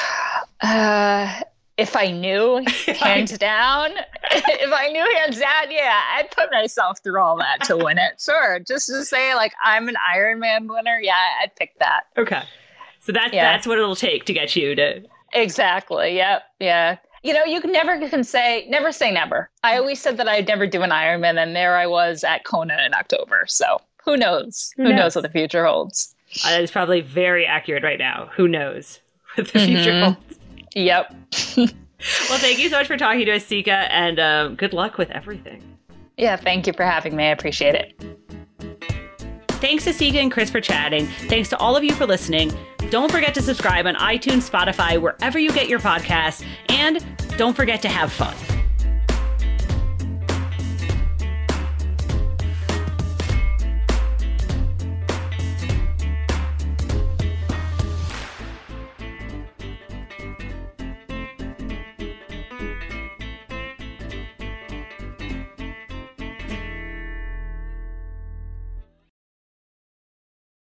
Uh, 0.61 1.39
if 1.77 1.95
I 1.95 2.11
knew, 2.11 2.65
hands 2.99 3.37
down, 3.37 3.91
if 4.31 4.73
I 4.73 4.89
knew 4.89 5.05
hands 5.15 5.39
down, 5.39 5.71
yeah, 5.71 6.01
I'd 6.17 6.29
put 6.31 6.51
myself 6.51 7.01
through 7.01 7.21
all 7.21 7.37
that 7.37 7.63
to 7.67 7.77
win 7.77 7.97
it. 7.97 8.19
Sure, 8.19 8.59
just 8.59 8.87
to 8.87 9.05
say 9.05 9.33
like 9.35 9.53
I'm 9.63 9.87
an 9.87 9.95
Ironman 10.13 10.67
winner, 10.67 10.99
yeah, 11.01 11.15
I'd 11.41 11.55
pick 11.55 11.79
that. 11.79 12.01
Okay. 12.17 12.43
So 12.99 13.11
that's 13.11 13.33
yeah. 13.33 13.51
that's 13.51 13.65
what 13.65 13.77
it'll 13.77 13.95
take 13.95 14.25
to 14.25 14.33
get 14.33 14.55
you 14.55 14.75
to 14.75 15.01
Exactly. 15.33 16.15
Yep. 16.15 16.43
Yeah. 16.59 16.97
You 17.23 17.33
know, 17.33 17.43
you 17.43 17.59
can 17.59 17.71
never 17.71 17.99
can 18.09 18.23
say 18.23 18.65
never 18.69 18.91
say 18.91 19.11
never. 19.11 19.49
I 19.63 19.77
always 19.77 20.01
said 20.01 20.17
that 20.17 20.27
I'd 20.27 20.47
never 20.47 20.65
do 20.65 20.81
an 20.83 20.89
Ironman, 20.89 21.41
and 21.41 21.55
there 21.55 21.77
I 21.77 21.85
was 21.85 22.23
at 22.23 22.45
Kona 22.45 22.77
in 22.85 22.93
October. 22.93 23.43
So 23.47 23.81
who 24.05 24.15
knows? 24.15 24.71
Who, 24.77 24.83
who 24.83 24.89
knows? 24.89 24.97
knows 24.97 25.15
what 25.15 25.21
the 25.23 25.29
future 25.29 25.65
holds? 25.65 26.15
Uh, 26.45 26.49
that 26.51 26.61
is 26.61 26.71
probably 26.71 27.01
very 27.01 27.45
accurate 27.45 27.83
right 27.83 27.99
now. 27.99 28.29
Who 28.35 28.47
knows 28.47 28.99
what 29.35 29.47
the 29.47 29.59
mm-hmm. 29.59 29.73
future 29.73 30.03
holds? 30.03 30.39
Yep. 30.75 31.15
well, 31.57 32.39
thank 32.39 32.59
you 32.59 32.69
so 32.69 32.77
much 32.77 32.87
for 32.87 32.97
talking 32.97 33.25
to 33.25 33.31
us, 33.33 33.45
Sika, 33.45 33.91
and 33.91 34.19
um, 34.19 34.55
good 34.55 34.73
luck 34.73 34.97
with 34.97 35.11
everything. 35.11 35.61
Yeah, 36.17 36.35
thank 36.35 36.67
you 36.67 36.73
for 36.73 36.83
having 36.83 37.15
me. 37.15 37.25
I 37.25 37.31
appreciate 37.31 37.75
it. 37.75 37.93
Thanks 39.47 39.83
to 39.85 39.93
Sika 39.93 40.19
and 40.19 40.31
Chris 40.31 40.49
for 40.49 40.61
chatting. 40.61 41.07
Thanks 41.27 41.49
to 41.49 41.57
all 41.57 41.75
of 41.75 41.83
you 41.83 41.93
for 41.93 42.05
listening. 42.05 42.53
Don't 42.89 43.11
forget 43.11 43.35
to 43.35 43.41
subscribe 43.41 43.85
on 43.85 43.95
iTunes, 43.95 44.49
Spotify, 44.49 44.99
wherever 44.99 45.37
you 45.37 45.51
get 45.51 45.69
your 45.69 45.79
podcasts, 45.79 46.43
and 46.69 47.05
don't 47.37 47.55
forget 47.55 47.81
to 47.83 47.89
have 47.89 48.11
fun. 48.11 48.35